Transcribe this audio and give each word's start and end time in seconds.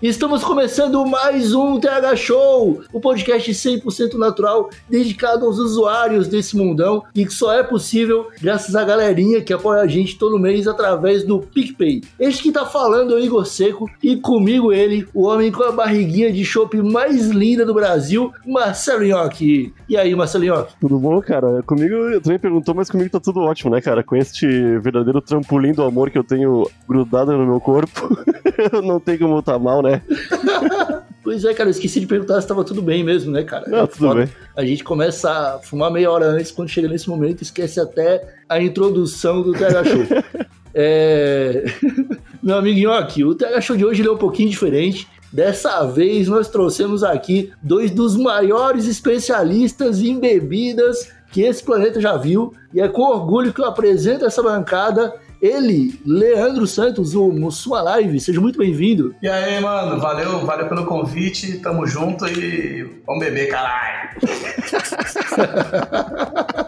Estamos 0.00 0.44
começando 0.44 1.04
mais 1.04 1.52
um 1.52 1.80
TH 1.80 2.14
Show, 2.14 2.82
o 2.92 3.00
podcast 3.00 3.50
100% 3.50 4.14
natural 4.14 4.70
dedicado 4.88 5.44
aos 5.44 5.58
usuários 5.58 6.28
desse 6.28 6.56
mundão 6.56 7.02
e 7.12 7.26
que 7.26 7.34
só 7.34 7.52
é 7.52 7.64
possível 7.64 8.28
graças 8.40 8.76
à 8.76 8.84
galerinha 8.84 9.40
que 9.40 9.52
apoia 9.52 9.80
a 9.80 9.88
gente 9.88 10.16
todo 10.16 10.38
mês 10.38 10.68
através 10.68 11.24
do 11.24 11.40
PicPay. 11.40 12.02
Este 12.16 12.44
que 12.44 12.52
tá 12.52 12.64
falando 12.64 13.12
é 13.12 13.16
o 13.16 13.18
Igor 13.18 13.44
Seco 13.44 13.90
e 14.00 14.14
comigo 14.14 14.72
ele, 14.72 15.04
o 15.12 15.26
homem 15.26 15.50
com 15.50 15.64
a 15.64 15.72
barriguinha 15.72 16.32
de 16.32 16.44
chopp 16.44 16.80
mais 16.80 17.26
linda 17.30 17.66
do 17.66 17.74
Brasil, 17.74 18.32
Marcelo 18.46 19.04
Nhoque. 19.04 19.74
E 19.88 19.96
aí, 19.96 20.14
Marcelo 20.14 20.44
Nhoque? 20.44 20.74
Tudo 20.80 20.96
bom, 21.00 21.20
cara? 21.20 21.60
Comigo, 21.64 21.94
eu 21.94 22.20
também 22.20 22.38
perguntou, 22.38 22.72
mas 22.72 22.88
comigo 22.88 23.10
tá 23.10 23.18
tudo 23.18 23.40
ótimo, 23.40 23.72
né, 23.72 23.80
cara? 23.80 24.04
Com 24.04 24.14
este 24.14 24.46
verdadeiro 24.78 25.20
trampolim 25.20 25.72
do 25.72 25.82
amor 25.82 26.08
que 26.08 26.18
eu 26.18 26.24
tenho 26.24 26.70
grudado 26.88 27.36
no 27.36 27.44
meu 27.44 27.58
corpo, 27.58 28.08
não 28.84 29.00
tem 29.00 29.18
como 29.18 29.40
estar 29.40 29.58
mal, 29.58 29.82
né? 29.82 29.87
Pois 31.28 31.44
é, 31.44 31.52
cara, 31.52 31.68
eu 31.68 31.72
esqueci 31.72 32.00
de 32.00 32.06
perguntar 32.06 32.40
se 32.40 32.48
tava 32.48 32.64
tudo 32.64 32.80
bem 32.80 33.04
mesmo, 33.04 33.30
né, 33.30 33.42
cara? 33.42 33.68
Não, 33.68 33.80
É 33.80 33.86
tudo 33.86 34.08
foda. 34.08 34.20
bem. 34.20 34.28
A 34.56 34.64
gente 34.64 34.82
começa 34.82 35.30
a 35.30 35.58
fumar 35.58 35.90
meia 35.90 36.10
hora 36.10 36.24
antes, 36.24 36.50
quando 36.50 36.70
chega 36.70 36.88
nesse 36.88 37.06
momento, 37.06 37.42
esquece 37.42 37.78
até 37.78 38.36
a 38.48 38.62
introdução 38.62 39.42
do 39.42 39.52
TH 39.52 39.84
Show. 39.84 40.06
é... 40.72 41.64
Meu 42.42 42.56
amigo 42.56 42.80
Nhoque, 42.80 43.24
o 43.24 43.34
TH 43.34 43.60
Show 43.60 43.76
de 43.76 43.84
hoje 43.84 44.06
é 44.06 44.10
um 44.10 44.16
pouquinho 44.16 44.48
diferente. 44.48 45.06
Dessa 45.30 45.84
vez 45.84 46.28
nós 46.28 46.48
trouxemos 46.48 47.04
aqui 47.04 47.52
dois 47.62 47.90
dos 47.90 48.16
maiores 48.16 48.86
especialistas 48.86 50.00
em 50.00 50.18
bebidas 50.18 51.12
que 51.30 51.42
esse 51.42 51.62
planeta 51.62 52.00
já 52.00 52.16
viu. 52.16 52.54
E 52.72 52.80
é 52.80 52.88
com 52.88 53.02
orgulho 53.02 53.52
que 53.52 53.60
eu 53.60 53.66
apresento 53.66 54.24
essa 54.24 54.42
bancada. 54.42 55.12
Ele, 55.40 56.00
Leandro 56.04 56.66
Santos, 56.66 57.14
o 57.14 57.28
Mussua 57.28 57.80
Live. 57.82 58.18
Seja 58.18 58.40
muito 58.40 58.58
bem-vindo. 58.58 59.14
E 59.22 59.28
aí, 59.28 59.60
mano, 59.60 60.00
valeu, 60.00 60.44
valeu 60.44 60.68
pelo 60.68 60.84
convite, 60.84 61.58
tamo 61.58 61.86
junto 61.86 62.26
e 62.26 62.82
vamos 63.06 63.24
beber, 63.24 63.48
caralho. 63.48 64.08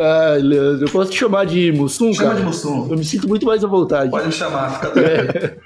Ai, 0.00 0.38
Leandro, 0.40 0.86
eu 0.86 0.90
posso 0.90 1.10
te 1.10 1.18
chamar 1.18 1.44
de 1.44 1.70
Mussum, 1.72 2.14
Chama 2.14 2.30
cara? 2.30 2.40
de 2.40 2.46
Mussum. 2.46 2.88
Eu 2.90 2.96
me 2.96 3.04
sinto 3.04 3.28
muito 3.28 3.44
mais 3.44 3.62
à 3.62 3.66
vontade. 3.66 4.10
Pode 4.10 4.26
me 4.26 4.32
chamar, 4.32 4.70
fica 4.74 4.90
tranquilo. 4.90 5.56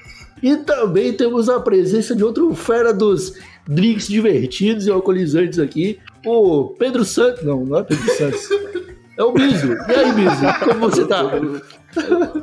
E 0.42 0.56
também 0.58 1.12
temos 1.12 1.48
a 1.48 1.60
presença 1.60 2.14
de 2.14 2.22
outro 2.22 2.54
fera 2.54 2.92
dos 2.92 3.34
drinks 3.66 4.08
divertidos 4.08 4.86
e 4.86 4.90
alcoolizantes 4.90 5.58
aqui, 5.58 5.98
o 6.24 6.74
Pedro 6.78 7.04
Santos. 7.04 7.42
Não, 7.42 7.64
não 7.64 7.78
é 7.78 7.82
Pedro 7.82 8.16
Santos. 8.16 8.48
É 9.18 9.22
o 9.24 9.32
Biso. 9.32 9.72
E 9.88 9.92
aí, 9.92 10.12
Biso, 10.12 10.46
como 10.64 10.88
você 10.88 11.04
tá? 11.04 11.24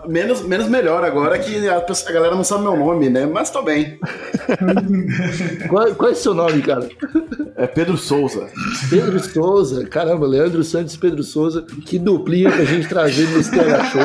Menos, 0.07 0.41
menos 0.41 0.67
melhor 0.67 1.03
agora 1.05 1.39
que 1.39 1.67
a, 1.69 1.79
pessoa- 1.79 2.09
a 2.11 2.13
galera 2.13 2.35
não 2.35 2.43
sabe 2.43 2.63
meu 2.63 2.75
nome, 2.75 3.09
né? 3.09 3.25
Mas 3.25 3.49
tô 3.49 3.61
bem. 3.61 3.97
Qual, 5.69 5.95
qual 5.95 6.09
é 6.09 6.13
o 6.13 6.15
seu 6.15 6.33
nome, 6.33 6.61
cara? 6.61 6.87
É 7.55 7.65
Pedro 7.65 7.95
Souza. 7.97 8.47
Pedro 8.89 9.19
Souza. 9.19 9.85
Caramba, 9.85 10.27
Leandro 10.27 10.63
Santos 10.63 10.95
e 10.95 10.99
Pedro 10.99 11.23
Souza. 11.23 11.65
Que 11.85 11.97
duplinha 11.97 12.51
pra 12.51 12.65
gente 12.65 12.89
trazer 12.89 13.27
nesse 13.29 13.51
TH 13.51 13.83
Show. 13.85 14.01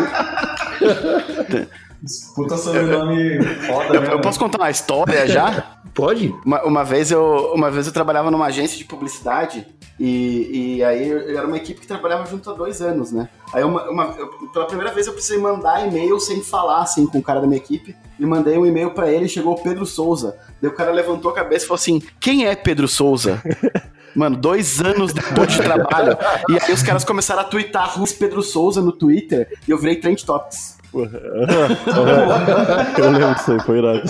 Puta 2.35 2.57
sobrenome 2.57 3.43
foda, 3.67 3.95
Eu, 3.95 4.01
né? 4.01 4.13
eu 4.13 4.21
posso 4.21 4.39
contar 4.39 4.59
uma 4.59 4.71
história 4.71 5.27
já? 5.29 5.77
Pode? 5.95 6.35
Uma, 6.47 6.63
uma 6.63 6.85
vez 6.85 7.11
eu, 7.11 7.53
uma 7.55 7.71
vez 7.71 7.87
eu 7.87 7.93
trabalhava 7.93 8.31
numa 8.31 8.47
agência 8.47 8.79
de 8.79 8.85
publicidade 8.85 9.67
e, 9.99 10.77
e 10.79 10.85
aí 10.85 11.09
eu- 11.09 11.37
era 11.37 11.47
uma 11.47 11.57
equipe 11.57 11.81
que 11.81 11.87
trabalhava 11.87 12.25
junto 12.27 12.49
há 12.49 12.55
dois 12.55 12.81
anos, 12.81 13.11
né? 13.13 13.29
Aí 13.53 13.63
uma, 13.65 13.91
uma- 13.91 14.15
eu- 14.17 14.29
pela 14.53 14.67
primeira 14.67 14.93
vez 14.95 15.07
eu 15.09 15.13
precisei 15.13 15.39
mandar 15.39 15.87
e-mail 15.87 16.19
sem 16.21 16.43
falar 16.43 16.83
assim 16.83 17.07
com 17.07 17.19
o 17.19 17.23
cara 17.23 17.41
da 17.41 17.47
minha 17.47 17.59
equipe 17.59 17.95
e 18.19 18.25
mandei 18.25 18.57
um 18.57 18.65
e-mail 18.65 18.93
pra 18.93 19.11
ele 19.11 19.25
e 19.27 19.29
chegou 19.29 19.55
o 19.55 19.63
Pedro 19.63 19.85
Souza. 19.85 20.37
Daí 20.63 20.71
o 20.71 20.75
cara 20.75 20.93
levantou 20.93 21.31
a 21.31 21.35
cabeça 21.35 21.65
e 21.65 21.69
falou 21.69 21.79
assim: 21.81 22.01
Quem 22.21 22.47
é 22.47 22.55
Pedro 22.55 22.87
Souza? 22.87 23.43
Mano, 24.15 24.37
dois 24.37 24.81
anos 24.81 25.13
depois 25.13 25.53
de 25.53 25.59
trabalho. 25.63 26.17
E 26.49 26.59
aí 26.61 26.73
os 26.73 26.83
caras 26.83 27.05
começaram 27.05 27.43
a 27.43 27.45
twittar 27.45 27.97
Ruiz 27.97 28.13
Pedro 28.13 28.43
Souza 28.43 28.81
no 28.81 28.91
Twitter 28.93 29.57
e 29.67 29.71
eu 29.71 29.79
virei 29.79 29.97
Trend 29.97 30.25
Topics. 30.25 30.79
Eu 30.93 31.05
lembro 33.11 33.35
disso 33.35 33.53
aí, 33.53 33.61
foi 33.61 33.79
irado. 33.79 34.03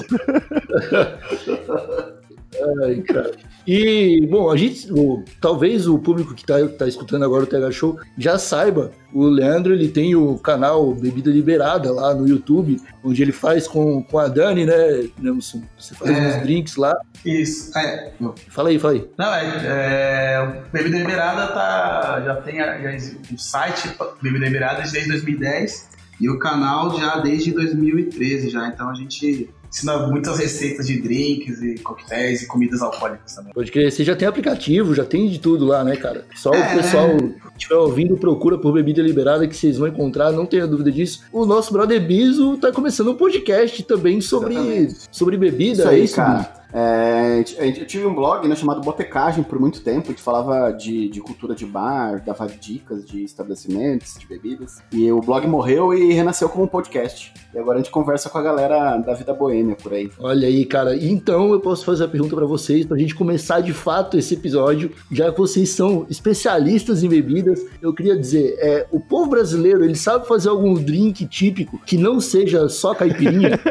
Ai, 2.85 2.97
cara. 3.03 3.31
E, 3.67 4.27
bom, 4.29 4.51
a 4.51 4.57
gente, 4.57 4.91
o- 4.93 5.23
talvez 5.41 5.87
o 5.87 5.99
público 5.99 6.35
que 6.35 6.45
tá, 6.45 6.55
tá 6.79 6.89
escutando 6.89 7.25
agora 7.25 7.45
o 7.45 7.47
TH 7.47 7.71
Show 7.71 7.99
já 8.19 8.39
saiba, 8.39 8.91
o 9.15 9.25
Leandro 9.27 9.73
ele 9.73 9.89
tem 9.89 10.15
o 10.17 10.37
canal 10.39 10.93
Bebida 10.95 11.31
Liberada 11.31 11.93
lá 11.93 12.13
no 12.15 12.27
YouTube, 12.27 12.81
onde 13.05 13.23
ele 13.23 13.33
faz 13.33 13.69
com, 13.69 14.03
com 14.03 14.19
a 14.19 14.27
Dani, 14.29 14.67
né, 14.67 15.09
Nelson? 15.19 15.63
Você 15.79 15.95
faz 15.95 16.11
É. 16.11 16.15
uns 16.39 16.43
drinks 16.43 16.77
lá. 16.77 16.97
Isso. 17.25 17.77
É, 17.79 18.13
Fala 18.49 18.71
aí, 18.71 18.79
fala 18.79 18.95
aí. 18.95 19.09
não, 19.17 19.33
é, 19.35 20.35
é, 20.35 20.41
o 20.43 20.71
Bebida 20.73 20.99
Liberada 20.99 21.47
tá, 21.53 22.21
já 22.25 22.35
tem 22.37 22.61
a- 22.61 22.79
já 22.81 22.91
o 23.33 23.39
site 23.39 23.91
Bebida 24.21 24.47
Liberada 24.47 24.83
desde 24.91 25.09
2010 25.11 25.89
e 26.21 26.29
o 26.29 26.39
canal 26.39 26.99
já 26.99 27.19
desde 27.19 27.53
2013 27.53 28.51
já. 28.51 28.69
Então 28.69 28.89
a 28.91 28.95
gente 28.95 29.49
ensina 29.69 30.07
muitas 30.09 30.39
receitas 30.39 30.87
de 30.87 31.01
drinks 31.01 31.63
e 31.63 31.77
coquetéis 31.77 32.43
e 32.43 32.47
comidas 32.47 32.83
alcoólicas 32.83 33.35
também. 33.35 33.53
Pode 33.53 33.71
crer, 33.71 33.91
você 33.91 34.05
já 34.05 34.17
tem 34.17 34.27
aplicativo, 34.27 34.95
já 34.95 35.05
tem 35.05 35.29
de 35.29 35.39
tudo 35.39 35.65
lá, 35.65 35.85
né, 35.85 35.97
cara? 35.97 36.27
Só 36.35 36.53
É, 36.53 36.73
o 36.73 36.77
pessoal 36.77 37.17
que 37.17 37.50
estiver 37.57 37.77
ouvindo, 37.77 38.17
procura 38.17 38.59
por 38.59 38.73
Bebida 38.73 39.03
Liberada 39.03 39.47
que 39.47 39.57
vocês 39.57 39.79
vão 39.79 39.89
encontrar, 39.89 40.33
não 40.33 40.47
tenha 40.47 40.67
dúvida 40.67 40.91
disso. 40.91 41.23
O 41.33 41.45
nosso 41.45 41.73
brother 41.73 42.01
Biso 42.05 42.57
tá 42.57 42.73
começando 42.73 43.11
um 43.11 43.17
podcast 43.17 43.83
também 43.85 44.21
sobre, 44.21 44.55
Exatamente. 44.55 44.95
sobre 45.11 45.37
bebida, 45.37 45.83
Isso 45.83 45.89
aí, 45.89 46.01
é 46.01 46.05
isso, 46.05 46.17
Biso? 46.17 46.27
cara. 46.27 46.61
É, 46.73 47.43
eu 47.59 47.87
tive 47.87 48.07
um 48.07 48.15
blog 48.15 48.47
né, 48.47 48.55
chamado 48.55 48.81
Botecagem 48.81 49.43
por 49.43 49.59
muito 49.59 49.81
tempo. 49.81 50.09
Gente 50.09 50.23
falava 50.23 50.71
de, 50.73 51.09
de 51.09 51.21
cultura 51.21 51.55
de 51.55 51.67
bar, 51.67 52.23
dava 52.25 52.47
dicas 52.47 53.05
de 53.05 53.25
estabelecimentos, 53.25 54.17
de 54.19 54.27
bebidas. 54.27 54.79
E 54.93 55.11
o 55.11 55.21
blog 55.21 55.47
morreu 55.47 55.93
e 55.93 56.13
renasceu 56.13 56.49
como 56.49 56.65
um 56.65 56.69
podcast. 56.69 57.33
E 57.53 57.59
agora 57.59 57.79
a 57.79 57.83
gente 57.83 57.91
conversa 57.91 58.31
com 58.31 58.39
a 58.39 58.43
galera 58.43 58.97
da 58.99 59.15
vida 59.15 59.35
boêmia 59.35 59.75
por 59.75 59.93
aí. 59.93 60.11
Olha 60.19 60.47
aí, 60.47 60.65
cara. 60.65 60.97
Então 60.97 61.53
eu 61.53 61.61
posso 61.61 61.85
fazer 61.85 62.05
a 62.05 62.09
pergunta 62.09 62.37
pra 62.37 62.47
vocês, 62.47 62.87
pra 62.87 62.97
gente 62.97 63.15
começar 63.15 63.61
de 63.61 63.73
fato 63.73 64.17
esse 64.17 64.35
episódio, 64.35 64.93
já 65.11 65.33
que 65.33 65.39
vocês 65.39 65.71
são 65.71 66.07
especialistas 66.09 67.03
em 67.03 67.09
bebidas. 67.09 67.50
Eu 67.81 67.93
queria 67.93 68.17
dizer, 68.17 68.57
é, 68.59 68.87
o 68.91 69.01
povo 69.01 69.31
brasileiro, 69.31 69.85
ele 69.85 69.97
sabe 69.97 70.27
fazer 70.27 70.49
algum 70.49 70.75
drink 70.75 71.27
típico 71.27 71.79
que 71.85 71.97
não 71.97 72.21
seja 72.21 72.69
só 72.69 72.95
caipirinha? 72.95 73.59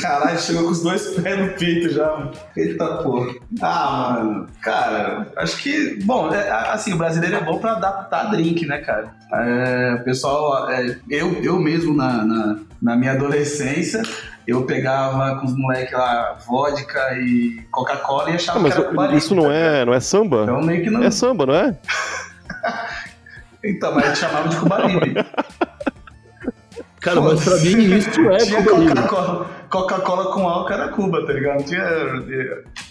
Caralho, 0.00 0.38
chegou 0.38 0.64
com 0.64 0.70
os 0.70 0.82
dois 0.82 1.06
pés 1.08 1.38
no 1.38 1.48
peito 1.54 1.92
já, 1.92 2.06
mano. 2.16 2.30
Eita 2.56 2.86
porra. 2.98 3.34
Ah, 3.60 4.18
mano, 4.18 4.46
cara, 4.62 5.26
acho 5.36 5.62
que, 5.62 5.98
bom, 6.04 6.32
é, 6.32 6.50
assim, 6.50 6.92
o 6.94 6.98
brasileiro 6.98 7.36
é 7.36 7.44
bom 7.44 7.58
pra 7.58 7.72
adaptar 7.72 8.30
drink, 8.30 8.66
né, 8.66 8.78
cara? 8.78 9.14
É, 9.32 9.98
o 10.00 10.04
pessoal, 10.04 10.70
é, 10.70 10.96
eu, 11.10 11.42
eu 11.42 11.58
mesmo 11.58 11.94
na, 11.94 12.24
na, 12.24 12.58
na 12.80 12.96
minha 12.96 13.12
adolescência, 13.12 14.02
eu 14.46 14.64
pegava 14.64 15.40
com 15.40 15.46
os 15.46 15.56
moleques 15.56 15.92
lá 15.92 16.38
vodka 16.46 17.18
e 17.18 17.62
Coca-Cola 17.70 18.30
e 18.30 18.34
achava 18.34 18.58
Ah, 18.58 18.62
mas 18.62 18.74
que 18.74 18.80
era 18.80 18.88
cubarismo, 18.88 19.18
isso 19.18 19.34
não 19.34 19.50
é, 19.50 19.84
não 19.84 19.94
é 19.94 20.00
samba? 20.00 20.42
Então 20.44 20.62
meio 20.62 20.84
que 20.84 20.90
não. 20.90 21.02
É 21.02 21.10
samba, 21.10 21.46
não 21.46 21.54
é? 21.54 21.76
Então, 23.64 23.92
mas 23.94 24.04
a 24.04 24.08
gente 24.08 24.18
chamava 24.18 24.48
de 24.48 24.56
Cubarimbi. 24.56 25.14
Cara, 27.00 27.20
mas 27.20 27.44
pra 27.44 27.56
mim 27.56 27.96
isso 27.96 28.20
é 28.20 28.36
Tinha 28.38 28.62
Cuba 28.62 28.78
Libre. 28.78 29.02
Coca-Cola 29.02 29.50
Coca-Cola 29.68 30.32
com 30.32 30.48
álcool 30.48 30.72
era 30.72 30.88
Cuba, 30.88 31.26
tá 31.26 31.32
ligado? 31.32 31.64
Tinha, 31.64 31.82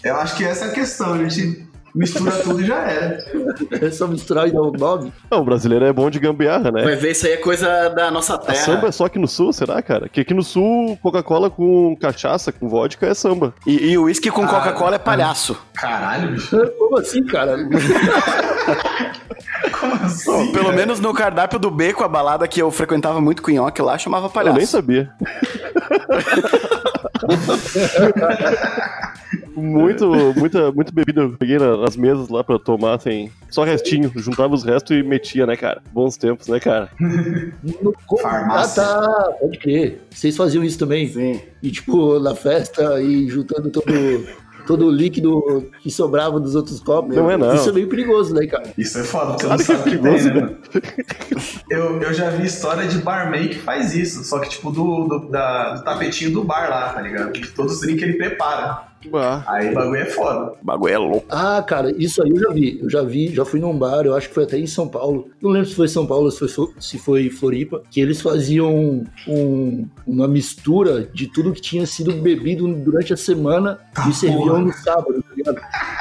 eu 0.04 0.16
acho 0.16 0.36
que 0.36 0.44
essa 0.44 0.66
é 0.66 0.68
a 0.68 0.72
questão, 0.72 1.14
a 1.14 1.18
gente 1.18 1.66
mistura 1.96 2.30
tudo 2.42 2.60
e 2.62 2.66
já 2.66 2.76
era. 2.82 3.18
É 3.80 3.90
só 3.90 4.06
misturar 4.06 4.46
e 4.46 4.52
dar 4.52 4.60
o 4.60 4.70
nome. 4.72 5.12
Não, 5.30 5.40
o 5.40 5.44
brasileiro 5.44 5.84
é 5.84 5.92
bom 5.92 6.10
de 6.10 6.18
gambiarra, 6.18 6.70
né? 6.70 6.82
Vai 6.84 6.96
ver, 6.96 7.12
isso 7.12 7.26
aí 7.26 7.32
é 7.32 7.36
coisa 7.38 7.88
da 7.90 8.10
nossa 8.10 8.34
A 8.34 8.38
terra. 8.38 8.58
samba 8.58 8.88
é 8.88 8.92
só 8.92 9.06
aqui 9.06 9.18
no 9.18 9.26
sul, 9.26 9.52
será, 9.52 9.80
cara? 9.82 10.08
Que 10.08 10.20
aqui 10.20 10.34
no 10.34 10.42
sul, 10.42 10.96
Coca-Cola 11.02 11.48
com 11.50 11.96
cachaça, 11.96 12.52
com 12.52 12.68
vodka 12.68 13.06
é 13.06 13.14
samba. 13.14 13.54
E, 13.66 13.90
e 13.92 13.98
o 13.98 14.02
uísque 14.04 14.30
com 14.30 14.42
Ah, 14.44 14.48
Coca-Cola 14.48 14.96
é 14.96 14.98
palhaço. 14.98 15.56
Caralho, 15.74 16.32
bicho. 16.32 16.56
Como 16.78 16.98
assim, 16.98 17.24
cara? 17.24 17.56
Pô, 20.24 20.52
pelo 20.52 20.72
menos 20.72 20.98
no 21.00 21.12
cardápio 21.14 21.58
do 21.58 21.70
Beco, 21.70 22.02
a 22.04 22.08
balada 22.08 22.46
que 22.48 22.60
eu 22.60 22.70
frequentava 22.70 23.20
muito 23.20 23.42
com 23.42 23.50
nhoque 23.50 23.80
lá, 23.82 23.96
chamava 23.98 24.26
Eu 24.26 24.30
palhaço. 24.30 24.56
nem 24.56 24.66
sabia. 24.66 25.10
muito, 29.56 30.06
muita, 30.36 30.70
muita 30.72 30.92
bebida 30.92 31.22
eu 31.22 31.32
peguei 31.36 31.58
na- 31.58 31.76
nas 31.76 31.96
mesas 31.96 32.28
lá 32.28 32.44
pra 32.44 32.58
tomar, 32.58 32.94
assim, 32.94 33.30
só 33.50 33.64
restinho. 33.64 34.12
Juntava 34.16 34.54
os 34.54 34.62
restos 34.64 34.96
e 34.96 35.02
metia, 35.02 35.46
né, 35.46 35.56
cara? 35.56 35.82
Bons 35.92 36.16
tempos, 36.16 36.48
né, 36.48 36.60
cara? 36.60 36.88
No 37.00 37.92
Farmácia. 38.20 38.82
Ah, 38.82 39.02
tá. 39.02 39.32
Pode 39.40 39.58
crer. 39.58 40.02
Vocês 40.10 40.36
faziam 40.36 40.62
isso 40.64 40.78
também? 40.78 41.08
Sim. 41.08 41.40
E, 41.62 41.70
tipo, 41.70 42.18
na 42.20 42.34
festa 42.34 43.00
e 43.00 43.28
juntando 43.28 43.70
todo, 43.70 43.86
todo 44.66 44.86
o 44.86 44.90
líquido 44.90 45.70
que 45.82 45.90
sobrava 45.90 46.38
dos 46.40 46.54
outros 46.54 46.80
copos. 46.80 47.14
Não 47.16 47.30
é, 47.30 47.36
não. 47.36 47.54
Isso 47.54 47.68
é 47.68 47.72
meio 47.72 47.88
perigoso, 47.88 48.34
né, 48.34 48.46
cara? 48.46 48.72
Isso 48.76 48.98
é 48.98 49.04
foda, 49.04 49.32
porque 49.32 49.46
Claro 49.46 49.62
você 49.62 49.72
não 49.72 49.80
é 49.80 49.82
sabe 49.84 49.88
o 49.88 49.92
que 49.92 50.02
tem, 50.02 50.12
perigoso, 50.12 50.34
né, 50.34 50.40
mano? 50.40 50.58
Eu, 51.70 52.00
eu 52.02 52.12
já 52.14 52.30
vi 52.30 52.46
história 52.46 52.86
de 52.86 52.98
barman 52.98 53.48
que 53.48 53.58
faz 53.58 53.94
isso, 53.94 54.22
só 54.24 54.38
que 54.38 54.48
tipo 54.48 54.70
do, 54.70 55.04
do, 55.06 55.28
da- 55.30 55.74
do 55.74 55.84
tapetinho 55.84 56.32
do 56.32 56.44
bar 56.44 56.68
lá, 56.70 56.92
tá 56.92 57.00
ligado? 57.00 57.32
De 57.32 57.48
todos 57.50 57.74
os 57.74 57.80
drinks 57.80 58.00
que 58.04 58.10
ele 58.10 58.18
prepara. 58.18 58.88
Ah, 59.14 59.44
Aí 59.46 59.70
o 59.70 59.74
bagulho 59.74 60.00
é 60.00 60.06
foda. 60.06 60.52
O 60.60 60.64
bagulho 60.64 60.92
é 60.94 60.98
louco. 60.98 61.26
Ah, 61.30 61.62
cara, 61.62 61.92
isso 61.96 62.22
aí 62.22 62.30
eu 62.30 62.38
já 62.40 62.50
vi. 62.52 62.80
Eu 62.82 62.90
já 62.90 63.02
vi, 63.02 63.28
já 63.34 63.44
fui 63.44 63.60
num 63.60 63.76
bar, 63.78 64.04
eu 64.04 64.14
acho 64.14 64.28
que 64.28 64.34
foi 64.34 64.44
até 64.44 64.58
em 64.58 64.66
São 64.66 64.88
Paulo. 64.88 65.28
Não 65.40 65.50
lembro 65.50 65.68
se 65.68 65.74
foi 65.74 65.86
São 65.88 66.06
Paulo 66.06 66.24
ou 66.24 66.30
se 66.30 66.46
foi, 66.48 66.68
se 66.80 66.98
foi 66.98 67.30
Floripa, 67.30 67.82
que 67.90 68.00
eles 68.00 68.20
faziam 68.20 69.04
um- 69.28 69.86
uma 70.06 70.26
mistura 70.26 71.02
de 71.12 71.26
tudo 71.28 71.52
que 71.52 71.60
tinha 71.60 71.86
sido 71.86 72.12
bebido 72.14 72.66
durante 72.74 73.12
a 73.12 73.16
semana 73.16 73.78
e 74.08 74.12
serviam 74.12 74.46
porra. 74.46 74.60
no 74.60 74.72
sábado, 74.72 75.24
ligado? 75.36 75.60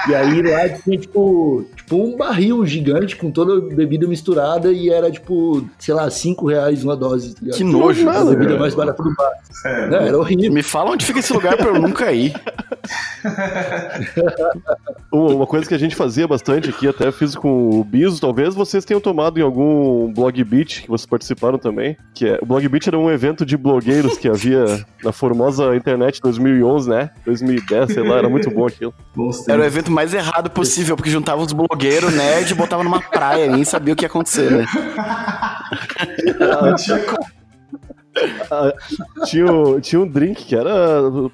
E 0.09 0.15
aí 0.15 0.41
lá 0.41 0.69
tinha, 0.69 0.97
tipo, 0.97 1.65
tipo 1.75 1.95
um 1.95 2.17
barril 2.17 2.65
gigante 2.65 3.15
com 3.15 3.31
toda 3.31 3.57
a 3.57 3.75
bebida 3.75 4.07
misturada 4.07 4.71
e 4.71 4.89
era, 4.89 5.09
tipo, 5.11 5.65
sei 5.79 5.93
lá, 5.93 6.09
5 6.09 6.47
reais 6.47 6.83
uma 6.83 6.97
dose, 6.97 7.35
tá 7.35 7.41
ligado? 7.41 7.57
Que 7.57 7.63
nojo. 7.63 8.09
a 8.09 8.23
bebida 8.25 8.47
cara. 8.49 8.59
mais 8.59 8.75
barata 8.75 9.01
do 9.01 9.13
bar. 9.15 9.31
É, 9.65 9.87
Né? 9.87 10.07
Era 10.07 10.17
horrível. 10.17 10.51
Me 10.51 10.63
fala 10.63 10.91
onde 10.91 11.05
fica 11.05 11.19
esse 11.19 11.31
lugar 11.33 11.55
pra 11.57 11.67
eu 11.67 11.81
nunca 11.81 12.11
ir. 12.11 12.33
Uma 15.11 15.45
uma 15.45 15.47
coisa 15.47 15.67
que 15.67 15.75
a 15.75 15.77
gente 15.77 15.95
fazia 15.95 16.27
bastante 16.27 16.69
aqui, 16.69 16.87
até 16.87 17.11
fiz 17.11 17.35
com 17.35 17.79
o 17.79 17.83
Biso, 17.83 18.19
talvez 18.19 18.55
vocês 18.55 18.83
tenham 18.83 18.99
tomado 18.99 19.39
em 19.39 19.43
algum 19.43 20.11
Blog 20.11 20.43
Beat, 20.43 20.81
que 20.81 20.87
vocês 20.87 21.05
participaram 21.05 21.59
também, 21.59 21.95
que 22.13 22.27
é, 22.27 22.39
o 22.41 22.45
Blog 22.45 22.67
Beat 22.67 22.87
era 22.87 22.97
um 22.97 23.11
evento 23.11 23.45
de 23.45 23.55
blogueiros 23.55 24.17
que 24.17 24.27
havia 24.27 24.83
na 25.03 25.11
formosa 25.11 25.75
internet 25.75 26.19
2011, 26.21 26.89
né? 26.89 27.11
2010, 27.25 27.93
sei 27.93 28.03
lá, 28.03 28.17
era 28.17 28.29
muito 28.29 28.49
bom 28.49 28.65
aquilo. 28.65 28.93
Bons 29.25 29.47
Era 29.47 29.61
o 29.61 29.65
evento 29.65 29.91
mais 29.91 30.13
errado 30.13 30.49
possível, 30.49 30.95
porque 30.95 31.09
juntava 31.09 31.41
os 31.41 31.53
blogueiros 31.53 32.13
nerd 32.13 32.51
e 32.51 32.55
botava 32.55 32.83
numa 32.83 33.01
praia, 33.01 33.47
nem 33.47 33.63
sabia 33.63 33.93
o 33.93 33.97
que 33.97 34.03
ia 34.03 34.07
acontecer, 34.07 34.51
né? 34.51 34.65
Não 36.39 36.75
tinha 36.75 36.99
como. 36.99 37.24
Tinha, 39.25 39.51
o- 39.51 39.79
tinha 39.81 40.01
um 40.01 40.07
drink 40.07 40.45
que 40.45 40.55
era. 40.55 40.71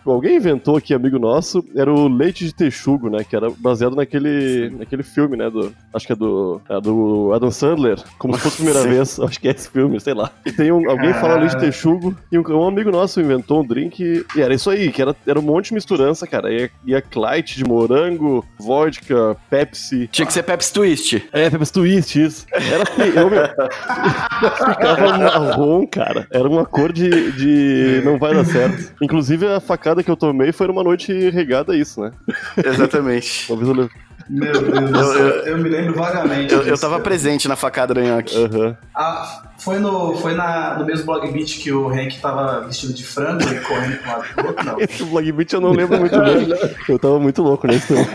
Alguém 0.06 0.38
inventou 0.38 0.78
aqui, 0.78 0.94
amigo 0.94 1.19
nosso, 1.19 1.63
era 1.75 1.92
o 1.92 2.07
leite 2.07 2.45
de 2.45 2.54
texugo, 2.54 3.10
né? 3.10 3.24
Que 3.24 3.36
era 3.36 3.50
baseado 3.57 3.95
naquele, 3.95 4.69
naquele 4.78 5.04
filme, 5.04 5.36
né? 5.38 5.50
Do, 5.50 5.74
acho 5.94 6.07
que 6.07 6.13
é 6.13 6.16
do, 6.16 6.62
é 6.69 6.80
do 6.81 7.31
Adam 7.33 7.51
Sandler, 7.51 8.00
como 8.18 8.36
se 8.36 8.42
fosse 8.42 8.56
a 8.56 8.57
primeira 8.66 8.81
Sim. 8.83 8.89
vez. 8.89 9.19
Acho 9.19 9.39
que 9.39 9.48
é 9.48 9.51
esse 9.51 9.69
filme, 9.69 10.00
sei 10.00 10.13
lá. 10.13 10.31
E 10.45 10.51
tem 10.51 10.72
um, 10.72 10.89
alguém 10.89 11.13
fala 11.13 11.36
leite 11.36 11.56
de 11.56 11.60
texugo, 11.62 12.16
e 12.31 12.38
um, 12.38 12.44
um 12.50 12.68
amigo 12.68 12.92
nosso 12.92 13.19
inventou 13.22 13.62
um 13.62 13.66
drink, 13.68 14.01
e, 14.36 14.42
era 14.42 14.54
isso 14.54 14.69
aí, 14.69 14.92
que 14.92 15.01
era, 15.01 15.16
era 15.27 15.39
um 15.39 15.44
monte 15.44 15.68
de 15.69 15.74
misturança, 15.75 16.25
cara. 16.25 16.51
Ia, 16.51 16.69
ia 16.86 17.01
Clyde 17.01 17.56
de 17.57 17.63
morango, 17.63 18.45
vodka, 18.60 19.36
Pepsi. 19.50 20.07
Tinha 20.12 20.25
que 20.25 20.34
ser 20.34 20.44
Pepsi 20.44 20.74
Twist. 20.74 21.24
É, 21.31 21.50
Pepsi 21.50 21.74
Twist, 21.74 22.16
isso. 22.22 22.45
Era 22.51 22.86
feio, 22.86 23.13
eu, 23.19 23.30
meu, 23.30 23.44
ficava 24.72 25.18
marrom, 25.18 25.86
cara. 25.88 26.27
Era 26.31 26.48
uma 26.48 26.66
cor 26.72 26.92
de, 26.92 27.32
de 27.34 28.02
não 28.04 28.18
vai 28.18 28.34
dar 28.34 28.46
certo. 28.46 28.94
Inclusive, 29.02 29.46
a 29.46 29.60
facada 29.60 30.02
que 30.02 30.10
eu 30.10 30.16
tomei 30.16 30.52
foi 30.52 30.68
numa 30.68 30.84
noite 30.84 31.30
regada 31.30 31.74
a 31.74 31.78
isso, 31.78 32.02
né? 32.02 32.12
Exatamente. 32.58 33.52
Uma 33.52 33.64
vez 33.64 33.78
eu. 33.78 33.90
Meu 34.31 34.54
Deus 34.54 34.92
do 34.92 35.04
céu, 35.04 35.28
eu 35.45 35.57
me 35.57 35.68
lembro 35.68 35.94
vagamente. 35.94 36.54
Eu, 36.54 36.62
eu 36.62 36.78
tava 36.78 36.94
cara. 36.94 37.04
presente 37.04 37.48
na 37.50 37.57
facada 37.57 37.94
do 37.94 38.01
nhoque. 38.01 38.36
Aham. 38.38 38.78
Ah, 38.95 39.42
foi 39.57 39.78
no, 39.78 40.16
foi 40.18 40.33
na, 40.33 40.80
no 40.80 40.86
mesmo 40.86 41.06
blog 41.06 41.30
beat 41.31 41.60
que 41.60 41.72
o 41.72 41.89
Hank 41.89 42.19
tava 42.19 42.62
vestido 42.62 42.94
de 42.94 43.04
frango 43.04 43.44
e 43.44 43.60
correndo 43.60 43.98
pro 43.98 44.12
lado 44.12 44.36
do 44.36 44.48
outro, 44.48 44.66
não. 44.66 44.80
Esse 44.81 45.04
Blog 45.04 45.31
Beat 45.33 45.54
eu 45.54 45.62
não 45.62 45.72
lembro 45.72 46.00
muito 46.00 46.18
bem. 46.18 46.48
Eu 46.88 46.98
tava 46.98 47.19
muito 47.19 47.44
louco 47.44 47.68
nesse 47.68 47.88
também. 47.88 48.07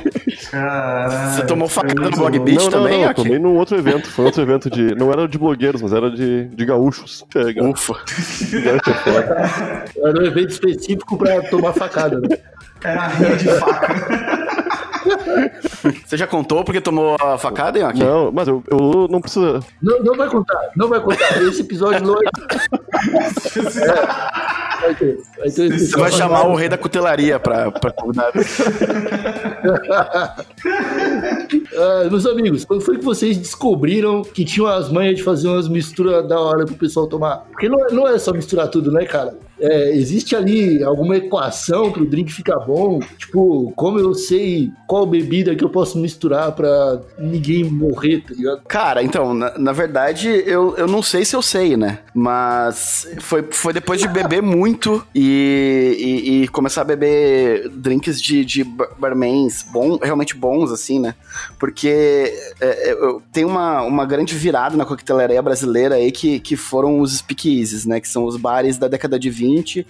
Caralho. 0.50 1.34
Você 1.34 1.46
tomou 1.46 1.68
facada 1.68 2.00
no 2.00 2.10
blog 2.10 2.38
beat 2.40 2.56
não, 2.56 2.64
não, 2.64 2.70
também, 2.70 3.02
não. 3.02 3.10
Aki? 3.10 3.22
Tomei 3.22 3.38
num 3.38 3.54
outro 3.56 3.76
evento. 3.76 4.10
Foi 4.10 4.24
outro 4.24 4.42
evento 4.42 4.70
de. 4.70 4.94
Não 4.94 5.12
era 5.12 5.28
de 5.28 5.38
blogueiros, 5.38 5.82
mas 5.82 5.92
era 5.92 6.10
de, 6.10 6.46
de 6.46 6.64
gaúchos. 6.64 7.24
É, 7.34 7.62
Ufa. 7.62 7.94
gaúcho 7.94 8.90
é 8.90 8.94
foda. 8.94 9.84
Era 10.06 10.20
um 10.20 10.24
evento 10.24 10.50
específico 10.50 11.16
pra 11.16 11.42
tomar 11.42 11.72
facada, 11.72 12.20
né? 12.20 12.38
Era 12.82 13.02
a 13.02 13.08
rinha 13.08 13.36
de 13.36 13.48
faca. 13.48 14.35
Você 16.04 16.16
já 16.16 16.26
contou 16.26 16.64
porque 16.64 16.80
tomou 16.80 17.16
a 17.20 17.38
facada, 17.38 17.78
Nhoque? 17.78 18.00
Não, 18.00 18.32
mas 18.32 18.48
eu, 18.48 18.64
eu 18.70 19.06
não 19.10 19.20
preciso. 19.20 19.60
Não, 19.82 20.02
não 20.02 20.14
vai 20.14 20.28
contar, 20.28 20.70
não 20.76 20.88
vai 20.88 21.00
contar. 21.00 21.42
Esse 21.42 21.60
episódio 21.62 22.06
não 22.06 22.14
vai. 22.14 22.26
É, 24.76 24.82
vai 24.82 24.94
ter, 24.94 25.18
vai 25.38 25.50
ter 25.50 25.78
Você 25.78 25.96
vai 25.96 26.12
chamar 26.12 26.46
o 26.46 26.54
rei 26.54 26.68
da 26.68 26.76
cutelaria 26.76 27.38
pra, 27.38 27.70
pra 27.70 27.90
convidar. 27.90 28.30
Ah, 31.76 32.06
meus 32.10 32.26
amigos, 32.26 32.64
quando 32.64 32.82
foi 32.82 32.98
que 32.98 33.04
vocês 33.04 33.36
descobriram 33.36 34.22
que 34.22 34.44
tinham 34.44 34.66
as 34.66 34.90
manhas 34.90 35.16
de 35.16 35.22
fazer 35.22 35.48
umas 35.48 35.68
misturas 35.68 36.26
da 36.28 36.38
hora 36.38 36.64
pro 36.64 36.74
pessoal 36.74 37.06
tomar? 37.06 37.38
Porque 37.50 37.68
não 37.68 37.86
é, 37.86 37.92
não 37.92 38.08
é 38.08 38.18
só 38.18 38.32
misturar 38.32 38.68
tudo, 38.68 38.92
né, 38.92 39.04
cara? 39.04 39.34
É, 39.58 39.90
existe 39.96 40.36
ali 40.36 40.82
alguma 40.82 41.16
equação 41.16 41.90
pro 41.90 42.04
drink 42.04 42.32
ficar 42.32 42.58
bom? 42.60 43.00
Tipo, 43.16 43.72
como 43.74 43.98
eu 43.98 44.12
sei 44.14 44.70
qual 44.86 45.06
bebida 45.06 45.54
que 45.54 45.64
eu 45.64 45.70
posso 45.70 45.98
misturar 45.98 46.52
pra 46.52 47.00
ninguém 47.18 47.64
morrer, 47.64 48.20
tá 48.20 48.34
ligado? 48.34 48.60
Cara, 48.68 49.02
então, 49.02 49.32
na, 49.32 49.56
na 49.58 49.72
verdade, 49.72 50.28
eu, 50.46 50.76
eu 50.76 50.86
não 50.86 51.02
sei 51.02 51.24
se 51.24 51.34
eu 51.34 51.40
sei, 51.40 51.76
né? 51.76 52.00
Mas 52.14 53.08
foi, 53.20 53.44
foi 53.50 53.72
depois 53.72 53.98
de 54.00 54.08
beber 54.08 54.42
muito 54.44 55.02
e, 55.14 55.96
e, 55.98 56.42
e 56.42 56.48
começar 56.48 56.82
a 56.82 56.84
beber 56.84 57.68
drinks 57.70 58.20
de, 58.20 58.44
de 58.44 58.62
bar- 58.62 58.90
barmans 58.98 59.64
bom, 59.72 59.96
realmente 60.02 60.34
bons, 60.36 60.70
assim, 60.70 60.98
né? 60.98 61.14
Porque 61.58 61.88
é, 62.60 62.90
é, 62.90 62.92
eu- 62.92 63.22
tem 63.32 63.44
uma, 63.44 63.80
uma 63.82 64.04
grande 64.04 64.34
virada 64.34 64.76
na 64.76 64.84
coquetelaria 64.84 65.40
brasileira 65.40 65.94
aí 65.94 66.12
que, 66.12 66.40
que 66.40 66.56
foram 66.56 67.00
os 67.00 67.16
speakeasies, 67.16 67.86
né? 67.86 68.00
Que 68.00 68.08
são 68.08 68.24
os 68.24 68.36
bares 68.36 68.76
da 68.76 68.86
década 68.86 69.18
de 69.18 69.30
20 69.30 69.45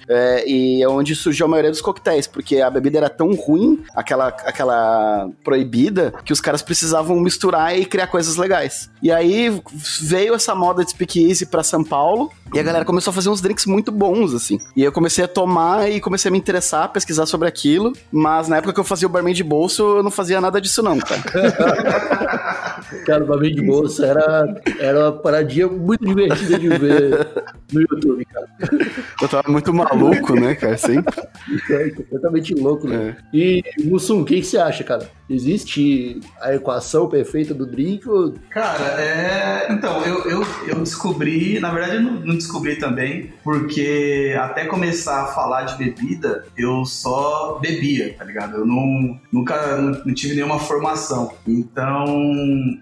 é, 0.09 0.49
e 0.49 0.83
é 0.83 0.89
onde 0.89 1.15
surgiu 1.15 1.47
a 1.47 1.49
maioria 1.49 1.71
dos 1.71 1.81
coquetéis, 1.81 2.27
porque 2.27 2.61
a 2.61 2.71
bebida 2.71 2.99
era 2.99 3.09
tão 3.09 3.35
ruim, 3.35 3.83
aquela, 3.95 4.29
aquela 4.29 5.29
proibida, 5.45 6.13
que 6.25 6.33
os 6.33 6.41
caras 6.41 6.63
precisavam 6.63 7.19
misturar 7.21 7.79
e 7.79 7.85
criar 7.85 8.07
coisas 8.07 8.37
legais. 8.37 8.91
E 9.03 9.11
aí 9.11 9.63
veio 10.03 10.35
essa 10.35 10.55
moda 10.55 10.85
de 10.85 10.91
speakeasy 10.91 11.47
pra 11.47 11.63
São 11.63 11.83
Paulo 11.83 12.31
e 12.55 12.59
a 12.59 12.63
galera 12.63 12.85
começou 12.85 13.11
a 13.11 13.15
fazer 13.15 13.29
uns 13.29 13.41
drinks 13.41 13.67
muito 13.67 13.91
bons, 13.91 14.33
assim. 14.33 14.59
E 14.77 14.83
eu 14.83 14.93
comecei 14.93 15.25
a 15.25 15.29
tomar 15.29 15.91
e 15.91 16.01
comecei 16.01 16.29
a 16.29 16.33
me 16.33 16.39
interessar, 16.39 16.91
pesquisar 16.93 17.27
sobre 17.27 17.49
aquilo, 17.49 17.93
mas 18.11 18.49
na 18.49 18.59
época 18.59 18.73
que 18.73 18.81
eu 18.81 18.85
fazia 18.85 19.07
o 19.07 19.11
barman 19.11 19.35
de 19.35 19.43
bolso, 19.43 19.99
eu 19.99 20.03
não 20.03 20.11
fazia 20.11 20.41
nada 20.41 20.61
disso 20.61 20.83
não, 20.83 20.99
cara. 20.99 21.23
Cara, 23.05 23.25
o 23.25 23.27
bagulho 23.27 23.55
de 23.55 23.63
bolsa 23.63 24.07
era, 24.07 24.63
era 24.79 25.01
uma 25.01 25.13
paradinha 25.13 25.67
muito 25.67 26.05
divertida 26.05 26.59
de 26.59 26.69
ver 26.69 27.29
no 27.73 27.81
YouTube, 27.81 28.25
cara. 28.27 28.49
Eu 29.21 29.29
tava 29.29 29.51
muito 29.51 29.73
maluco, 29.73 30.35
né, 30.35 30.55
cara, 30.55 30.77
sempre. 30.77 31.15
É 31.71 31.91
completamente 31.91 32.55
louco, 32.55 32.89
né? 32.89 33.17
E, 33.33 33.63
Mussum, 33.85 34.23
o 34.23 34.25
que, 34.25 34.41
que 34.41 34.47
você 34.47 34.59
acha, 34.59 34.83
cara? 34.83 35.09
Existe 35.29 36.21
a 36.41 36.55
equação 36.55 37.09
perfeita 37.09 37.53
do 37.53 37.67
drink 37.67 38.09
ou 38.09 38.35
Cara, 38.51 39.01
é. 39.01 39.73
Então, 39.73 40.03
eu, 40.05 40.25
eu, 40.25 40.47
eu 40.69 40.79
descobri, 40.81 41.59
na 41.59 41.71
verdade 41.71 41.97
eu 41.97 42.03
não, 42.03 42.35
descobri 42.37 42.77
também, 42.77 43.33
porque 43.43 44.37
até 44.39 44.67
começar 44.67 45.23
a 45.23 45.27
falar 45.27 45.65
de 45.65 45.77
bebida, 45.77 46.45
eu 46.57 46.85
só 46.85 47.59
bebia, 47.61 48.15
tá 48.17 48.25
ligado? 48.25 48.59
Eu 48.59 48.67
não, 48.67 49.19
nunca 49.33 49.77
não, 49.77 50.15
tive 50.15 50.35
nenhuma 50.35 50.59
formação. 50.59 51.33
Então, 51.47 52.07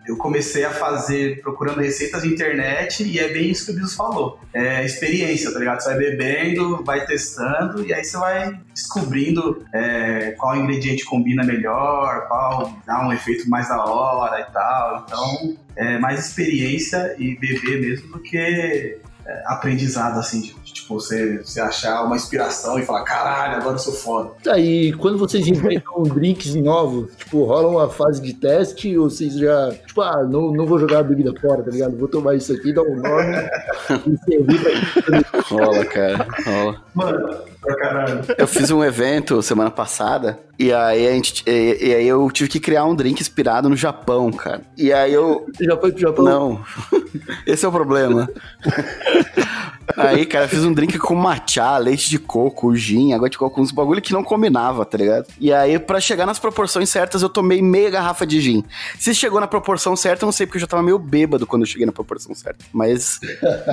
eu 0.06 0.16
comecei 0.16 0.64
a 0.64 0.70
fazer, 0.70 1.40
procurando 1.40 1.80
receitas 1.80 2.22
na 2.22 2.30
internet, 2.30 3.02
e 3.02 3.18
é 3.18 3.32
bem 3.32 3.50
isso 3.50 3.66
que 3.66 3.72
o 3.72 3.74
Biso 3.74 3.96
falou. 3.96 4.38
É 4.52 4.84
experiência, 4.84 5.52
tá 5.52 5.58
ligado? 5.58 5.80
Você 5.80 5.88
vai 5.90 5.98
bebendo, 5.98 6.84
vai 6.84 7.06
testando, 7.06 7.84
e 7.86 7.92
aí 7.92 8.04
você 8.04 8.16
vai 8.16 8.60
descobrindo 8.72 9.64
é, 9.72 10.32
qual 10.38 10.56
ingrediente 10.56 11.04
combina 11.04 11.44
melhor, 11.44 12.26
qual 12.34 12.72
dá 12.84 13.06
um 13.06 13.12
efeito 13.12 13.48
mais 13.48 13.68
da 13.68 13.84
hora 13.84 14.40
e 14.40 14.52
tal. 14.52 15.04
Então, 15.06 15.56
é 15.76 15.98
mais 15.98 16.26
experiência 16.26 17.14
e 17.16 17.38
beber 17.38 17.80
mesmo 17.80 18.12
do 18.12 18.18
que 18.20 18.36
é, 18.36 19.42
aprendizado, 19.46 20.18
assim, 20.18 20.40
de, 20.40 20.54
de, 20.54 20.72
tipo, 20.72 20.94
você, 20.94 21.38
você 21.38 21.60
achar 21.60 22.04
uma 22.04 22.16
inspiração 22.16 22.78
e 22.78 22.82
falar, 22.82 23.04
caralho, 23.04 23.56
agora 23.56 23.76
eu 23.76 23.78
sou 23.78 23.92
foda. 23.92 24.32
Tá, 24.42 24.58
e 24.58 24.92
quando 24.94 25.16
vocês 25.16 25.46
inventam 25.46 26.02
drinks 26.02 26.54
novos, 26.56 27.14
tipo, 27.16 27.44
rola 27.44 27.68
uma 27.68 27.88
fase 27.88 28.20
de 28.20 28.34
teste 28.34 28.98
ou 28.98 29.08
vocês 29.08 29.34
já, 29.34 29.70
tipo, 29.86 30.00
ah, 30.02 30.24
não, 30.24 30.52
não 30.52 30.66
vou 30.66 30.78
jogar 30.78 30.98
a 30.98 31.04
bebida 31.04 31.32
fora, 31.40 31.62
tá 31.62 31.70
ligado? 31.70 31.96
Vou 31.96 32.08
tomar 32.08 32.34
isso 32.34 32.52
aqui, 32.52 32.72
dar 32.72 32.82
um 32.82 32.96
nome 32.96 33.36
e 34.06 34.18
servir 34.24 34.60
pra... 34.60 35.40
Rola, 35.42 35.84
cara, 35.86 36.26
rola. 36.44 36.84
Mano, 36.94 37.38
pra 37.64 37.76
caralho. 37.76 38.20
Eu 38.36 38.46
fiz 38.46 38.70
um 38.70 38.82
evento 38.84 39.40
semana 39.42 39.70
passada 39.70 40.38
e 40.58 40.72
aí 40.72 41.08
a 41.08 41.12
gente 41.12 41.42
e, 41.46 41.88
e 41.88 41.94
aí 41.94 42.06
eu 42.06 42.30
tive 42.30 42.48
que 42.48 42.60
criar 42.60 42.84
um 42.84 42.94
drink 42.94 43.20
inspirado 43.20 43.68
no 43.68 43.76
Japão, 43.76 44.30
cara. 44.32 44.62
E 44.76 44.92
aí 44.92 45.12
eu 45.12 45.46
Já 45.60 45.76
foi 45.76 45.92
pro 45.92 46.00
Japão? 46.00 46.24
não. 46.24 46.64
Esse 47.46 47.64
é 47.64 47.68
o 47.68 47.72
problema. 47.72 48.28
Aí, 49.96 50.24
cara, 50.24 50.46
eu 50.46 50.48
fiz 50.48 50.64
um 50.64 50.72
drink 50.72 50.98
com 50.98 51.14
matcha, 51.14 51.76
leite 51.76 52.08
de 52.08 52.18
coco, 52.18 52.74
gin, 52.74 53.12
água 53.12 53.28
de 53.28 53.36
coco, 53.36 53.60
uns 53.60 53.70
bagulho 53.70 54.00
que 54.00 54.12
não 54.12 54.24
combinava, 54.24 54.84
tá 54.84 54.96
ligado? 54.96 55.26
E 55.38 55.52
aí, 55.52 55.78
pra 55.78 56.00
chegar 56.00 56.26
nas 56.26 56.38
proporções 56.38 56.88
certas, 56.88 57.22
eu 57.22 57.28
tomei 57.28 57.60
meia 57.60 57.90
garrafa 57.90 58.26
de 58.26 58.40
gin. 58.40 58.64
Se 58.98 59.14
chegou 59.14 59.40
na 59.40 59.46
proporção 59.46 59.94
certa, 59.94 60.24
eu 60.24 60.26
não 60.26 60.32
sei, 60.32 60.46
porque 60.46 60.56
eu 60.56 60.60
já 60.62 60.66
tava 60.66 60.82
meio 60.82 60.98
bêbado 60.98 61.46
quando 61.46 61.62
eu 61.62 61.66
cheguei 61.66 61.84
na 61.84 61.92
proporção 61.92 62.34
certa. 62.34 62.64
Mas, 62.72 63.20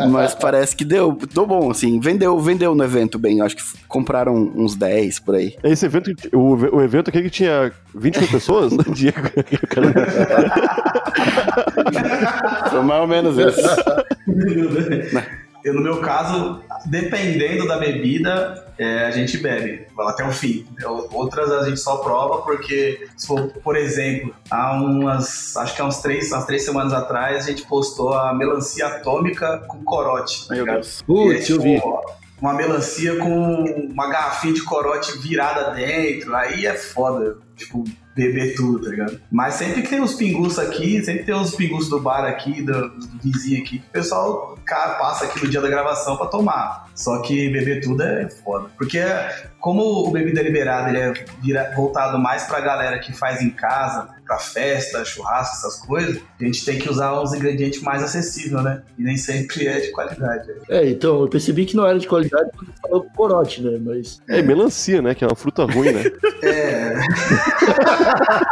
mas 0.09 0.35
parece 0.35 0.75
que 0.75 0.83
deu, 0.83 1.17
deu 1.33 1.45
bom, 1.45 1.71
assim. 1.71 1.99
Vendeu, 1.99 2.37
vendeu 2.39 2.75
no 2.75 2.83
evento 2.83 3.17
bem. 3.17 3.39
Eu 3.39 3.45
acho 3.45 3.55
que 3.55 3.63
compraram 3.87 4.35
uns 4.55 4.75
10 4.75 5.19
por 5.19 5.35
aí. 5.35 5.55
Esse 5.63 5.85
evento, 5.85 6.11
o, 6.33 6.77
o 6.77 6.81
evento 6.81 7.09
aquele 7.09 7.25
que 7.25 7.29
tinha 7.29 7.71
20 7.93 8.19
mil 8.19 8.27
pessoas, 8.29 8.73
Diego? 8.93 9.29
Foi 12.69 12.81
mais 12.83 13.01
ou 13.01 13.07
menos 13.07 13.37
isso. 13.37 13.61
Eu, 15.63 15.75
no 15.75 15.81
meu 15.81 15.97
caso, 16.01 16.59
dependendo 16.87 17.67
da 17.67 17.77
bebida, 17.77 18.65
é, 18.79 19.05
a 19.05 19.11
gente 19.11 19.37
bebe 19.37 19.85
vai 19.95 20.07
até 20.07 20.27
o 20.27 20.31
fim. 20.31 20.65
Outras 21.11 21.51
a 21.51 21.69
gente 21.69 21.79
só 21.79 21.97
prova 21.97 22.41
porque, 22.41 23.07
se 23.15 23.27
for, 23.27 23.47
por 23.63 23.75
exemplo, 23.75 24.33
há 24.49 24.73
umas, 24.73 25.55
acho 25.57 25.75
que 25.75 25.81
há 25.81 25.85
uns 25.85 26.01
três, 26.01 26.31
umas 26.31 26.45
três 26.45 26.65
semanas 26.65 26.93
atrás, 26.93 27.45
a 27.45 27.49
gente 27.49 27.63
postou 27.67 28.13
a 28.13 28.33
melancia 28.33 28.87
atômica 28.87 29.59
com 29.67 29.83
corote. 29.83 30.47
tá 30.47 30.55
Meu? 30.55 30.65
Deus. 30.65 31.03
Putz, 31.03 31.45
aí, 31.45 31.55
eu 31.55 31.61
vi. 31.61 31.75
tipo, 31.75 32.20
Uma 32.41 32.53
melancia 32.53 33.17
com 33.17 33.63
uma 33.91 34.09
garrafinha 34.09 34.53
de 34.53 34.63
corote 34.63 35.17
virada 35.19 35.71
dentro, 35.75 36.35
aí 36.35 36.65
é 36.65 36.73
foda, 36.73 37.37
tipo, 37.55 37.83
beber 38.15 38.55
tudo, 38.55 38.83
tá 38.83 38.89
ligado? 38.89 39.21
Mas 39.31 39.55
sempre 39.55 39.83
que 39.83 39.89
tem 39.89 40.01
uns 40.01 40.15
pinguços 40.15 40.59
aqui, 40.59 41.03
sempre 41.03 41.23
tem 41.23 41.35
uns 41.35 41.55
pinguços 41.55 41.89
do 41.89 41.99
bar 41.99 42.25
aqui, 42.25 42.61
do, 42.61 42.89
do 42.89 43.19
vizinho 43.21 43.61
aqui, 43.61 43.77
o 43.77 43.91
pessoal 43.91 44.57
passa 44.67 45.25
aqui 45.25 45.43
no 45.43 45.49
dia 45.49 45.61
da 45.61 45.69
gravação 45.69 46.17
pra 46.17 46.27
tomar. 46.27 46.89
Só 46.95 47.21
que 47.21 47.49
beber 47.49 47.81
tudo 47.81 48.03
é 48.03 48.29
foda. 48.29 48.69
Porque 48.77 48.99
como 49.61 49.81
o 50.07 50.11
bebida 50.11 50.41
liberada 50.41 50.89
ele 50.89 50.97
é 50.99 51.13
vira- 51.41 51.71
voltado 51.75 52.17
mais 52.19 52.43
pra 52.43 52.59
galera 52.59 52.99
que 52.99 53.13
faz 53.13 53.41
em 53.41 53.49
casa, 53.51 54.09
pra 54.25 54.37
festa, 54.39 55.05
churrasco, 55.05 55.55
essas 55.57 55.79
coisas, 55.85 56.19
a 56.39 56.43
gente 56.43 56.65
tem 56.65 56.79
que 56.79 56.89
usar 56.89 57.19
uns 57.21 57.33
ingredientes 57.33 57.81
mais 57.81 58.01
acessíveis, 58.01 58.63
né? 58.63 58.81
E 58.97 59.03
nem 59.03 59.15
sempre 59.17 59.67
é 59.67 59.79
de 59.79 59.91
qualidade. 59.91 60.47
né? 60.47 60.55
É, 60.69 60.89
então, 60.89 61.21
eu 61.21 61.27
percebi 61.27 61.65
que 61.65 61.75
não 61.75 61.85
era 61.85 61.99
de 61.99 62.07
qualidade 62.07 62.49
quando 62.57 62.73
falou 62.81 63.03
corote, 63.15 63.61
né? 63.61 63.77
Mas. 63.83 64.19
É 64.27 64.41
melancia, 64.41 65.01
né? 65.01 65.13
Que 65.13 65.23
é 65.23 65.27
uma 65.27 65.35
fruta 65.35 65.63
ruim, 65.65 65.91
né? 65.91 66.03
É. 66.43 66.93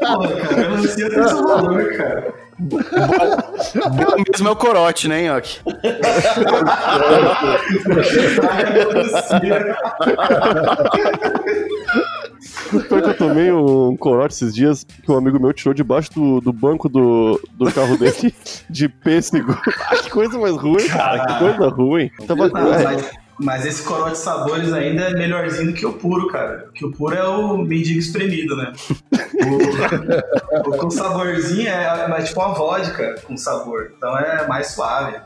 Porra, 0.00 0.36
cara, 0.40 0.56
melancia 0.70 1.10
tem 1.10 1.28
seu 1.28 1.46
valor, 1.46 1.96
cara. 1.96 2.34
Bom 2.58 2.78
mesmo 4.30 4.48
é 4.48 4.50
o 4.50 4.56
corote, 4.56 5.08
né, 5.08 5.28
Nhoque? 5.28 5.60
Foi 12.88 13.02
que 13.02 13.08
eu 13.08 13.16
tomei 13.16 13.52
um 13.52 13.96
corote 13.96 14.34
esses 14.34 14.54
dias 14.54 14.84
que 14.84 15.10
um 15.10 15.16
amigo 15.16 15.40
meu 15.40 15.52
tirou 15.52 15.74
debaixo 15.74 16.12
do, 16.12 16.40
do 16.40 16.52
banco 16.52 16.88
do, 16.88 17.40
do 17.54 17.72
carro 17.72 17.96
dele 17.96 18.34
de 18.68 18.88
pêssego. 18.88 19.58
Ah, 19.90 19.96
que 20.02 20.10
coisa 20.10 20.38
mais 20.38 20.56
ruim, 20.56 20.86
cara. 20.88 21.26
Que 21.26 21.38
coisa 21.38 21.68
ruim. 21.68 22.10
Tava, 22.26 22.48
Não, 22.48 22.74
é, 22.74 23.10
mas, 23.38 23.66
esse 23.66 23.82
corote 23.82 24.18
sabores 24.18 24.72
ainda 24.72 25.02
é 25.02 25.14
melhorzinho 25.14 25.68
do 25.72 25.72
que 25.74 25.84
o 25.84 25.92
puro, 25.92 26.28
cara. 26.28 26.68
Que 26.74 26.84
o 26.84 26.92
puro 26.92 27.14
é 27.14 27.24
o 27.26 27.58
mendigo 27.58 27.98
espremido, 27.98 28.56
né? 28.56 28.72
O, 30.64 30.70
o 30.70 30.76
com 30.78 30.90
saborzinho 30.90 31.68
é, 31.68 32.06
é 32.18 32.22
tipo 32.22 32.40
uma 32.40 32.54
vodka 32.54 33.16
com 33.26 33.36
sabor. 33.36 33.92
Então 33.96 34.16
é 34.16 34.46
mais 34.46 34.68
suave. 34.68 35.16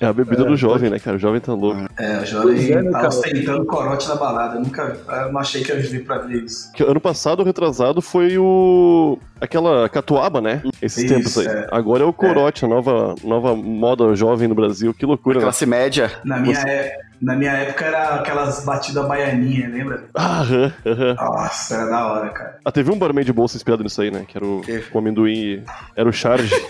é 0.00 0.06
a 0.06 0.12
bebida 0.12 0.44
do 0.44 0.56
jovem, 0.56 0.88
né, 0.88 0.98
cara? 0.98 1.16
O 1.16 1.20
jovem 1.20 1.40
tá 1.40 1.52
louco. 1.52 1.80
É, 1.98 2.20
o 2.20 2.24
jovem 2.26 2.72
é, 2.72 2.80
né, 2.82 2.90
tá 2.90 3.08
ostentando 3.08 3.66
corote 3.66 4.08
na 4.08 4.14
balada. 4.14 4.56
Eu 4.56 4.60
nunca. 4.62 4.96
Eu 5.08 5.32
não 5.32 5.40
achei 5.40 5.62
que 5.62 5.72
eu 5.72 5.76
ia 5.76 5.82
vir 5.82 6.04
pra 6.04 6.18
ver 6.18 6.44
isso. 6.44 6.72
Que 6.72 6.82
ano 6.82 7.00
passado, 7.00 7.42
retrasado, 7.42 8.00
foi 8.00 8.38
o. 8.38 9.18
aquela 9.40 9.88
catuaba, 9.88 10.40
né? 10.40 10.62
Esses 10.80 11.04
Isso, 11.04 11.14
tempos 11.14 11.38
aí. 11.38 11.46
é. 11.46 11.66
Agora 11.70 12.02
é 12.02 12.06
o 12.06 12.12
corote, 12.12 12.64
a 12.64 12.68
nova, 12.68 13.14
nova 13.22 13.54
moda 13.54 14.14
jovem 14.14 14.48
no 14.48 14.54
Brasil. 14.54 14.94
Que 14.94 15.04
loucura, 15.04 15.38
né? 15.38 15.44
Classe 15.44 15.66
média. 15.66 16.10
Na 16.24 16.38
minha, 16.38 16.58
é- 16.60 17.09
na 17.20 17.34
minha 17.36 17.52
época 17.52 17.84
era 17.84 18.14
aquelas 18.16 18.64
batidas 18.64 19.06
baianinhas, 19.06 19.70
lembra? 19.72 20.04
Ah, 20.14 20.40
aham, 20.40 20.72
aham. 20.86 21.14
Nossa, 21.14 21.74
era 21.74 21.86
da 21.90 22.06
hora, 22.12 22.28
cara. 22.30 22.58
Ah, 22.64 22.72
teve 22.72 22.90
um 22.90 22.98
barman 22.98 23.24
de 23.24 23.32
bolsa 23.32 23.56
inspirado 23.56 23.82
nisso 23.82 24.00
aí, 24.00 24.10
né? 24.10 24.24
Que 24.26 24.36
era 24.38 24.46
o, 24.46 24.60
Teve. 24.64 24.84
o 24.92 24.98
amendoim. 24.98 25.32
e- 25.32 25.62
Era 25.96 26.08
o 26.08 26.12
charge. 26.12 26.50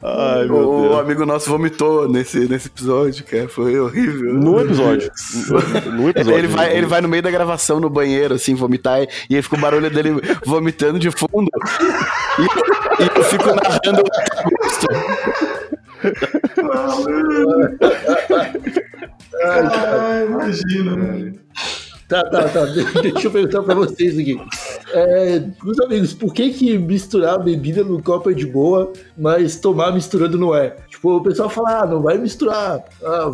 Ai, 0.00 0.44
meu 0.46 0.68
O 0.68 0.82
Deus. 0.90 1.00
amigo 1.00 1.26
nosso 1.26 1.50
vomitou 1.50 2.08
nesse, 2.08 2.48
nesse 2.48 2.68
episódio, 2.68 3.24
cara. 3.24 3.48
Foi 3.48 3.76
horrível. 3.80 4.32
No 4.32 4.60
episódio. 4.60 5.10
No, 5.48 5.92
no 5.92 6.08
episódio. 6.10 6.38
Ele 6.38 6.46
vai, 6.48 6.76
ele 6.76 6.86
vai 6.86 7.00
no 7.00 7.08
meio 7.08 7.22
da 7.22 7.30
gravação 7.32 7.80
no 7.80 7.90
banheiro, 7.90 8.34
assim, 8.34 8.54
vomitar, 8.54 9.00
e 9.28 9.34
aí 9.34 9.42
fica 9.42 9.56
o 9.56 9.60
barulho 9.60 9.90
dele 9.90 10.10
vomitando 10.46 10.98
de 10.98 11.10
fundo. 11.10 11.48
E, 12.38 13.02
e 13.02 13.06
eu 13.16 13.24
fico 13.24 13.46
narrando 13.46 14.00
o. 14.00 15.77
Ai, 19.44 20.24
imagina. 20.26 20.94
Tá, 22.08 22.24
tá, 22.24 22.48
tá. 22.48 22.64
Deixa 23.02 23.26
eu 23.26 23.30
perguntar 23.30 23.62
pra 23.62 23.74
vocês 23.74 24.18
aqui. 24.18 24.40
É, 24.94 25.42
meus 25.62 25.78
amigos, 25.80 26.14
por 26.14 26.32
que 26.32 26.48
que 26.50 26.78
misturar 26.78 27.38
bebida 27.38 27.84
no 27.84 28.02
copo 28.02 28.30
é 28.30 28.32
de 28.34 28.46
boa, 28.46 28.90
mas 29.16 29.56
tomar 29.56 29.92
misturando 29.92 30.38
não 30.38 30.54
é? 30.54 30.74
Tipo, 30.88 31.16
o 31.18 31.22
pessoal 31.22 31.50
fala, 31.50 31.82
ah, 31.82 31.86
não 31.86 32.00
vai 32.00 32.16
misturar 32.16 32.82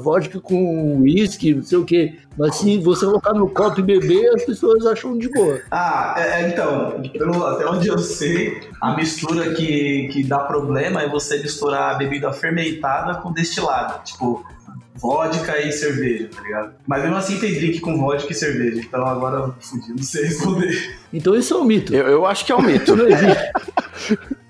vodka 0.03 0.41
com 0.41 0.99
uísque, 1.03 1.55
não 1.55 1.63
sei 1.63 1.79
o 1.79 1.85
quê. 1.85 2.17
Mas 2.37 2.57
se 2.57 2.79
você 2.79 3.07
colocar 3.07 3.33
no 3.33 3.49
copo 3.49 3.79
e 3.79 3.83
beber, 3.85 4.29
as 4.35 4.43
pessoas 4.45 4.85
acham 4.87 5.17
de 5.17 5.29
boa. 5.31 5.61
Ah, 5.71 6.15
é, 6.19 6.43
é, 6.43 6.49
então, 6.49 7.01
pelo- 7.13 7.47
até 7.47 7.65
onde 7.67 7.87
eu 7.87 7.97
sei, 7.99 8.61
a 8.81 8.97
mistura 8.97 9.55
que, 9.55 10.09
que 10.13 10.25
dá 10.25 10.41
problema 10.41 11.01
é 11.01 11.09
você 11.09 11.39
misturar 11.39 11.95
a 11.95 11.95
bebida 11.95 12.33
fermentada 12.33 13.21
com 13.21 13.33
destilada. 13.33 14.01
Tipo, 14.05 14.45
vodka 14.95 15.59
e 15.61 15.73
cerveja, 15.73 16.29
tá 16.35 16.41
ligado? 16.43 16.75
Mas 16.87 17.03
mesmo 17.03 17.17
assim 17.17 17.39
tem 17.39 17.55
drink 17.55 17.81
com 17.81 17.99
vodka 17.99 18.33
e 18.33 18.35
cerveja. 18.35 18.81
Então 18.81 19.05
agora 19.05 19.37
eu 19.39 19.55
fudi, 19.61 19.91
não 19.91 20.03
sei 20.03 20.25
responder. 20.25 20.97
Então 21.13 21.35
isso 21.35 21.55
é 21.55 21.57
um 21.57 21.65
mito. 21.65 21.95
Eu, 21.95 22.07
eu 22.07 22.27
acho 22.27 22.45
que 22.45 22.53
é 22.53 22.57
um 22.57 22.63
mito. 22.63 22.95
Não 22.97 23.07
existe. 23.09 23.53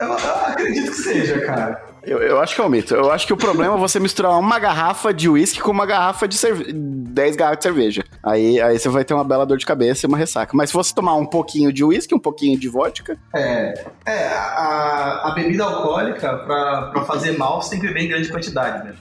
Eu, 0.00 0.08
eu 0.08 0.14
acredito 0.46 0.90
que 0.90 0.96
seja, 0.96 1.40
cara. 1.40 1.93
Eu, 2.06 2.18
eu 2.18 2.40
acho 2.40 2.54
que 2.54 2.60
é 2.60 2.64
um 2.64 2.68
mito. 2.68 2.94
Eu 2.94 3.10
acho 3.10 3.26
que 3.26 3.32
o 3.32 3.36
problema 3.36 3.74
é 3.74 3.78
você 3.78 3.98
misturar 3.98 4.38
uma 4.38 4.58
garrafa 4.58 5.12
de 5.12 5.28
uísque 5.28 5.60
com 5.60 5.70
uma 5.70 5.86
garrafa 5.86 6.28
de 6.28 6.36
cerveja. 6.36 6.70
10 6.74 7.36
garrafas 7.36 7.58
de 7.58 7.62
cerveja. 7.62 8.04
Aí, 8.22 8.60
aí 8.60 8.78
você 8.78 8.88
vai 8.88 9.04
ter 9.04 9.14
uma 9.14 9.24
bela 9.24 9.46
dor 9.46 9.56
de 9.56 9.64
cabeça 9.64 10.04
e 10.04 10.08
uma 10.08 10.18
ressaca. 10.18 10.56
Mas 10.56 10.70
se 10.70 10.74
você 10.74 10.94
tomar 10.94 11.14
um 11.14 11.26
pouquinho 11.26 11.72
de 11.72 11.84
uísque, 11.84 12.14
um 12.14 12.18
pouquinho 12.18 12.58
de 12.58 12.68
vodka. 12.68 13.16
É, 13.34 13.74
é 14.06 14.28
a, 14.28 15.28
a 15.28 15.32
bebida 15.34 15.64
alcoólica, 15.64 16.36
pra, 16.38 16.90
pra 16.92 17.04
fazer 17.04 17.38
mal, 17.38 17.62
você 17.62 17.70
tem 17.70 17.80
que 17.80 17.86
beber 17.86 18.04
em 18.04 18.08
grande 18.08 18.28
quantidade, 18.28 18.84
né? 18.84 18.94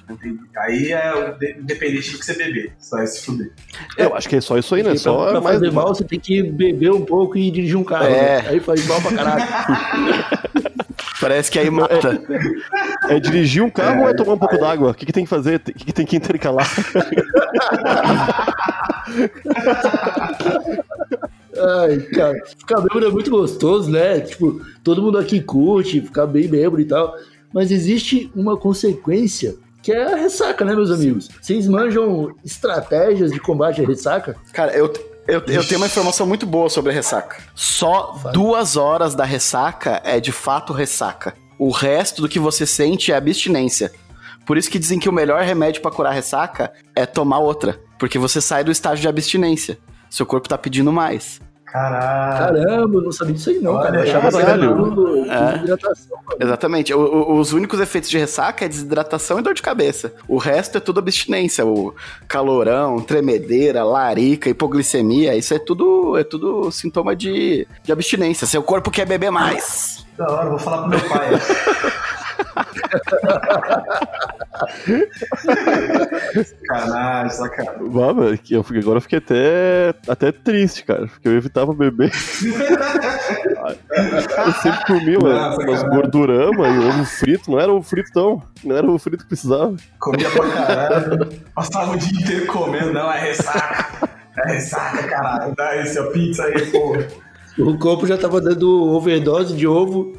Aí 0.58 0.94
é 0.94 1.36
independente 1.60 2.12
do 2.12 2.20
que 2.20 2.26
você 2.26 2.36
beber, 2.36 2.74
você 2.78 2.96
vai 2.96 3.08
se 3.08 3.26
fuder. 3.26 3.52
Eu 3.98 4.16
acho 4.16 4.30
que 4.30 4.36
é 4.36 4.42
só 4.42 4.58
isso 4.58 4.76
aí, 4.76 4.84
né? 4.84 4.92
Pra, 4.92 5.00
Só 5.00 5.30
pra 5.32 5.42
mais. 5.42 5.60
fazer 5.60 5.72
mal, 5.72 5.88
você 5.88 6.04
tem 6.04 6.20
que 6.20 6.44
beber 6.44 6.92
um 6.92 7.04
pouco 7.04 7.38
e 7.38 7.50
dirigir 7.50 7.78
um 7.78 7.84
carro. 7.84 8.06
É. 8.06 8.42
né? 8.42 8.50
Aí 8.50 8.60
faz 8.60 8.86
mal 8.88 9.02
pra 9.02 9.12
caralho. 9.14 9.44
Parece 11.24 11.50
que 11.50 11.58
aí 11.58 11.70
mata. 11.70 12.22
É 13.08 13.18
dirigir 13.18 13.64
um 13.64 13.70
carro 13.70 14.02
ou 14.02 14.10
é 14.10 14.14
tomar 14.14 14.34
um 14.34 14.38
pouco 14.38 14.58
d'água? 14.58 14.92
O 14.92 14.94
que, 14.94 15.06
que 15.06 15.14
tem 15.14 15.24
que 15.24 15.30
fazer? 15.30 15.56
O 15.56 15.60
que, 15.62 15.86
que 15.86 15.94
tem 15.94 16.06
que 16.06 16.18
intercalar? 16.18 16.70
Ai, 21.58 21.98
cara, 22.14 22.46
ficar 22.46 22.82
bêbado 22.82 23.06
é 23.06 23.10
muito 23.10 23.32
gostoso, 23.32 23.90
né? 23.90 24.20
Tipo, 24.20 24.60
todo 24.84 25.02
mundo 25.02 25.18
aqui 25.18 25.40
curte 25.42 26.02
ficar 26.02 26.26
bem 26.26 26.46
bêbado 26.46 26.82
e 26.82 26.86
tal. 26.86 27.16
Mas 27.54 27.72
existe 27.72 28.30
uma 28.36 28.58
consequência 28.58 29.56
que 29.82 29.94
é 29.94 30.04
a 30.04 30.18
ressaca, 30.18 30.66
né, 30.66 30.76
meus 30.76 30.92
amigos? 30.92 31.30
Vocês 31.42 31.68
manjam 31.68 32.36
estratégias 32.44 33.32
de 33.32 33.40
combate 33.40 33.82
à 33.82 33.88
ressaca? 33.88 34.36
Cara, 34.52 34.74
eu, 34.74 34.92
eu, 35.28 35.42
eu 35.48 35.66
tenho 35.66 35.80
uma 35.80 35.88
informação 35.88 36.26
muito 36.26 36.46
boa 36.46 36.70
sobre 36.70 36.92
a 36.92 36.94
ressaca. 36.94 37.38
Só 37.56 38.20
duas 38.34 38.76
horas 38.76 39.16
da 39.16 39.24
ressaca 39.24 40.02
é 40.04 40.20
de 40.20 40.32
fato 40.32 40.74
ressaca. 40.74 41.34
O 41.58 41.72
resto 41.72 42.22
do 42.22 42.30
que 42.30 42.40
você 42.40 42.66
sente 42.66 43.12
é 43.12 43.16
abstinência. 43.16 43.92
Por 44.46 44.58
isso 44.58 44.70
que 44.70 44.80
dizem 44.80 45.00
que 45.00 45.08
o 45.08 45.14
melhor 45.14 45.42
remédio 45.44 45.82
pra 45.82 45.92
curar 45.92 46.14
ressaca 46.14 46.74
é 46.96 47.06
tomar 47.06 47.40
outra. 47.40 47.80
Porque 47.98 48.20
você 48.20 48.42
sai 48.42 48.64
do 48.64 48.72
estágio 48.72 49.02
de 49.02 49.08
abstinência. 49.08 49.78
Seu 50.10 50.26
corpo 50.26 50.50
tá 50.50 50.58
pedindo 50.58 50.92
mais. 50.92 51.40
Caralho. 51.74 52.38
Caramba, 52.64 52.98
eu 53.00 53.02
não 53.02 53.12
sabia 53.12 53.34
disso 53.34 53.50
aí 53.50 53.58
não, 53.58 53.74
Olha 53.74 53.84
cara. 53.86 53.98
Eu 53.98 54.04
achava 54.04 54.30
que 54.30 54.38
era 54.38 54.58
tudo 54.76 55.26
É. 55.32 55.54
desidratação, 55.54 56.18
mano. 56.18 56.38
Exatamente. 56.40 56.94
O- 56.94 57.00
o- 57.00 57.40
os 57.40 57.52
únicos 57.52 57.80
efeitos 57.80 58.12
de 58.12 58.18
ressaca 58.20 58.64
é 58.64 58.68
desidratação 58.70 59.40
e 59.40 59.42
dor 59.42 59.56
de 59.56 59.62
cabeça. 59.64 60.14
O 60.28 60.38
resto 60.38 60.78
é 60.78 60.80
tudo 60.80 61.00
abstinência. 61.00 61.66
O 61.66 61.96
calorão, 62.28 63.00
tremedeira, 63.02 63.84
larica, 63.84 64.52
hipoglicemia, 64.52 65.36
isso 65.36 65.52
é 65.56 65.58
tudo, 65.58 66.16
é 66.16 66.24
tudo 66.24 66.70
sintoma 66.72 67.16
de, 67.16 67.68
de 67.84 67.92
abstinência. 67.92 68.46
Seu 68.46 68.62
corpo 68.62 68.92
quer 68.92 69.08
beber 69.08 69.32
mais. 69.32 70.06
Da 70.16 70.32
hora, 70.32 70.50
vou 70.52 70.60
falar 70.60 70.82
pro 70.82 70.90
meu 70.92 71.10
pai. 71.10 71.30
sacanagem, 76.46 77.32
sacanagem. 77.32 78.34
Ah, 78.34 78.38
que 78.38 78.54
eu 78.54 78.64
fiquei- 78.64 78.82
agora 78.82 78.98
eu 78.98 79.02
fiquei 79.02 79.18
até, 79.20 79.94
até 80.08 80.32
triste, 80.32 80.84
cara. 80.86 81.08
Porque 81.08 81.28
eu 81.28 81.34
evitava 81.38 81.74
beber. 81.74 82.12
eu 84.46 84.54
sempre 84.62 84.86
comia 84.86 85.20
mano, 85.20 85.58
umas 85.62 85.84
gordurama 85.84 86.68
e 86.68 86.80
ovo 86.80 87.06
frito. 87.06 87.52
Não 87.52 87.60
era 87.60 87.72
ovo 87.72 87.84
frito, 87.84 88.10
não. 88.16 88.42
Não 88.64 88.76
era 88.76 88.88
ovo 88.88 89.00
frito 89.00 89.24
que 89.24 89.30
precisava. 89.30 89.76
Comia 90.00 90.30
pra 90.30 90.50
caralho. 90.50 91.30
Passava 91.56 91.92
o 91.94 91.98
dia 91.98 92.20
inteiro 92.22 92.46
comendo, 92.48 92.94
não, 92.94 93.12
é 93.12 93.20
ressaca. 93.20 94.10
É 94.38 94.54
ressaca, 94.54 95.04
caralho. 95.08 95.54
Dá 95.56 95.78
esse, 95.82 96.00
ó, 96.00 96.08
pizza 96.12 96.44
aí, 96.46 96.66
porra. 96.72 97.08
O 97.60 97.78
corpo 97.78 98.08
já 98.08 98.18
tava 98.18 98.42
dando 98.42 98.68
overdose 98.94 99.54
de 99.56 99.68
ovo. 99.68 100.14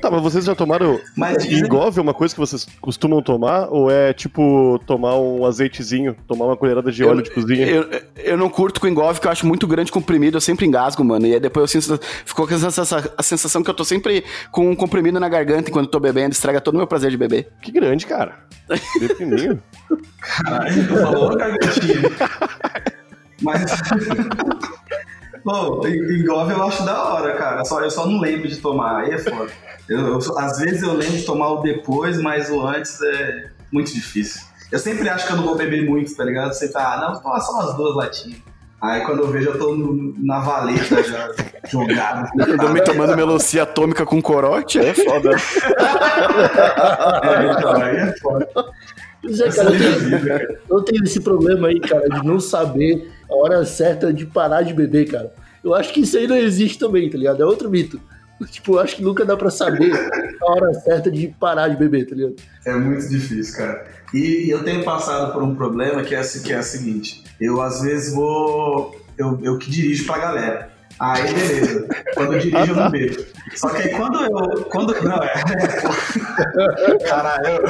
Tá, 0.00 0.10
mas 0.10 0.22
vocês 0.22 0.44
já 0.44 0.54
tomaram. 0.54 0.98
Mas 1.16 1.44
Engove 1.44 1.98
é 1.98 2.02
uma 2.02 2.14
coisa 2.14 2.34
que 2.34 2.40
vocês 2.40 2.66
costumam 2.80 3.22
tomar? 3.22 3.68
Ou 3.68 3.90
é 3.90 4.12
tipo 4.12 4.80
tomar 4.86 5.18
um 5.18 5.44
azeitezinho, 5.44 6.16
tomar 6.26 6.46
uma 6.46 6.56
colherada 6.56 6.90
de 6.90 7.04
óleo 7.04 7.22
de 7.22 7.30
cozinha? 7.30 7.66
Eu, 7.66 7.88
eu 8.16 8.36
não 8.36 8.48
curto 8.48 8.80
com 8.80 8.88
engove, 8.88 9.14
porque 9.14 9.28
eu 9.28 9.32
acho 9.32 9.46
muito 9.46 9.66
grande 9.66 9.92
comprimido, 9.92 10.36
eu 10.36 10.40
sempre 10.40 10.66
engasgo, 10.66 11.04
mano. 11.04 11.26
E 11.26 11.34
aí 11.34 11.40
depois 11.40 11.74
eu 11.74 11.80
sinto, 11.80 12.00
ficou 12.24 12.46
com 12.46 12.54
essa, 12.54 13.12
a 13.16 13.22
sensação 13.22 13.62
que 13.62 13.68
eu 13.68 13.74
tô 13.74 13.84
sempre 13.84 14.24
com 14.50 14.70
um 14.70 14.74
comprimido 14.74 15.20
na 15.20 15.28
garganta 15.28 15.68
enquanto 15.68 15.86
eu 15.86 15.90
tô 15.90 16.00
bebendo, 16.00 16.32
estraga 16.32 16.60
todo 16.60 16.74
o 16.74 16.78
meu 16.78 16.86
prazer 16.86 17.10
de 17.10 17.16
beber. 17.16 17.48
Que 17.60 17.70
grande, 17.70 18.06
cara. 18.06 18.38
Defininho. 18.98 19.62
Caralho, 20.20 20.88
tu 20.88 20.96
falou, 20.96 21.36
gargantinho. 21.36 22.10
Mas. 23.42 23.64
Pô, 25.44 25.86
engove 25.86 26.52
eu 26.52 26.62
acho 26.62 26.84
da 26.84 27.02
hora, 27.04 27.34
cara. 27.34 27.64
Só, 27.64 27.80
eu 27.80 27.90
só 27.90 28.06
não 28.06 28.20
lembro 28.20 28.48
de 28.48 28.56
tomar, 28.58 29.00
aí 29.02 29.10
é 29.12 29.18
foda. 29.18 29.50
Eu, 29.88 30.06
eu- 30.06 30.38
às 30.38 30.58
vezes 30.58 30.82
eu 30.82 30.92
lembro 30.92 31.16
de 31.16 31.24
tomar 31.24 31.48
o 31.52 31.62
depois, 31.62 32.20
mas 32.20 32.50
o 32.50 32.60
antes 32.66 33.00
é 33.02 33.50
muito 33.72 33.92
difícil. 33.92 34.42
Eu 34.70 34.78
sempre 34.78 35.08
acho 35.08 35.26
que 35.26 35.32
eu 35.32 35.36
não 35.36 35.44
vou 35.44 35.56
beber 35.56 35.84
muito, 35.88 36.14
tá 36.14 36.24
ligado? 36.24 36.52
Você 36.52 36.70
tá, 36.70 36.94
ah, 36.94 37.00
não, 37.00 37.12
vou 37.14 37.22
tomar 37.22 37.40
só 37.40 37.52
umas 37.54 37.74
duas 37.76 37.96
latinhas. 37.96 38.38
Aí 38.80 39.02
quando 39.02 39.20
eu 39.20 39.26
vejo, 39.28 39.50
eu 39.50 39.58
tô 39.58 39.74
no- 39.74 40.14
na 40.18 40.40
valeta 40.40 41.02
já, 41.02 41.28
jogado. 41.68 42.28
Eu 42.38 42.56
tô 42.56 42.68
me 42.70 42.80
tomando 42.82 43.14
melancia 43.16 43.64
atômica 43.64 44.06
com 44.06 44.22
corote, 44.22 44.78
é 44.78 44.94
foda. 44.94 45.30
É, 47.22 47.52
então, 47.52 47.82
aí 47.82 47.96
é 47.96 48.12
foda. 48.20 48.48
Pois 49.22 49.38
é, 49.40 49.50
cara, 49.50 49.70
eu 49.70 49.78
tenho, 49.78 50.58
eu 50.70 50.82
tenho 50.82 51.04
esse 51.04 51.20
problema 51.20 51.68
aí, 51.68 51.78
cara, 51.80 52.08
de 52.08 52.24
não 52.26 52.40
saber 52.40 53.10
a 53.30 53.34
hora 53.34 53.64
certa 53.64 54.12
de 54.12 54.26
parar 54.26 54.62
de 54.62 54.74
beber, 54.74 55.10
cara. 55.10 55.32
Eu 55.62 55.74
acho 55.74 55.92
que 55.92 56.00
isso 56.00 56.16
aí 56.18 56.26
não 56.26 56.36
existe 56.36 56.78
também, 56.78 57.08
tá 57.10 57.16
ligado? 57.18 57.42
É 57.42 57.46
outro 57.46 57.70
mito. 57.70 58.00
Tipo, 58.50 58.76
eu 58.76 58.80
acho 58.80 58.96
que 58.96 59.02
nunca 59.02 59.22
dá 59.24 59.36
pra 59.36 59.50
saber 59.50 59.92
a 60.42 60.50
hora 60.50 60.72
certa 60.72 61.10
de 61.10 61.28
parar 61.28 61.68
de 61.68 61.76
beber, 61.76 62.08
tá 62.08 62.14
ligado? 62.14 62.36
É 62.64 62.72
muito 62.74 63.06
difícil, 63.06 63.54
cara. 63.58 63.84
E 64.14 64.48
eu 64.50 64.64
tenho 64.64 64.82
passado 64.82 65.30
por 65.32 65.42
um 65.42 65.54
problema 65.54 66.02
que 66.02 66.14
é, 66.14 66.18
assim- 66.20 66.42
que 66.42 66.50
é 66.52 66.58
o 66.58 66.62
seguinte: 66.62 67.22
eu 67.38 67.60
às 67.60 67.82
vezes 67.82 68.14
vou. 68.14 68.98
Eu, 69.18 69.38
eu 69.42 69.58
que 69.58 69.70
dirijo 69.70 70.06
pra 70.06 70.16
galera. 70.18 70.70
Aí, 70.98 71.22
beleza. 71.34 71.86
Quando 72.14 72.32
eu 72.32 72.38
dirijo, 72.40 72.72
eu 72.72 72.76
não 72.76 72.90
bebo. 72.90 73.24
Só 73.54 73.68
que 73.68 73.82
aí 73.82 73.90
quando 73.90 74.22
eu. 74.22 74.64
Quando, 74.64 74.94
não, 75.02 75.22
é. 75.22 75.32
Caralho. 77.06 77.60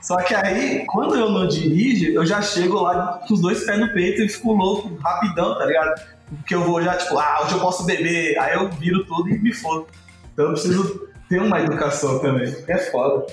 Só 0.00 0.16
que 0.18 0.34
aí, 0.34 0.84
quando 0.86 1.16
eu 1.16 1.30
não 1.30 1.46
dirijo, 1.48 2.12
eu 2.12 2.24
já 2.24 2.40
chego 2.40 2.80
lá 2.80 3.20
com 3.26 3.34
os 3.34 3.40
dois 3.40 3.64
pés 3.64 3.78
no 3.78 3.92
peito 3.92 4.22
e 4.22 4.28
fico 4.28 4.52
louco, 4.52 4.96
rapidão, 5.02 5.58
tá 5.58 5.66
ligado? 5.66 6.00
Porque 6.36 6.54
eu 6.54 6.62
vou 6.64 6.82
já, 6.82 6.96
tipo, 6.96 7.18
ah, 7.18 7.42
hoje 7.44 7.54
eu 7.54 7.60
posso 7.60 7.84
beber. 7.84 8.38
Aí 8.38 8.54
eu 8.54 8.68
viro 8.70 9.04
tudo 9.04 9.28
e 9.28 9.38
me 9.38 9.52
fodo. 9.52 9.86
Então 10.32 10.46
eu 10.46 10.52
preciso 10.52 11.08
ter 11.28 11.40
uma 11.40 11.60
educação 11.60 12.18
também. 12.20 12.54
É 12.68 12.78
foda. 12.78 13.26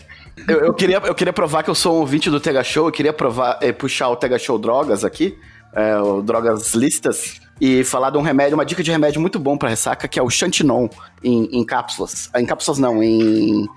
Eu, 0.48 0.60
eu 0.62 0.74
queria, 0.74 0.98
eu 0.98 1.14
queria 1.14 1.34
provar 1.34 1.62
que 1.64 1.70
eu 1.70 1.76
sou 1.76 1.96
um 1.96 2.00
ouvinte 2.00 2.30
do 2.30 2.40
Tega 2.40 2.64
Show, 2.64 2.88
eu 2.88 2.92
queria 2.92 3.14
provar, 3.14 3.60
eh, 3.62 3.72
puxar 3.72 4.10
o 4.10 4.16
Tega 4.16 4.40
Show 4.40 4.58
Drogas 4.58 5.06
aqui, 5.06 5.38
é, 5.76 5.96
o 5.98 6.24
Drogas 6.24 6.74
Listas, 6.74 7.40
e 7.62 7.84
falar 7.84 8.10
de 8.10 8.18
um 8.18 8.22
remédio, 8.22 8.56
uma 8.56 8.66
dica 8.66 8.82
de 8.82 8.90
remédio 8.90 9.22
muito 9.22 9.38
bom 9.38 9.58
pra 9.58 9.70
ressaca, 9.70 10.08
que 10.08 10.18
é 10.18 10.24
o 10.24 10.30
Chantinon, 10.30 10.90
em, 11.24 11.46
em 11.52 11.64
cápsulas. 11.64 12.30
Ah, 12.34 12.42
Em 12.42 12.46
cápsulas 12.46 12.80
não, 12.80 13.04
em 13.04 13.68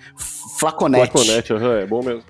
flaconete. 0.59 1.13
Flaconete, 1.13 1.53
aham, 1.53 1.79
é 1.79 1.87
bom 1.87 2.03
mesmo. 2.03 2.23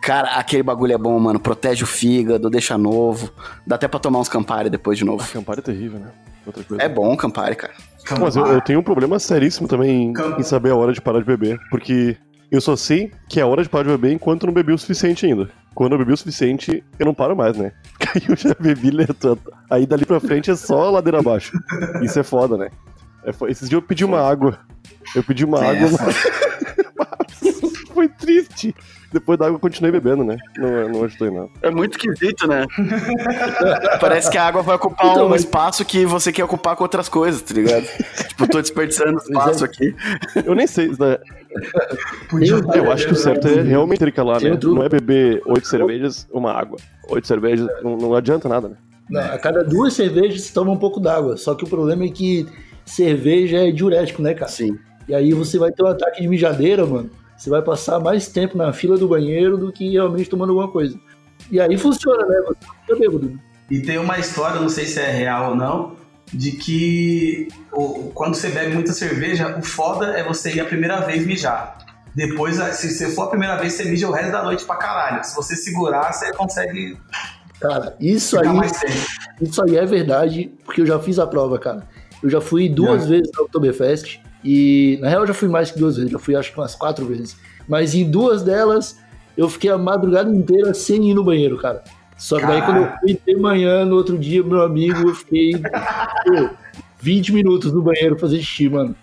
Cara, 0.00 0.36
aquele 0.36 0.62
bagulho 0.62 0.92
é 0.94 0.98
bom, 0.98 1.18
mano. 1.18 1.38
Protege 1.38 1.84
o 1.84 1.86
fígado, 1.86 2.48
deixa 2.48 2.78
novo. 2.78 3.30
Dá 3.66 3.74
até 3.76 3.86
pra 3.86 4.00
tomar 4.00 4.18
uns 4.18 4.28
Campari 4.28 4.70
depois 4.70 4.96
de 4.98 5.04
novo. 5.04 5.22
Ah, 5.22 5.32
Campari 5.32 5.60
é 5.60 5.62
terrível, 5.62 5.98
né? 6.00 6.08
Outra 6.46 6.64
coisa. 6.64 6.82
É 6.82 6.88
bom 6.88 7.14
Campari, 7.16 7.54
cara. 7.54 7.72
Mas 8.18 8.34
eu, 8.34 8.46
eu 8.46 8.60
tenho 8.62 8.80
um 8.80 8.82
problema 8.82 9.18
seríssimo 9.18 9.68
também 9.68 10.12
em, 10.38 10.42
saber 10.42 10.70
a 10.70 10.76
hora 10.76 10.92
de 10.92 11.00
parar 11.00 11.18
de 11.20 11.26
beber. 11.26 11.58
Porque 11.70 12.16
eu 12.50 12.60
só 12.60 12.74
sei 12.76 13.12
que 13.28 13.38
é 13.38 13.42
a 13.42 13.46
hora 13.46 13.62
de 13.62 13.68
parar 13.68 13.84
de 13.84 13.90
beber 13.90 14.12
enquanto 14.12 14.42
eu 14.44 14.46
não 14.48 14.54
bebi 14.54 14.72
o 14.72 14.78
suficiente 14.78 15.26
ainda. 15.26 15.50
Quando 15.74 15.92
eu 15.92 15.98
bebi 15.98 16.12
o 16.12 16.16
suficiente, 16.16 16.82
eu 16.98 17.06
não 17.06 17.14
paro 17.14 17.36
mais, 17.36 17.56
né? 17.56 17.72
Porque 17.98 18.08
aí 18.18 18.24
eu 18.28 18.36
já 18.36 18.56
bebi 18.58 18.90
lento. 18.90 19.38
Aí 19.70 19.86
dali 19.86 20.06
pra 20.06 20.18
frente 20.18 20.50
é 20.50 20.56
só 20.56 20.90
ladeira 20.90 21.18
abaixo. 21.20 21.52
Isso 22.02 22.18
é 22.18 22.22
foda, 22.22 22.56
né? 22.56 22.68
É 23.22 23.32
fo- 23.32 23.46
Esses 23.46 23.68
dias 23.68 23.80
eu 23.80 23.86
pedi 23.86 24.04
uma 24.04 24.20
água. 24.20 24.58
Eu 25.14 25.22
pedi 25.22 25.44
uma 25.44 25.62
É, 25.64 25.70
água, 25.70 25.90
mas 26.98 27.70
foi 27.92 28.08
triste. 28.08 28.74
Depois 29.12 29.38
da 29.38 29.46
água 29.46 29.56
eu 29.56 29.60
continuei 29.60 29.90
bebendo, 29.90 30.22
né? 30.22 30.36
Não, 30.56 30.88
não 30.88 31.04
ajudou 31.04 31.28
em 31.28 31.34
nada. 31.34 31.48
É 31.62 31.70
muito 31.70 31.92
esquisito, 31.98 32.46
né? 32.46 32.64
Parece 34.00 34.30
que 34.30 34.38
a 34.38 34.44
água 34.46 34.62
vai 34.62 34.76
ocupar 34.76 35.10
Então, 35.10 35.26
um 35.26 35.30
mas- 35.30 35.40
espaço 35.42 35.84
que 35.84 36.04
você 36.06 36.32
quer 36.32 36.44
ocupar 36.44 36.76
com 36.76 36.84
outras 36.84 37.08
coisas, 37.08 37.42
tá 37.42 37.54
ligado? 37.54 37.84
tipo, 38.28 38.48
tô 38.48 38.60
desperdiçando 38.60 39.18
espaço 39.18 39.64
aqui. 39.64 39.94
Eu 40.44 40.54
nem 40.54 40.66
sei, 40.66 40.88
né? 40.88 41.18
Podia 42.28 42.62
Tem- 42.62 42.84
Eu 42.84 42.92
acho 42.92 43.06
que 43.06 43.12
o 43.12 43.16
certo 43.16 43.48
é 43.48 43.62
realmente 43.62 43.98
Tem 43.98 44.12
né? 44.12 44.58
Não 44.62 44.82
é 44.84 44.88
beber 44.88 45.42
oito 45.46 45.66
cervejas, 45.66 46.28
uma 46.32 46.52
água. 46.52 46.78
Oito 47.08 47.26
cervejas, 47.26 47.66
não, 47.82 47.96
não 47.96 48.14
adianta 48.14 48.48
nada, 48.48 48.68
né? 48.68 48.76
Não, 49.08 49.20
a 49.20 49.38
cada 49.38 49.64
duas 49.64 49.94
cervejas 49.94 50.42
você 50.42 50.52
toma 50.54 50.70
um 50.70 50.76
pouco 50.78 51.00
d'água. 51.00 51.36
Só 51.36 51.54
que 51.54 51.64
o 51.64 51.68
problema 51.68 52.04
é 52.04 52.08
que 52.08 52.46
cerveja 52.84 53.58
é 53.68 53.72
diurético, 53.72 54.22
né, 54.22 54.34
cara? 54.34 54.50
Sim. 54.50 54.78
E 55.08 55.14
aí 55.14 55.32
você 55.32 55.58
vai 55.58 55.72
ter 55.72 55.82
um 55.82 55.88
ataque 55.88 56.22
de 56.22 56.28
mijadeira, 56.28 56.86
mano. 56.86 57.10
Você 57.40 57.48
vai 57.48 57.62
passar 57.62 57.98
mais 57.98 58.28
tempo 58.28 58.54
na 58.58 58.70
fila 58.70 58.98
do 58.98 59.08
banheiro 59.08 59.56
do 59.56 59.72
que 59.72 59.90
realmente 59.92 60.28
tomando 60.28 60.50
alguma 60.50 60.68
coisa. 60.68 61.00
E 61.50 61.58
aí 61.58 61.78
funciona, 61.78 62.26
né? 62.26 62.36
Você 62.46 62.54
fica 62.82 62.98
bêbado. 62.98 63.40
E 63.70 63.80
tem 63.80 63.96
uma 63.96 64.18
história, 64.18 64.60
não 64.60 64.68
sei 64.68 64.84
se 64.84 65.00
é 65.00 65.10
real 65.10 65.50
ou 65.50 65.56
não, 65.56 65.96
de 66.30 66.52
que 66.52 67.48
o- 67.72 68.10
quando 68.12 68.34
você 68.34 68.50
bebe 68.50 68.74
muita 68.74 68.92
cerveja, 68.92 69.56
o 69.58 69.62
foda 69.62 70.08
é 70.18 70.22
você 70.22 70.52
ir 70.52 70.60
a 70.60 70.66
primeira 70.66 71.00
vez 71.00 71.26
mijar. 71.26 71.78
Depois, 72.14 72.56
se 72.74 72.90
você 72.90 73.10
for 73.10 73.22
a 73.22 73.26
primeira 73.28 73.56
vez, 73.56 73.72
você 73.72 73.84
mija 73.86 74.06
o 74.06 74.12
resto 74.12 74.32
da 74.32 74.42
noite 74.42 74.62
pra 74.66 74.76
caralho. 74.76 75.24
Se 75.24 75.34
você 75.34 75.56
segurar, 75.56 76.12
você 76.12 76.30
consegue 76.34 76.98
Cara, 77.58 77.96
isso 77.98 78.38
aí, 78.38 78.46
isso 79.40 79.62
aí 79.64 79.76
é 79.78 79.86
verdade, 79.86 80.52
porque 80.64 80.82
eu 80.82 80.86
já 80.86 80.98
fiz 80.98 81.18
a 81.18 81.26
prova, 81.26 81.58
cara. 81.58 81.88
Eu 82.22 82.28
já 82.28 82.40
fui 82.40 82.68
duas 82.68 83.02
Já. 83.04 83.08
vezes 83.08 83.30
na 83.34 83.44
Oktoberfest. 83.44 84.20
E 84.44 84.98
na 85.00 85.08
real 85.08 85.22
eu 85.22 85.26
já 85.28 85.34
fui 85.34 85.48
mais 85.48 85.70
que 85.70 85.78
duas 85.78 85.96
vezes, 85.96 86.10
já 86.10 86.18
fui 86.18 86.34
acho 86.34 86.52
que 86.52 86.58
umas 86.58 86.74
quatro 86.74 87.04
vezes. 87.06 87.36
Mas 87.68 87.94
em 87.94 88.10
duas 88.10 88.42
delas 88.42 88.98
eu 89.36 89.48
fiquei 89.48 89.70
a 89.70 89.78
madrugada 89.78 90.30
inteira 90.34 90.72
sem 90.74 91.10
ir 91.10 91.14
no 91.14 91.22
banheiro, 91.24 91.56
cara. 91.58 91.82
Só 92.16 92.38
que 92.38 92.46
daí 92.46 92.60
quando 92.62 92.78
eu 92.78 92.92
fui 93.00 93.18
de 93.26 93.36
manhã, 93.40 93.84
no 93.84 93.96
outro 93.96 94.18
dia, 94.18 94.42
meu 94.42 94.62
amigo, 94.62 95.08
eu 95.08 95.14
fiquei 95.14 95.52
pô, 95.52 96.50
20 97.00 97.32
minutos 97.32 97.72
no 97.72 97.80
banheiro 97.82 98.18
fazer 98.18 98.38
xixi, 98.38 98.68
mano. 98.68 98.94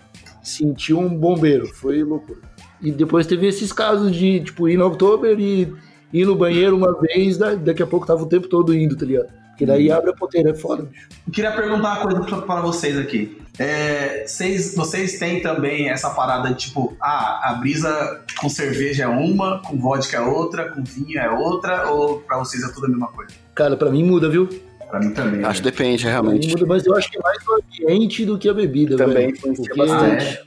Senti 0.43 0.93
um 0.93 1.09
bombeiro, 1.09 1.67
foi 1.67 2.03
loucura. 2.03 2.39
E 2.81 2.91
depois 2.91 3.25
teve 3.25 3.47
esses 3.47 3.73
casos 3.73 4.15
de, 4.15 4.39
tipo, 4.41 4.69
ir 4.69 4.77
no 4.77 4.85
Oktober 4.85 5.37
e 5.39 5.73
ir 6.13 6.25
no 6.25 6.35
banheiro 6.35 6.77
uma 6.77 6.93
vez, 7.01 7.37
da- 7.37 7.55
daqui 7.55 7.81
a 7.81 7.87
pouco 7.87 8.05
tava 8.05 8.21
o 8.23 8.27
tempo 8.27 8.47
todo 8.47 8.73
indo, 8.73 8.95
tá 8.95 9.05
ligado? 9.05 9.27
Porque 9.57 9.65
daí 9.65 9.89
abre 9.91 10.11
a 10.11 10.13
ponteira, 10.13 10.51
é 10.51 10.53
foda, 10.53 10.83
bicho. 10.83 11.07
Eu 11.25 11.33
queria 11.33 11.51
perguntar 11.51 11.93
uma 11.95 12.01
coisa 12.03 12.21
pra- 12.21 12.41
pra 12.43 12.61
vocês 12.61 12.95
aqui. 12.95 13.41
É, 13.57 14.23
vocês, 14.27 14.75
vocês 14.75 15.17
têm 15.17 15.41
também 15.41 15.89
essa 15.89 16.11
parada 16.11 16.49
de 16.49 16.55
tipo, 16.67 16.95
ah, 17.01 17.49
a 17.49 17.53
brisa 17.55 18.21
com 18.39 18.47
cerveja 18.49 19.05
é 19.05 19.07
uma, 19.07 19.59
com 19.63 19.79
vodka 19.79 20.15
é 20.15 20.21
outra, 20.21 20.69
com 20.69 20.83
vinho 20.83 21.17
é 21.19 21.27
outra, 21.27 21.89
ou 21.89 22.19
pra 22.19 22.37
vocês 22.37 22.63
é 22.63 22.71
tudo 22.71 22.85
a 22.85 22.89
mesma 22.89 23.07
coisa? 23.07 23.31
Cara, 23.55 23.75
pra 23.75 23.89
mim 23.89 24.03
muda, 24.03 24.29
viu? 24.29 24.47
Pra 24.87 24.99
mim 24.99 25.09
também. 25.09 25.43
Acho 25.43 25.59
que 25.63 25.65
né? 25.65 25.71
depende, 25.71 26.03
realmente. 26.05 26.47
muda, 26.49 26.65
mas 26.67 26.85
eu 26.85 26.95
acho 26.95 27.09
que 27.09 27.17
é 27.17 27.21
mais 27.23 27.39
o 27.47 27.55
ambiente 27.55 28.25
do 28.25 28.37
que 28.37 28.47
a 28.47 28.53
bebida, 28.53 28.95
Também 28.95 29.15
velho. 29.15 29.31
influencia 29.31 29.65
Porque- 29.65 29.79
bastante. 29.91 30.39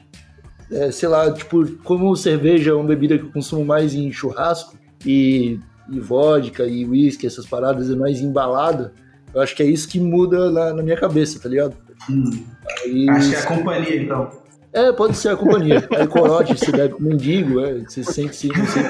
é, 0.71 0.91
sei 0.93 1.09
lá, 1.09 1.33
tipo, 1.33 1.67
como 1.83 2.15
cerveja 2.15 2.71
é 2.71 2.75
uma 2.75 2.85
bebida 2.85 3.19
que 3.19 3.25
eu 3.25 3.33
consumo 3.33 3.65
mais 3.65 3.93
em 3.93 4.13
churrasco 4.13 4.79
e, 5.05 5.59
e 5.91 5.99
vodka 6.01 6.65
e 6.65 6.85
whisky, 6.85 7.27
essas 7.27 7.47
paradas 7.47 7.91
é 7.91 7.97
mais 7.97 8.21
embalada, 8.21 8.93
eu 9.35 9.41
acho 9.41 9.55
que 9.55 9.63
é 9.63 9.67
isso 9.67 9.89
que 9.89 10.01
muda 10.01 10.51
na, 10.51 10.75
na 10.75 10.83
minha 10.83 10.97
cabeça, 10.97 11.39
tá 11.41 11.49
ligado? 11.49 11.75
Hum, 12.09 12.45
Aí, 12.83 13.09
acho 13.11 13.31
que 13.31 13.37
é 13.37 13.39
a 13.39 13.47
companhia, 13.47 14.03
então. 14.03 14.31
é, 14.73 14.93
pode 14.93 15.17
ser 15.17 15.29
a 15.31 15.37
companhia. 15.37 15.87
Aí 15.97 16.07
corote, 16.07 16.57
você 16.57 16.73
bebe 16.73 16.95
com 16.95 17.03
mendigo, 17.03 17.61
é, 17.61 17.75
você 17.81 18.03
se 18.03 18.13
sente 18.13 18.37
sim, 18.37 18.49
você... 18.49 18.81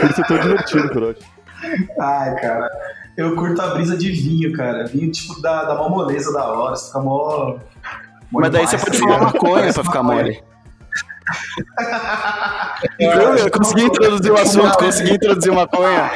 Por 0.00 0.10
isso 0.10 0.20
é 0.20 0.24
tão 0.26 0.38
divertido, 0.38 0.88
Corote. 0.90 1.26
Ai, 1.98 2.34
cara. 2.40 2.68
Eu 3.16 3.34
curto 3.34 3.60
a 3.62 3.68
brisa 3.68 3.96
de 3.96 4.12
vinho, 4.12 4.52
cara. 4.52 4.84
Vinho, 4.84 5.10
tipo, 5.10 5.40
da, 5.40 5.64
da 5.64 5.74
mó 5.74 5.88
moleza 5.88 6.30
da 6.32 6.44
hora. 6.52 6.76
Você 6.76 6.88
fica 6.88 7.00
mó. 7.00 7.56
mó 8.30 8.40
Mas 8.40 8.50
daí 8.50 8.66
você 8.66 8.76
pode 8.76 8.92
tá 8.92 8.98
falar 8.98 9.18
ligado? 9.18 9.32
maconha 9.34 9.72
pra 9.72 9.84
ficar 9.84 10.02
mole. 10.02 10.42
Viu? 12.98 13.36
Eu 13.36 13.50
consegui 13.50 13.84
introduzir 13.84 14.32
o 14.32 14.36
assunto, 14.36 14.78
consegui 14.78 15.14
introduzir 15.14 15.52
maconha. 15.52 16.10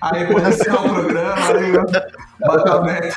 Aí 0.00 0.22
encerrar 0.48 0.86
o 0.86 0.94
programa, 0.94 1.46
aí 1.46 1.74
eu 1.74 1.84
a 2.72 2.82
meta. 2.82 3.16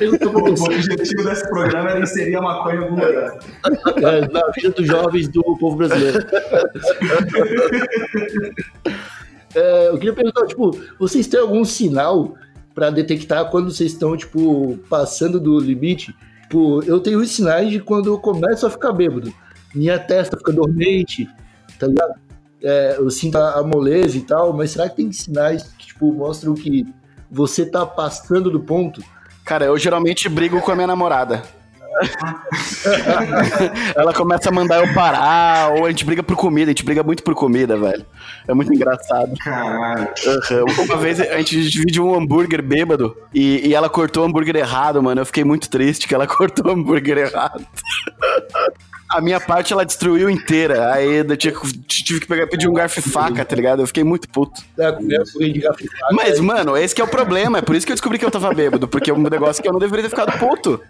Eu 0.00 0.18
O 0.32 0.64
objetivo 0.64 1.24
desse 1.24 1.48
programa 1.48 1.90
era 1.90 2.00
inserir 2.00 2.36
a 2.36 2.40
maconha 2.42 2.76
em 2.76 2.78
algum 2.84 2.94
lugar. 2.94 3.38
é, 3.96 4.28
na 4.28 4.50
vida 4.50 4.70
dos 4.70 4.86
jovens 4.86 5.28
do 5.28 5.42
povo 5.58 5.76
brasileiro. 5.76 6.24
É, 9.54 9.88
eu 9.88 9.98
queria 9.98 10.12
perguntar, 10.12 10.46
tipo, 10.46 10.70
vocês 10.98 11.28
têm 11.28 11.38
algum 11.38 11.64
sinal 11.64 12.34
pra 12.74 12.90
detectar 12.90 13.50
quando 13.50 13.70
vocês 13.70 13.92
estão, 13.92 14.16
tipo, 14.16 14.78
passando 14.88 15.38
do 15.38 15.58
limite? 15.58 16.14
Tipo, 16.42 16.82
eu 16.84 17.00
tenho 17.00 17.20
os 17.20 17.30
sinais 17.30 17.70
de 17.70 17.80
quando 17.80 18.08
eu 18.08 18.18
começo 18.18 18.66
a 18.66 18.70
ficar 18.70 18.92
bêbado. 18.92 19.32
Minha 19.74 19.98
testa 19.98 20.36
fica 20.36 20.52
dormente, 20.52 21.28
tá 21.78 21.86
ligado? 21.86 22.14
É, 22.62 22.96
eu 22.98 23.10
sinto 23.10 23.36
a, 23.36 23.58
a 23.58 23.62
moleza 23.62 24.16
e 24.16 24.22
tal, 24.22 24.52
mas 24.52 24.70
será 24.70 24.88
que 24.88 24.96
tem 24.96 25.12
sinais 25.12 25.64
que, 25.78 25.86
tipo, 25.88 26.12
mostram 26.12 26.54
que 26.54 26.86
você 27.30 27.66
tá 27.66 27.84
passando 27.84 28.50
do 28.50 28.60
ponto? 28.60 29.02
Cara, 29.44 29.66
eu 29.66 29.76
geralmente 29.76 30.28
brigo 30.28 30.60
com 30.60 30.70
a 30.70 30.74
minha 30.74 30.86
namorada. 30.86 31.42
Ela 33.94 34.12
começa 34.12 34.48
a 34.48 34.52
mandar 34.52 34.84
eu 34.84 34.94
parar, 34.94 35.72
ou 35.72 35.86
a 35.86 35.90
gente 35.90 36.04
briga 36.04 36.22
por 36.22 36.36
comida, 36.36 36.70
a 36.70 36.72
gente 36.72 36.84
briga 36.84 37.02
muito 37.02 37.22
por 37.22 37.34
comida, 37.34 37.76
velho. 37.76 38.04
É 38.46 38.54
muito 38.54 38.72
engraçado. 38.72 39.32
Caralho. 39.42 40.08
Uhum. 40.26 40.84
Uma 40.84 40.96
vez 40.96 41.20
a 41.20 41.38
gente 41.38 41.68
dividiu 41.68 42.06
um 42.06 42.14
hambúrguer 42.14 42.62
bêbado 42.62 43.16
e, 43.32 43.68
e 43.68 43.74
ela 43.74 43.88
cortou 43.88 44.22
o 44.22 44.26
hambúrguer 44.26 44.56
errado, 44.56 45.02
mano. 45.02 45.20
Eu 45.20 45.26
fiquei 45.26 45.44
muito 45.44 45.68
triste 45.68 46.08
que 46.08 46.14
ela 46.14 46.26
cortou 46.36 46.66
o 46.66 46.74
hambúrguer 46.74 47.18
errado. 47.18 47.64
A 49.14 49.20
minha 49.20 49.38
parte 49.38 49.72
ela 49.72 49.84
destruiu 49.84 50.28
inteira. 50.28 50.92
Aí 50.92 51.18
eu 51.18 51.36
tive, 51.36 51.56
tive 51.86 52.20
que 52.20 52.26
pegar, 52.26 52.48
pedir 52.48 52.68
um 52.68 52.72
garfo 52.74 52.98
e 52.98 53.02
faca, 53.02 53.44
tá 53.44 53.54
ligado? 53.54 53.80
Eu 53.82 53.86
fiquei 53.86 54.02
muito 54.02 54.28
puto. 54.28 54.60
É, 54.76 54.90
Mas, 56.12 56.34
aí- 56.34 56.40
mano, 56.40 56.76
esse 56.76 56.92
que 56.94 57.00
é 57.00 57.04
o 57.04 57.08
problema. 57.08 57.58
É 57.58 57.62
por 57.62 57.76
isso 57.76 57.86
que 57.86 57.92
eu 57.92 57.94
descobri 57.94 58.18
que 58.18 58.24
eu 58.24 58.30
tava 58.30 58.52
bêbado. 58.52 58.88
Porque 58.88 59.10
é 59.10 59.14
um 59.14 59.22
negócio 59.22 59.62
que 59.62 59.68
eu 59.68 59.72
não 59.72 59.78
deveria 59.78 60.02
ter 60.04 60.10
ficado 60.10 60.36
puto. 60.38 60.80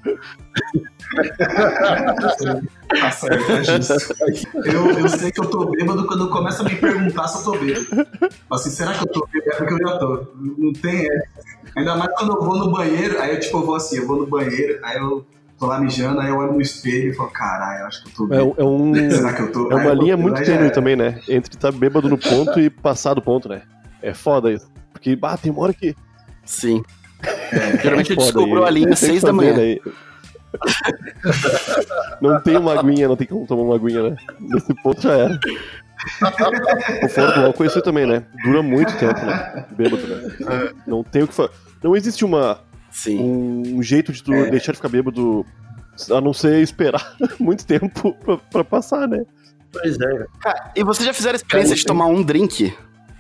Nossa, 3.01 3.27
é. 3.29 4.75
Eu, 4.75 4.91
eu 4.99 5.09
sei 5.09 5.31
que 5.31 5.41
eu 5.41 5.47
tô 5.51 5.67
bêbado 5.71 6.07
quando 6.07 6.29
começa 6.31 6.63
a 6.63 6.65
me 6.65 6.77
perguntar 6.77 7.29
se 7.29 7.39
eu 7.39 7.45
tô 7.53 7.59
bêbado. 7.59 8.07
Assim, 8.51 8.71
será 8.71 8.95
que 8.95 9.03
eu 9.03 9.13
tô 9.13 9.29
bêbado? 9.33 9.51
É 9.53 9.57
porque 9.57 9.75
eu 9.75 9.89
já 9.89 9.99
tô. 9.99 10.27
Não 10.37 10.73
tem 10.73 11.01
essa. 11.07 11.29
Ainda 11.77 11.97
mais 11.97 12.13
quando 12.17 12.35
eu 12.37 12.43
vou 12.43 12.57
no 12.57 12.71
banheiro, 12.71 13.21
aí 13.21 13.35
eu 13.35 13.41
tipo, 13.41 13.59
eu 13.59 13.67
vou 13.67 13.75
assim, 13.75 13.99
eu 13.99 14.07
vou 14.07 14.17
no 14.19 14.27
banheiro, 14.27 14.79
aí 14.83 14.97
eu 14.97 15.27
tô 15.65 15.71
lá 15.71 15.81
mijando, 15.81 16.21
aí 16.21 16.29
eu 16.29 16.37
olho 16.37 16.53
no 16.53 16.61
espelho 16.61 17.11
e 17.11 17.15
falo, 17.15 17.31
caralho, 17.31 17.81
eu 17.83 17.87
acho 17.87 18.03
que 18.05 18.11
eu 18.11 18.15
tô 18.15 18.25
É, 18.35 18.39
bêbado. 18.39 18.51
um- 18.51 18.55
é 18.63 18.65
um, 18.65 18.95
Será 19.11 19.33
que 19.33 19.43
eu 19.43 19.53
tô? 19.53 19.71
é 19.73 19.75
Aí 19.75 19.81
uma 19.81 19.91
eu- 19.91 19.95
linha 20.03 20.15
aí 20.15 20.21
muito 20.21 20.43
tênue 20.43 20.67
é. 20.67 20.71
também, 20.71 20.95
né? 20.97 21.21
Entre 21.29 21.55
estar 21.55 21.73
bêbado 21.73 22.09
no 22.09 22.19
ponto 22.19 22.61
e 22.61 22.69
passar 22.69 23.15
do 23.15 23.23
ponto, 23.23 23.49
né? 23.49 23.63
É 24.03 24.13
foda 24.13 24.53
isso. 24.53 24.71
Porque, 24.93 25.17
bah, 25.17 25.37
tem 25.37 25.51
uma 25.51 25.63
hora 25.63 25.73
que. 25.73 25.97
Sim. 26.45 26.83
Geralmente 27.83 28.11
eu 28.11 28.17
Foda 28.17 28.27
descubro 28.33 28.63
aí. 28.63 28.69
a 28.69 28.71
linha 28.71 28.93
às 28.93 28.99
seis 28.99 29.23
da 29.23 29.33
manhã. 29.33 29.57
né? 29.57 29.77
Não 32.21 32.41
tem 32.41 32.57
uma 32.57 32.79
aguinha, 32.79 33.09
não 33.09 33.17
tem 33.17 33.27
como 33.27 33.47
tomar 33.47 33.63
uma 33.63 33.75
aguinha, 33.77 34.11
né? 34.11 34.17
Nesse 34.41 34.75
ponto 34.83 35.01
já 35.01 35.13
era. 35.13 35.41
O 37.03 37.09
fora 37.09 37.33
do 37.33 37.47
álcool 37.47 37.65
é 37.65 37.67
isso 37.67 37.79
aí 37.79 37.83
também, 37.85 38.07
né? 38.07 38.25
Dura 38.45 38.63
muito 38.63 38.95
tempo, 38.99 39.19
né? 39.25 39.65
Bêbado, 39.73 40.07
né? 40.07 40.71
Não 40.87 41.03
tem 41.03 41.23
o 41.23 41.29
que 41.29 41.35
fazer. 41.35 41.51
Não 41.83 41.97
existe 41.97 42.25
uma, 42.25 42.61
Sim. 42.95 43.21
um 43.75 43.83
jeito 43.83 44.13
de 44.13 44.23
tu 44.23 44.33
É. 44.33 44.49
deixar 44.51 44.71
de 44.73 44.79
ficar 44.79 44.89
bêbado 44.89 45.45
a 46.11 46.21
não 46.21 46.33
ser 46.33 46.61
esperar 46.63 47.17
muito 47.41 47.67
tempo 47.67 48.15
pra, 48.25 48.37
pra 48.39 48.65
passar, 48.65 49.09
né? 49.09 49.23
Pois 49.73 49.99
é. 50.01 50.27
Cara, 50.41 50.73
e 50.77 50.85
vocês 50.85 51.05
já 51.05 51.13
fizeram 51.13 51.35
a 51.35 51.37
experiência 51.37 51.75
de 51.75 51.85
tomar 51.85 52.07
um 52.07 52.23
drink 52.23 52.73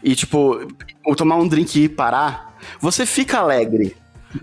e, 0.02 0.14
tipo, 0.14 0.68
ou 1.04 1.16
tomar 1.16 1.36
um 1.36 1.48
drink 1.48 1.82
e 1.82 1.88
parar? 1.88 2.56
Você 2.80 3.04
fica 3.04 3.38
alegre. 3.38 3.96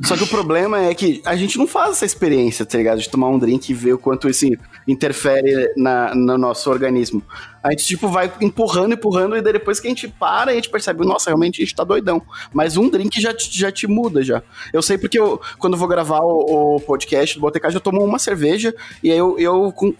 Só 0.04 0.15
que 0.15 0.23
o 0.23 0.27
problema 0.27 0.80
é 0.86 0.93
que 0.95 1.21
a 1.25 1.36
gente 1.36 1.58
não 1.58 1.67
faz 1.67 1.91
essa 1.91 2.06
experiência, 2.06 2.65
tá 2.65 2.77
ligado? 2.77 2.99
De 2.99 3.10
tomar 3.10 3.27
um 3.30 3.38
drink 3.38 3.69
e 3.69 3.73
ver 3.73 3.93
o 3.93 3.97
quanto 3.97 4.30
isso 4.30 4.45
interfere 4.88 5.73
na, 5.75 6.15
no 6.15 6.38
nosso 6.38 6.69
organismo. 6.69 7.21
A 7.63 7.71
gente, 7.71 7.86
tipo, 7.86 8.08
vai 8.08 8.32
empurrando, 8.41 8.93
empurrando, 8.93 9.36
e 9.36 9.41
depois 9.41 9.80
que 9.80 9.88
a 9.88 9.89
gente 9.89 10.08
para, 10.08 10.51
a 10.51 10.54
gente 10.56 10.69
percebe, 10.69 11.06
nossa, 11.06 11.30
realmente 11.30 11.62
a 11.62 11.65
gente 11.65 11.75
tá 11.75 11.84
doidão. 11.84 12.21
Mas 12.54 12.77
um 12.77 12.89
drink 12.89 13.19
já, 13.21 13.34
te- 13.34 13.56
já 13.58 13.71
te 13.71 13.86
muda, 13.88 14.23
já. 14.23 14.41
Eu 14.73 14.82
sei 14.82 14.97
porque 14.97 15.19
eu, 15.19 15.39
quando 15.60 15.73
eu 15.73 15.80
vou 15.80 15.88
gravar 15.88 16.19
o, 16.21 16.75
o 16.75 16.80
podcast 16.80 17.36
do 17.36 17.41
Botecagem, 17.41 17.75
eu 17.75 17.82
tomo 17.82 18.04
uma 18.04 18.17
cerveja 18.19 18.73
e 19.04 19.12
aí 19.12 19.17
eu, 19.17 19.38
eu 19.38 19.71
com- 19.73 19.93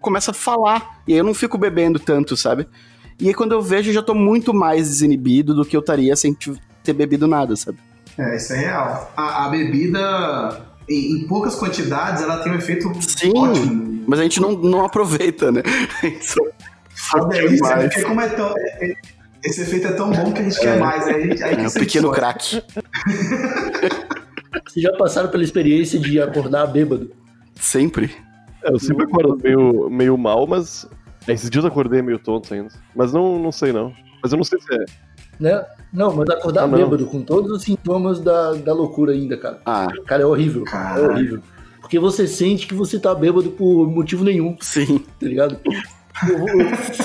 começo 0.00 0.30
a 0.30 0.34
falar. 0.34 1.00
E 1.08 1.12
aí 1.12 1.18
eu 1.18 1.24
não 1.24 1.34
fico 1.34 1.56
bebendo 1.58 1.98
tanto, 1.98 2.36
sabe? 2.36 2.66
E 3.20 3.28
aí 3.28 3.34
quando 3.34 3.52
eu 3.52 3.62
vejo, 3.62 3.90
eu 3.90 3.94
já 3.94 4.02
tô 4.02 4.14
muito 4.14 4.52
mais 4.52 4.88
desinibido 4.88 5.54
do 5.54 5.64
que 5.64 5.76
eu 5.76 5.80
estaria 5.80 6.14
sem 6.16 6.36
ter 6.84 6.92
bebido 6.92 7.26
nada, 7.26 7.56
sabe? 7.56 7.78
É, 8.18 8.36
isso 8.36 8.52
é 8.52 8.56
real. 8.58 9.10
A, 9.16 9.46
a 9.46 9.48
bebida, 9.48 10.60
em, 10.88 11.12
em 11.22 11.26
poucas 11.26 11.54
quantidades, 11.54 12.22
ela 12.22 12.38
tem 12.42 12.52
um 12.52 12.56
efeito 12.56 12.90
Sim, 13.00 13.32
ótimo. 13.36 14.04
mas 14.06 14.20
a 14.20 14.22
gente 14.22 14.40
não, 14.40 14.52
não 14.52 14.84
aproveita, 14.84 15.50
né? 15.50 15.62
Isso- 16.02 16.40
Foda 16.94 17.36
é 17.36 17.46
isso, 17.46 17.64
é 17.66 17.68
demais. 17.74 17.84
porque 17.94 18.02
como 18.06 18.20
é 18.20 18.28
tão. 18.28 18.54
é- 18.56 18.90
é- 18.90 18.94
esse 19.44 19.62
efeito 19.62 19.88
é 19.88 19.92
tão 19.92 20.10
bom 20.12 20.32
que 20.32 20.40
a 20.40 20.44
gente 20.44 20.60
quer 20.60 20.78
mais. 20.78 21.04
Aí, 21.08 21.42
aí 21.42 21.54
É 21.54 21.66
o 21.66 21.70
você 21.70 21.80
pequeno 21.80 22.12
craque. 22.12 22.62
Vocês 24.66 24.82
já 24.84 24.92
passaram 24.96 25.28
pela 25.30 25.42
experiência 25.42 25.98
de 25.98 26.20
acordar 26.20 26.66
bêbado? 26.66 27.10
Sempre. 27.54 28.14
É, 28.62 28.70
eu 28.72 28.78
sempre 28.78 29.04
acordo 29.04 29.38
meio, 29.42 29.88
meio 29.90 30.16
mal, 30.18 30.46
mas. 30.46 30.86
Esses 31.26 31.48
dias 31.48 31.64
eu 31.64 31.70
acordei 31.70 32.02
meio 32.02 32.18
tonto 32.18 32.52
ainda. 32.52 32.68
Mas 32.94 33.12
não, 33.12 33.38
não 33.38 33.52
sei 33.52 33.72
não. 33.72 33.92
Mas 34.22 34.32
eu 34.32 34.36
não 34.36 34.44
sei 34.44 34.60
se 34.60 34.74
é. 34.74 34.84
Né? 35.40 35.64
Não, 35.92 36.14
mas 36.14 36.28
acordar 36.30 36.64
Ah, 36.64 36.66
não. 36.66 36.78
bêbado 36.78 37.04
com 37.06 37.22
todos 37.22 37.50
os 37.50 37.62
sintomas 37.62 38.20
da, 38.20 38.52
da 38.54 38.72
loucura 38.72 39.12
ainda, 39.12 39.36
cara. 39.36 39.60
Ah, 39.66 39.88
Cara, 40.06 40.22
é 40.22 40.26
horrível. 40.26 40.64
Caralho. 40.64 41.04
É 41.04 41.08
horrível. 41.10 41.40
Porque 41.80 41.98
você 41.98 42.26
sente 42.26 42.66
que 42.66 42.74
você 42.74 42.98
tá 42.98 43.14
bêbado 43.14 43.50
por 43.50 43.86
motivo 43.90 44.24
nenhum, 44.24 44.56
sim. 44.60 44.98
tá 45.20 45.26
ligado? 45.26 45.58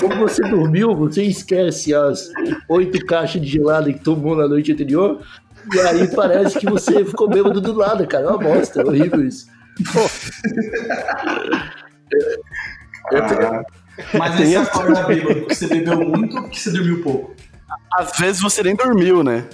Como 0.00 0.16
você 0.16 0.42
dormiu, 0.42 0.94
você 0.94 1.22
esquece 1.24 1.94
as 1.94 2.30
oito 2.68 3.04
caixas 3.04 3.42
de 3.42 3.48
gelada 3.48 3.92
que 3.92 3.98
tomou 4.00 4.36
na 4.36 4.46
noite 4.48 4.72
anterior. 4.72 5.20
E 5.74 5.80
aí 5.80 6.06
parece 6.14 6.58
que 6.58 6.66
você 6.70 7.04
ficou 7.04 7.28
bêbado 7.28 7.60
do 7.60 7.74
nada, 7.74 8.06
cara. 8.06 8.26
É 8.26 8.28
uma 8.28 8.38
bosta, 8.38 8.80
é 8.80 8.84
horrível 8.84 9.26
isso. 9.26 9.46
Caralho. 13.10 13.64
Mas 14.16 14.36
aí 14.40 14.46
você 14.52 14.56
acorda 14.56 15.02
bêbado 15.04 15.34
porque 15.40 15.54
você 15.54 15.66
bebeu 15.66 15.98
muito 16.08 16.36
ou 16.36 16.42
porque 16.42 16.58
você 16.58 16.70
dormiu 16.70 17.02
pouco? 17.02 17.34
Às 17.92 18.16
vezes 18.18 18.40
você 18.40 18.62
nem 18.62 18.74
dormiu, 18.74 19.22
né? 19.22 19.44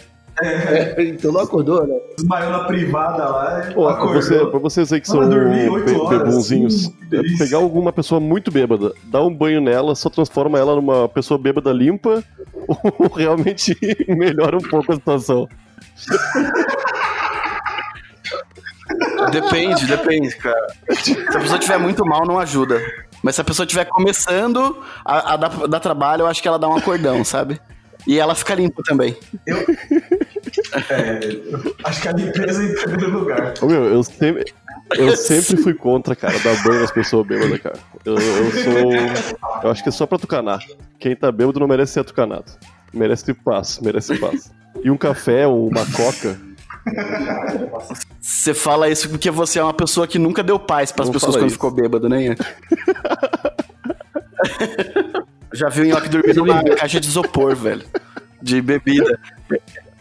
É, 0.42 0.96
então 1.04 1.30
não 1.30 1.40
acordou, 1.42 1.86
né? 1.86 1.94
Desmaiou 2.16 2.50
na 2.50 2.64
privada 2.64 3.24
lá. 3.28 3.70
Pô, 3.72 3.84
pra, 3.84 3.92
acordou. 3.94 4.20
você, 4.20 4.46
pra 4.46 4.58
vocês 4.58 4.92
aí 4.92 5.00
que 5.00 5.06
são 5.06 5.28
dormir 5.28 5.70
be- 5.84 6.08
bebunzinhos, 6.08 6.86
hum, 6.88 6.92
delícia. 7.08 7.44
é 7.44 7.46
pegar 7.46 7.58
alguma 7.58 7.92
pessoa 7.92 8.20
muito 8.20 8.50
bêbada, 8.50 8.92
dá 9.04 9.22
um 9.22 9.32
banho 9.32 9.60
nela, 9.60 9.94
só 9.94 10.10
transforma 10.10 10.58
ela 10.58 10.74
numa 10.74 11.08
pessoa 11.08 11.38
bêbada 11.38 11.72
limpa, 11.72 12.24
ou 12.66 13.08
realmente 13.14 13.76
melhora 14.08 14.56
um 14.56 14.60
pouco 14.60 14.90
a 14.90 14.96
situação. 14.96 15.48
Depende, 19.30 19.86
depende, 19.86 20.36
cara. 20.36 20.66
Se 21.00 21.12
a 21.36 21.40
pessoa 21.40 21.58
tiver 21.58 21.78
muito 21.78 22.04
mal, 22.04 22.26
não 22.26 22.38
ajuda. 22.38 22.80
Mas 23.22 23.36
se 23.36 23.40
a 23.40 23.44
pessoa 23.44 23.64
estiver 23.64 23.84
começando 23.86 24.82
a, 25.04 25.34
a 25.34 25.36
dar, 25.36 25.48
dar 25.68 25.80
trabalho, 25.80 26.22
eu 26.22 26.26
acho 26.26 26.42
que 26.42 26.48
ela 26.48 26.58
dá 26.58 26.68
um 26.68 26.76
acordão, 26.76 27.24
sabe? 27.24 27.58
E 28.06 28.18
ela 28.18 28.34
fica 28.34 28.54
limpa 28.54 28.82
também. 28.84 29.16
É, 30.90 31.20
acho 31.84 32.02
que 32.02 32.08
a 32.08 32.12
limpeza 32.12 32.62
é 32.62 32.66
em 32.66 32.74
primeiro 32.74 33.18
lugar. 33.18 33.54
Ô, 33.62 33.66
meu, 33.66 33.84
eu 33.84 34.02
sempre, 34.02 34.52
eu 34.96 35.16
sempre 35.16 35.56
fui 35.56 35.74
contra, 35.74 36.14
cara, 36.14 36.38
dar 36.40 36.62
banho 36.62 36.80
nas 36.80 36.90
pessoas 36.90 37.26
bêbadas, 37.26 37.60
cara. 37.60 37.78
Eu, 38.04 38.16
eu 38.16 38.50
sou. 38.52 38.92
Eu 39.62 39.70
acho 39.70 39.82
que 39.82 39.88
é 39.88 39.92
só 39.92 40.06
pra 40.06 40.18
tucanar. 40.18 40.60
Quem 40.98 41.16
tá 41.16 41.30
bêbado 41.32 41.60
não 41.60 41.68
merece 41.68 41.94
ser 41.94 42.00
atucanado. 42.00 42.52
Merece 42.92 43.32
paz, 43.34 43.80
merece 43.80 44.18
paz. 44.18 44.52
E 44.82 44.90
um 44.90 44.96
café 44.96 45.46
ou 45.46 45.68
uma 45.68 45.86
coca 45.92 46.36
Você 48.20 48.52
fala 48.52 48.88
isso 48.88 49.08
porque 49.08 49.30
você 49.30 49.58
é 49.58 49.62
uma 49.62 49.72
pessoa 49.72 50.06
que 50.06 50.18
nunca 50.18 50.42
deu 50.42 50.58
paz 50.58 50.92
pras 50.92 51.08
Não 51.08 51.12
pessoas 51.12 51.36
quando 51.36 51.46
isso. 51.46 51.54
ficou 51.54 51.70
bêbado, 51.70 52.08
né? 52.08 52.34
Já 55.54 55.68
viu 55.68 55.84
o 55.84 55.88
Nhoque 55.88 56.08
dormindo 56.08 56.44
numa 56.44 56.62
caixa 56.76 57.00
de 57.00 57.08
isopor, 57.08 57.54
velho. 57.54 57.82
De 58.42 58.60
bebida. 58.60 59.18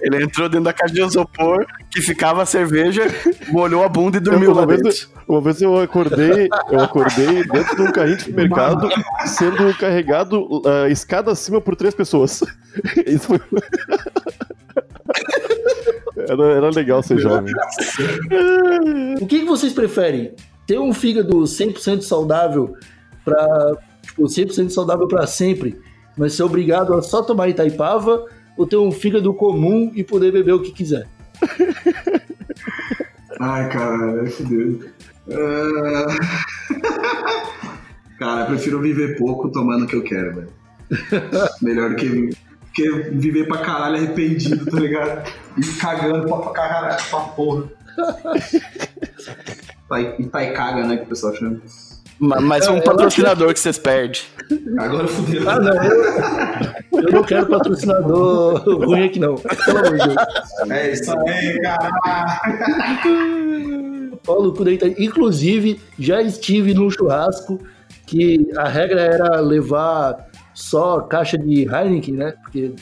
Ele 0.01 0.21
entrou 0.21 0.49
dentro 0.49 0.65
da 0.65 0.73
caixa 0.73 0.93
de 0.93 1.01
isopor, 1.01 1.65
que 1.89 2.01
ficava 2.01 2.43
a 2.43 2.45
cerveja, 2.45 3.03
molhou 3.47 3.83
a 3.83 3.89
bunda 3.89 4.17
e 4.17 4.19
dormiu 4.19 4.51
uma, 4.51 4.61
lá 4.61 4.67
vez, 4.67 4.81
dentro. 4.81 5.09
uma 5.27 5.39
vez 5.39 5.61
eu 5.61 5.79
acordei, 5.79 6.49
eu 6.69 6.79
acordei 6.81 7.43
dentro 7.45 7.75
de 7.77 7.81
um 7.83 7.91
carrinho 7.91 8.17
de 8.17 8.23
supermercado 8.23 8.89
sendo 9.25 9.73
carregado 9.77 10.61
ah, 10.65 10.89
escada 10.89 11.31
acima 11.31 11.61
por 11.61 11.75
três 11.77 11.95
pessoas. 11.95 12.43
Isso 13.07 13.27
foi. 13.27 13.39
Era, 16.17 16.43
era 16.57 16.69
legal 16.69 17.01
ser 17.01 17.19
jovem. 17.19 17.53
O 19.21 19.25
que, 19.25 19.39
que 19.39 19.45
vocês 19.45 19.71
preferem? 19.71 20.35
Ter 20.67 20.79
um 20.79 20.93
fígado 20.93 21.39
100% 21.39 22.01
saudável 22.01 22.75
para 23.23 23.77
tipo, 24.03 24.23
100% 24.23 24.69
saudável 24.69 25.07
para 25.07 25.25
sempre, 25.25 25.79
mas 26.17 26.33
ser 26.33 26.43
obrigado 26.43 26.93
a 26.93 27.01
só 27.01 27.21
tomar 27.23 27.49
Itaipava 27.49 28.25
ou 28.57 28.67
ter 28.67 28.77
um 28.77 28.91
fígado 28.91 29.33
comum 29.33 29.91
e 29.95 30.03
poder 30.03 30.31
beber 30.31 30.53
o 30.53 30.61
que 30.61 30.71
quiser? 30.71 31.07
Ai, 33.39 33.67
caralho, 33.69 34.29
fudeu. 34.31 34.79
Ah, 35.31 36.05
Cara, 38.19 38.41
eu 38.41 38.45
prefiro 38.47 38.79
viver 38.79 39.17
pouco 39.17 39.49
tomando 39.51 39.85
o 39.85 39.87
que 39.87 39.95
eu 39.95 40.03
quero, 40.03 40.35
velho. 40.35 40.49
Melhor 41.61 41.89
do 41.89 41.95
que, 41.95 42.29
que 42.73 42.89
viver 43.11 43.47
pra 43.47 43.57
caralho 43.57 43.97
arrependido, 43.97 44.65
tá 44.69 44.79
ligado? 44.79 45.27
E 45.57 45.61
cagando 45.79 46.27
pra, 46.27 46.37
pra 46.37 46.51
caralho, 46.51 47.03
pra 47.09 47.19
porra. 47.21 47.63
Tai- 49.89 50.15
Itaicaga, 50.19 50.85
né, 50.85 50.97
que 50.97 51.03
o 51.03 51.07
pessoal 51.07 51.33
chama. 51.35 51.59
Ma- 52.19 52.39
Mas 52.39 52.67
um 52.67 52.77
eu 52.77 52.83
patrocinador 52.83 53.53
que 53.53 53.59
vocês 53.59 53.77
perdem. 53.77 54.21
Agora 54.77 55.07
fudeu. 55.07 55.49
Ah, 55.49 55.59
não, 55.59 55.83
eu, 55.83 57.01
eu 57.01 57.11
não 57.11 57.23
quero 57.23 57.47
patrocinador 57.47 58.63
ruim 58.85 59.05
aqui 59.05 59.19
não. 59.19 59.35
Pelo 59.35 59.77
amor 59.79 59.97
de 59.97 60.07
Deus. 60.07 60.15
É 60.69 60.91
isso 60.91 61.11
aí, 61.19 61.59
caralho. 61.61 61.93
Paulo 64.25 64.53
cu 64.53 64.63
da 64.63 64.71
Ita- 64.71 65.01
Inclusive, 65.01 65.79
já 65.99 66.21
estive 66.21 66.73
num 66.73 66.89
churrasco 66.89 67.59
que 68.05 68.47
a 68.57 68.67
regra 68.67 69.01
era 69.01 69.39
levar 69.41 70.27
só 70.53 71.01
caixa 71.01 71.37
de 71.37 71.63
Heineken, 71.67 72.13
né? 72.15 72.33
Porque 72.43 72.73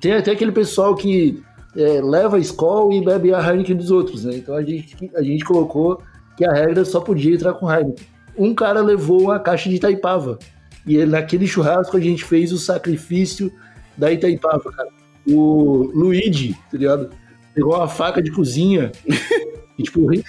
tem 0.00 0.12
até 0.14 0.32
aquele 0.32 0.52
pessoal 0.52 0.94
que 0.94 1.42
é, 1.76 2.00
leva 2.02 2.36
a 2.36 2.40
Skol 2.40 2.92
e 2.92 3.04
bebe 3.04 3.32
a 3.32 3.40
Heineken 3.40 3.76
dos 3.76 3.90
outros, 3.90 4.24
né? 4.24 4.34
Então 4.36 4.54
a 4.56 4.62
gente, 4.62 4.96
a 5.14 5.22
gente 5.22 5.44
colocou 5.44 6.02
que 6.36 6.44
a 6.44 6.52
regra 6.52 6.84
só 6.84 7.00
podia 7.00 7.34
entrar 7.34 7.52
com 7.54 7.70
Heineken. 7.70 8.04
Um 8.36 8.54
cara 8.54 8.80
levou 8.80 9.22
uma 9.22 9.38
caixa 9.38 9.68
de 9.68 9.76
Itaipava. 9.76 10.38
E 10.86 10.96
ele- 10.96 11.10
naquele 11.10 11.46
churrasco 11.46 11.96
a 11.96 12.00
gente 12.00 12.24
fez 12.24 12.52
o 12.52 12.58
sacrifício 12.58 13.52
da 13.96 14.10
Itaipava, 14.12 14.70
cara. 14.72 14.88
O 15.28 15.90
Luigi, 15.94 16.54
tá 16.70 16.78
ligado? 16.78 17.10
Pegou 17.54 17.76
uma 17.76 17.88
faca 17.88 18.22
de 18.22 18.30
cozinha 18.30 18.90
e, 19.78 19.82
tipo, 19.82 20.06
ri- 20.06 20.24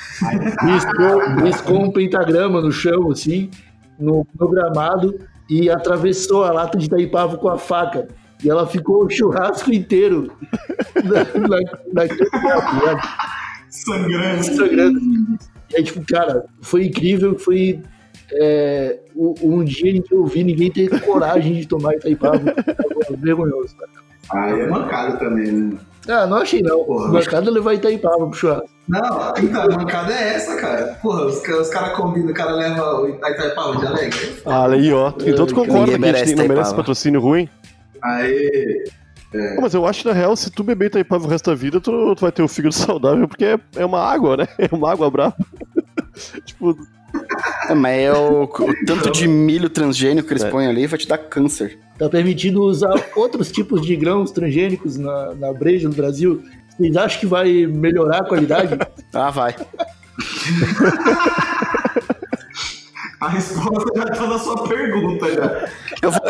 riscou, 0.64 1.20
riscou 1.44 1.82
um 1.84 1.92
pentagrama 1.92 2.60
no 2.62 2.72
chão, 2.72 3.10
assim, 3.12 3.50
no, 3.98 4.26
no 4.38 4.48
gramado, 4.50 5.18
e 5.50 5.70
atravessou 5.70 6.44
a 6.44 6.52
lata 6.52 6.78
de 6.78 6.86
Itaipava 6.86 7.38
com 7.38 7.48
a 7.50 7.58
faca. 7.58 8.08
E 8.44 8.50
ela 8.50 8.66
ficou 8.66 9.06
o 9.06 9.10
churrasco 9.10 9.72
inteiro 9.72 10.32
na, 11.04 11.24
na, 11.48 12.04
ligado? 12.04 13.02
Sangrando. 13.70 14.44
sangrando. 14.44 15.00
E 15.72 15.78
aí, 15.78 15.84
tipo, 15.84 16.06
cara, 16.06 16.46
foi 16.62 16.86
incrível, 16.86 17.38
foi 17.38 17.82
é, 18.34 19.00
um 19.16 19.64
dia 19.64 19.92
em 19.92 20.02
que 20.02 20.14
eu 20.14 20.26
vi 20.26 20.44
ninguém 20.44 20.72
ter 20.72 21.02
coragem 21.02 21.54
de 21.54 21.68
tomar 21.68 21.96
Itaipava. 21.96 22.40
Foi 23.08 23.16
vergonhoso, 23.18 23.76
cara. 23.76 23.92
Aí 24.34 24.62
é 24.62 24.68
mancada 24.68 25.18
também, 25.18 25.52
né? 25.52 25.78
Ah, 26.08 26.26
não 26.26 26.38
achei 26.38 26.62
não. 26.62 26.84
Porra. 26.84 27.20
É 27.20 27.40
levar 27.50 27.74
Itaipava 27.74 28.28
pro 28.28 28.34
churrasco. 28.34 28.70
Não, 28.88 29.34
então, 29.38 29.62
a 29.62 29.68
mancada 29.70 30.14
é 30.14 30.34
essa, 30.34 30.56
cara. 30.58 30.98
Porra, 31.02 31.26
os, 31.26 31.42
os 31.48 31.70
caras 31.70 31.96
combinam, 31.96 32.32
o 32.32 32.34
cara 32.34 32.54
leva 32.54 33.02
o 33.02 33.10
Itaipava 33.10 33.78
de 33.78 33.86
alegre. 33.86 34.42
Ah, 34.46 34.68
aí, 34.68 34.92
ó. 34.92 35.14
Então 35.26 35.46
tu 35.46 35.54
concorda 35.54 35.98
que 35.98 36.06
a 36.06 36.14
gente 36.14 36.36
não 36.36 36.48
merece 36.48 36.76
patrocínio 36.76 37.22
ruim? 37.22 37.50
Não, 39.34 39.62
Mas 39.62 39.74
eu 39.74 39.86
acho, 39.86 40.08
na 40.08 40.14
real, 40.14 40.36
se 40.36 40.50
tu 40.52 40.64
beber 40.64 40.88
Itaipava 40.88 41.26
o 41.26 41.30
resto 41.30 41.50
da 41.50 41.56
vida, 41.56 41.80
tu, 41.80 42.16
tu 42.16 42.22
vai 42.22 42.32
ter 42.32 42.42
o 42.44 42.48
fígado 42.48 42.74
saudável, 42.76 43.28
porque 43.28 43.46
é, 43.46 43.60
é 43.76 43.86
uma 43.86 44.00
água, 44.02 44.38
né? 44.38 44.48
É 44.58 44.68
uma 44.74 44.92
água 44.92 45.10
brava. 45.10 45.36
tipo, 46.46 46.78
É, 47.70 47.74
mas 47.74 48.00
é 48.00 48.12
o, 48.14 48.44
o 48.44 48.86
tanto 48.86 49.12
de 49.12 49.28
milho 49.28 49.70
transgênico 49.70 50.28
que 50.28 50.34
eles 50.34 50.44
É. 50.44 50.50
põem 50.50 50.68
ali 50.68 50.86
vai 50.88 50.98
te 51.00 51.08
dar 51.08 51.18
câncer. 51.18 51.78
Tá 51.98 52.10
permitido 52.10 52.62
usar 52.64 52.94
outros 53.16 53.52
tipos 53.52 53.82
de 53.82 53.96
grãos 53.96 54.32
transgênicos 54.32 54.98
na, 54.98 55.34
na 55.36 55.54
breja 55.54 55.88
no 55.88 55.94
Brasil. 55.96 56.42
Vocês 56.70 56.96
acham 56.98 57.20
que 57.20 57.26
vai 57.28 57.66
melhorar 57.68 58.20
a 58.22 58.26
qualidade? 58.26 58.78
Ah, 59.14 59.30
vai. 59.30 59.54
a 63.20 63.30
resposta 63.30 63.92
já 64.00 64.06
tá 64.06 64.28
na 64.28 64.40
sua 64.40 64.68
pergunta 64.68 65.34
já. 65.34 65.70
Eu 66.02 66.12
vou, 66.12 66.22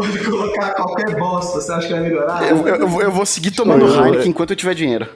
Pode 0.00 0.24
colocar 0.24 0.74
qualquer 0.74 1.16
bosta, 1.16 1.60
você 1.60 1.72
acha 1.72 1.86
que 1.88 1.92
vai 1.92 2.02
melhorar? 2.02 2.48
eu, 2.48 2.66
eu- 2.68 3.00
eu 3.02 3.10
vou- 3.10 3.26
seguir 3.26 3.50
tomando 3.50 3.86
Heineken 3.86 4.28
enquanto 4.30 4.50
eu 4.50 4.56
tiver 4.56 4.74
dinheiro. 4.74 5.08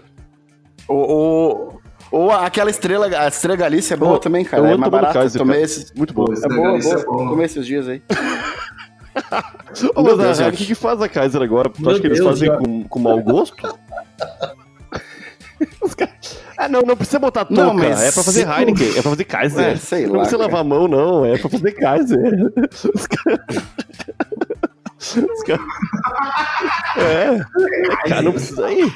Ou, 0.88 1.08
ou, 1.08 1.80
ou 2.10 2.30
aquela 2.32 2.68
estrela, 2.70 3.06
a 3.06 3.28
estrela 3.28 3.56
Galícia 3.56 3.94
é 3.94 3.96
boa 3.96 4.14
Eu- 4.14 4.18
também, 4.18 4.44
cara. 4.44 4.62
eu 4.62 4.66
É 4.74 4.76
mais 4.76 4.90
barata. 4.90 5.14
Kaiser, 5.20 5.38
Tomei 5.38 5.54
cara. 5.56 5.64
esses. 5.64 5.92
muito 5.94 6.12
bom. 6.12 6.24
Pô, 6.24 6.32
É 6.32 6.34
Esse 6.34 6.48
boa, 6.48 6.78
boa. 6.78 6.94
é 7.00 7.04
bom. 7.04 7.28
Tomei 7.28 7.46
esses 7.46 7.66
dias 7.66 7.88
aí. 7.88 8.02
Ô, 9.94 10.02
Meu 10.02 10.16
mas 10.16 10.38
Deus, 10.38 10.48
o 10.48 10.52
que, 10.56 10.64
que 10.66 10.74
faz 10.74 11.00
a 11.02 11.08
Kaiser 11.08 11.42
agora? 11.42 11.68
Tu 11.70 11.88
acha 11.90 12.00
que 12.00 12.06
eles 12.06 12.18
Deus, 12.18 12.30
fazem 12.30 12.56
com, 12.58 12.82
com 12.84 12.98
mau 12.98 13.20
gosto? 13.20 13.54
Os 15.80 15.94
caras- 15.94 16.40
Ah, 16.58 16.68
não, 16.68 16.80
não 16.82 16.96
precisa 16.96 17.18
botar 17.18 17.44
touca. 17.44 17.62
Não, 17.62 17.72
mas 17.74 18.00
É 18.02 18.10
pra 18.10 18.22
fazer 18.22 18.48
Heineken, 18.48 18.88
é 18.90 19.02
pra 19.02 19.10
fazer 19.10 19.24
Kaiser. 19.24 19.64
É, 19.64 19.76
sei 19.76 20.06
não 20.06 20.14
lá, 20.14 20.18
precisa 20.20 20.38
cara. 20.38 20.50
lavar 20.50 20.60
a 20.60 20.64
mão, 20.64 20.88
não. 20.88 21.24
É 21.24 21.38
pra 21.38 21.48
fazer 21.50 21.72
Kaiser. 21.72 22.18
Os 22.94 23.06
caras. 23.06 23.40
Os 25.02 25.42
caras. 25.44 25.66
É. 26.96 27.38
Cara, 28.08 28.22
não 28.22 28.32
precisa 28.32 28.70
ir. 28.70 28.94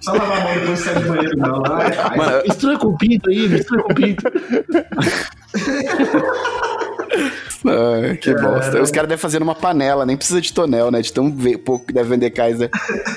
Só 0.00 0.12
lavar 0.12 0.40
a 0.40 0.44
mão 0.44 0.54
depois 0.58 0.78
sair 0.80 1.00
do 1.00 1.08
banheiro, 1.08 1.38
não. 1.38 1.62
Ai, 1.72 1.96
ai. 1.96 2.16
Mano, 2.16 2.42
Mistura 2.42 2.76
com 2.78 2.96
pinto 2.96 3.30
aí, 3.30 3.48
mistura 3.48 3.82
com 3.84 3.94
pinto. 3.94 4.24
Ah, 7.66 8.16
que 8.20 8.34
bosta. 8.34 8.82
Os 8.82 8.90
caras 8.90 9.08
devem 9.08 9.20
fazer 9.20 9.38
numa 9.38 9.54
panela, 9.54 10.04
nem 10.04 10.16
precisa 10.16 10.40
de 10.40 10.52
tonel, 10.52 10.90
né? 10.90 11.00
De 11.00 11.12
tão 11.12 11.30
pouco 11.64 11.86
que 11.86 11.92
deve 11.92 12.08
vender 12.10 12.30
Kaiser. 12.30 12.68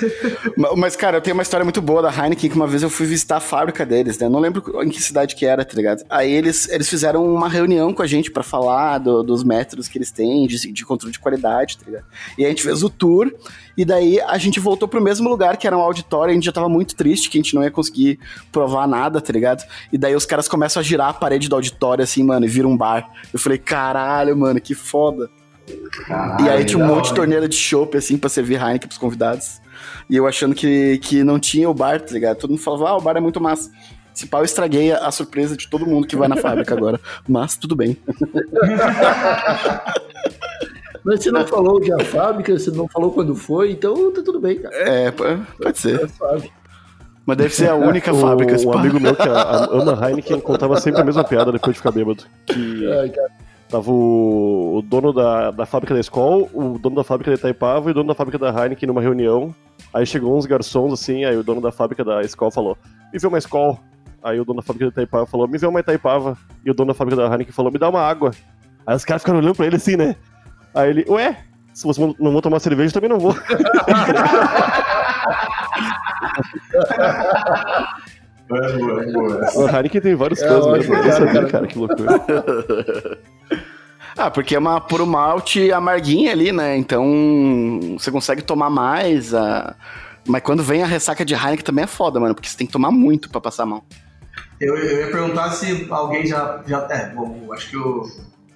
Ma- 0.56 0.74
Mas, 0.76 0.96
cara, 0.96 1.18
eu 1.18 1.20
tenho 1.20 1.34
uma 1.34 1.42
história 1.42 1.64
muito 1.64 1.82
boa 1.82 2.00
da 2.02 2.10
Heineken, 2.10 2.48
que 2.50 2.56
uma 2.56 2.66
vez 2.66 2.82
eu 2.82 2.90
fui 2.90 3.06
visitar 3.06 3.36
a 3.36 3.40
fábrica 3.40 3.84
deles, 3.84 4.18
né? 4.18 4.26
Eu 4.26 4.30
não 4.30 4.40
lembro 4.40 4.82
em 4.82 4.88
que 4.88 5.02
cidade 5.02 5.34
que 5.34 5.44
era, 5.44 5.64
tá 5.64 5.74
ligado? 5.76 6.02
Aí 6.08 6.30
eles, 6.32 6.68
eles 6.68 6.88
fizeram 6.88 7.26
uma 7.26 7.48
reunião 7.48 7.92
com 7.92 8.02
a 8.02 8.06
gente 8.06 8.30
pra 8.30 8.42
falar 8.42 8.98
do- 8.98 9.22
dos 9.22 9.44
métodos 9.44 9.88
que 9.88 9.98
eles 9.98 10.10
têm 10.10 10.46
de, 10.46 10.72
de 10.72 10.84
controle 10.84 11.12
de 11.12 11.18
qualidade, 11.18 11.76
tá 11.78 11.84
ligado? 11.86 12.04
E 12.38 12.44
a 12.44 12.48
gente 12.48 12.62
fez 12.62 12.82
o 12.82 12.88
tour, 12.90 13.30
e 13.76 13.84
daí 13.84 14.20
a 14.20 14.38
gente 14.38 14.58
voltou 14.58 14.88
pro 14.88 15.00
mesmo 15.02 15.28
lugar, 15.28 15.56
que 15.56 15.66
era 15.66 15.76
um 15.76 15.80
auditório, 15.80 16.30
e 16.30 16.32
a 16.32 16.34
gente 16.34 16.44
já 16.44 16.52
tava 16.52 16.68
muito 16.68 16.96
triste, 16.96 17.28
que 17.28 17.38
a 17.38 17.42
gente 17.42 17.54
não 17.54 17.62
ia 17.62 17.70
conseguir 17.70 18.18
provar 18.50 18.86
nada, 18.88 19.20
tá 19.20 19.32
ligado? 19.32 19.62
E 19.92 19.98
daí 19.98 20.14
os 20.16 20.24
caras 20.26 20.48
começam 20.48 20.80
a 20.80 20.82
girar 20.82 21.08
a 21.10 21.12
parede 21.12 21.48
do 21.48 21.54
auditório, 21.54 22.02
assim, 22.02 22.22
mano, 22.22 22.46
e 22.46 22.48
vira 22.48 22.66
um 22.66 22.76
bar. 22.76 23.08
Eu 23.32 23.38
falei, 23.38 23.58
caralho, 23.92 24.36
mano, 24.36 24.60
que 24.60 24.74
foda. 24.74 25.28
Caralho, 26.06 26.44
E 26.46 26.48
aí 26.48 26.64
tinha 26.64 26.82
um 26.82 26.86
monte 26.86 27.04
de 27.04 27.10
hora. 27.10 27.16
torneira 27.16 27.48
de 27.48 27.56
chopp, 27.56 27.96
assim, 27.96 28.16
pra 28.16 28.28
servir 28.30 28.54
Heineken 28.60 28.88
pros 28.88 28.98
convidados. 28.98 29.60
E 30.08 30.16
eu 30.16 30.26
achando 30.26 30.54
que, 30.54 30.98
que 30.98 31.22
não 31.22 31.38
tinha 31.38 31.68
o 31.68 31.74
bar, 31.74 32.00
tá 32.00 32.12
ligado? 32.12 32.38
Todo 32.38 32.50
mundo 32.50 32.60
falava, 32.62 32.88
ah, 32.90 32.96
o 32.96 33.00
bar 33.00 33.16
é 33.16 33.20
muito 33.20 33.40
massa. 33.40 33.70
Se 34.14 34.26
pau, 34.26 34.40
eu 34.40 34.44
estraguei 34.44 34.90
a, 34.92 35.06
a 35.06 35.10
surpresa 35.12 35.56
de 35.56 35.68
todo 35.68 35.86
mundo 35.86 36.06
que 36.06 36.16
vai 36.16 36.26
na 36.26 36.36
fábrica 36.36 36.74
agora. 36.74 36.98
Mas 37.28 37.56
tudo 37.56 37.76
bem. 37.76 37.96
Mas 41.04 41.22
você 41.22 41.30
não 41.30 41.46
falou 41.46 41.80
de 41.80 41.92
a 41.92 41.98
fábrica, 42.04 42.58
você 42.58 42.70
não 42.70 42.88
falou 42.88 43.12
quando 43.12 43.34
foi, 43.34 43.70
então 43.72 44.12
tá 44.12 44.20
tudo 44.22 44.40
bem, 44.40 44.58
cara. 44.58 44.74
É, 44.74 45.10
p- 45.10 45.38
pode 45.62 45.78
ser. 45.78 46.08
Tá. 46.18 46.36
Mas 47.24 47.36
deve 47.36 47.54
ser 47.54 47.68
a 47.70 47.74
única 47.76 48.12
O- 48.12 48.20
fábrica. 48.20 48.54
esse 48.54 48.66
Um 48.66 48.72
amigo 48.72 48.98
meu 49.00 49.14
que 49.14 49.28
a, 49.28 49.32
a 49.40 49.64
ama 49.66 49.98
Heineken 50.08 50.40
contava 50.40 50.78
sempre 50.80 51.00
a 51.00 51.04
mesma 51.04 51.24
piada 51.24 51.52
depois 51.52 51.74
de 51.74 51.78
ficar 51.78 51.92
bêbado. 51.92 52.24
Que 52.46 52.90
Ai, 52.92 53.08
cara. 53.10 53.30
Tava 53.68 53.90
o, 53.90 54.78
o 54.78 54.82
dono 54.82 55.12
da, 55.12 55.50
da 55.50 55.66
fábrica 55.66 55.94
da 55.94 56.00
Skol, 56.00 56.48
o 56.52 56.78
dono 56.78 56.96
da 56.96 57.04
fábrica 57.04 57.30
da 57.30 57.36
Itaipava 57.36 57.88
e 57.88 57.92
o 57.92 57.94
dono 57.94 58.08
da 58.08 58.14
fábrica 58.14 58.38
da 58.38 58.48
Heineken 58.50 58.86
numa 58.86 59.00
reunião. 59.00 59.54
Aí 59.92 60.04
chegou 60.06 60.36
uns 60.36 60.46
garçons 60.46 60.92
assim, 60.92 61.24
aí 61.24 61.36
o 61.36 61.42
dono 61.42 61.60
da 61.60 61.70
fábrica 61.72 62.04
da 62.04 62.22
Skol 62.22 62.50
falou: 62.50 62.76
Me 63.12 63.18
vê 63.18 63.26
uma 63.26 63.38
Skol. 63.38 63.78
Aí 64.22 64.40
o 64.40 64.44
dono 64.44 64.56
da 64.60 64.62
fábrica 64.62 64.86
da 64.86 64.90
Itaipava 64.90 65.26
falou: 65.26 65.46
Me 65.48 65.58
vê 65.58 65.66
uma 65.66 65.80
Itaipava. 65.80 66.36
E 66.64 66.70
o 66.70 66.74
dono 66.74 66.88
da 66.88 66.94
fábrica 66.94 67.20
da 67.20 67.28
Heineken 67.28 67.52
falou: 67.52 67.70
Me 67.72 67.78
dá 67.78 67.88
uma 67.88 68.00
água. 68.00 68.32
Aí 68.86 68.96
os 68.96 69.04
caras 69.04 69.22
ficaram 69.22 69.38
olhando 69.38 69.54
pra 69.54 69.66
ele 69.66 69.76
assim, 69.76 69.96
né? 69.96 70.16
Aí 70.74 70.90
ele: 70.90 71.04
Ué, 71.08 71.36
Se 71.72 71.84
você 71.84 72.00
não 72.18 72.32
vou 72.32 72.42
tomar 72.42 72.60
cerveja, 72.60 72.92
também 72.92 73.10
não 73.10 73.18
vou. 73.18 73.34
Boa, 78.48 78.72
boa, 78.78 79.12
boa. 79.12 79.50
O 79.56 79.68
Heineken 79.68 80.00
tem 80.00 80.14
vários 80.14 80.40
É, 80.40 80.48
fãs 80.48 80.66
mesmo. 80.66 80.94
Eu 80.94 81.12
sabia, 81.12 81.46
cara, 81.46 81.66
que 81.66 81.78
loucura. 81.78 82.08
Ah, 84.18 84.32
porque 84.32 84.56
é 84.56 84.58
uma 84.58 84.80
puro 84.80 85.06
malte 85.06 85.70
amarguinha 85.70 86.32
ali, 86.32 86.50
né? 86.50 86.76
Então 86.76 87.06
você 87.96 88.10
consegue 88.10 88.42
tomar 88.42 88.68
mais. 88.68 89.32
A... 89.32 89.76
Mas 90.26 90.42
quando 90.42 90.60
vem 90.60 90.82
a 90.82 90.86
ressaca 90.86 91.24
de 91.24 91.34
Heineken 91.34 91.64
também 91.64 91.84
é 91.84 91.86
foda, 91.86 92.18
mano, 92.18 92.34
porque 92.34 92.48
você 92.48 92.56
tem 92.56 92.66
que 92.66 92.72
tomar 92.72 92.90
muito 92.90 93.30
pra 93.30 93.40
passar 93.40 93.64
mal. 93.64 93.84
Eu, 94.60 94.76
eu 94.76 95.06
ia 95.06 95.12
perguntar 95.12 95.52
se 95.52 95.86
alguém 95.88 96.26
já. 96.26 96.60
já 96.66 96.84
é, 96.90 97.10
bom, 97.10 97.48
acho 97.52 97.70
que 97.70 97.76
o 97.76 98.02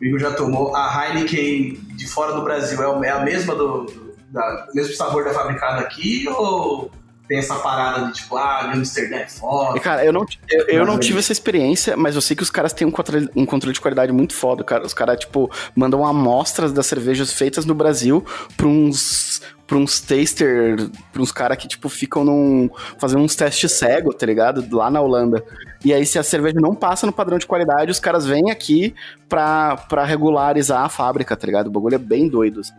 Igor 0.01 0.19
já 0.19 0.33
tomou. 0.33 0.75
A 0.75 1.07
Heineken 1.07 1.75
de 1.97 2.09
fora 2.09 2.33
do 2.33 2.43
Brasil 2.43 2.83
é 2.83 3.07
é 3.07 3.11
a 3.11 3.21
mesma 3.21 3.55
do. 3.55 3.85
do 3.85 4.13
da, 4.33 4.67
mesmo 4.75 4.95
sabor 4.95 5.25
da 5.25 5.33
fabricada 5.33 5.83
aqui 5.83 6.27
ou 6.29 6.91
tem 7.33 7.39
essa 7.39 7.55
parada 7.55 8.07
de 8.07 8.13
tipo, 8.13 8.37
ah, 8.37 8.71
Amsterdã 8.75 9.17
é 9.17 9.27
foda? 9.27 9.81
cara, 9.81 10.05
eu 10.05 10.13
não, 10.13 10.27
eu, 10.51 10.67
eu 10.69 10.85
não 10.85 10.99
tive 10.99 11.19
essa 11.19 11.33
experiência, 11.33 11.97
mas 11.97 12.15
eu 12.15 12.21
sei 12.21 12.37
que 12.37 12.43
os 12.43 12.51
caras 12.51 12.75
têm 12.75 12.87
um 12.87 12.91
controle, 12.91 13.27
um 13.35 13.47
controle 13.47 13.73
de 13.73 13.81
qualidade 13.81 14.13
muito 14.13 14.35
foda, 14.35 14.63
cara. 14.63 14.85
Os 14.85 14.93
caras, 14.93 15.19
tipo, 15.19 15.51
mandam 15.75 16.05
amostras 16.05 16.73
das 16.73 16.85
cervejas 16.85 17.33
feitas 17.33 17.65
no 17.65 17.75
Brasil 17.75 18.23
pra 18.55 18.67
uns. 18.67 19.41
pra 19.67 19.79
uns 19.79 19.99
taster, 19.99 20.91
pra 21.11 21.23
uns 21.23 21.33
caras 21.33 21.57
que, 21.57 21.67
tipo, 21.67 21.89
ficam 21.89 22.23
num. 22.23 22.69
fazendo 22.99 23.23
uns 23.23 23.35
testes 23.35 23.73
cego, 23.73 24.13
tá 24.13 24.27
ligado? 24.27 24.67
Lá 24.71 24.91
na 24.91 25.01
Holanda. 25.01 25.43
E 25.83 25.95
aí, 25.95 26.05
se 26.05 26.19
a 26.19 26.23
cerveja 26.23 26.61
não 26.61 26.75
passa 26.75 27.07
no 27.07 27.13
padrão 27.15 27.39
de 27.39 27.47
qualidade, 27.47 27.91
os 27.91 27.99
caras 27.99 28.27
vêm 28.27 28.51
aqui 28.51 28.95
pra, 29.27 29.77
pra 29.89 30.05
regularizar 30.05 30.85
a 30.85 30.91
fábrica, 30.91 31.35
tá 31.35 31.47
ligado? 31.47 31.69
O 31.69 31.71
bagulho 31.71 31.95
é 31.95 31.99
bem 31.99 32.29
doido, 32.29 32.61
assim. 32.61 32.75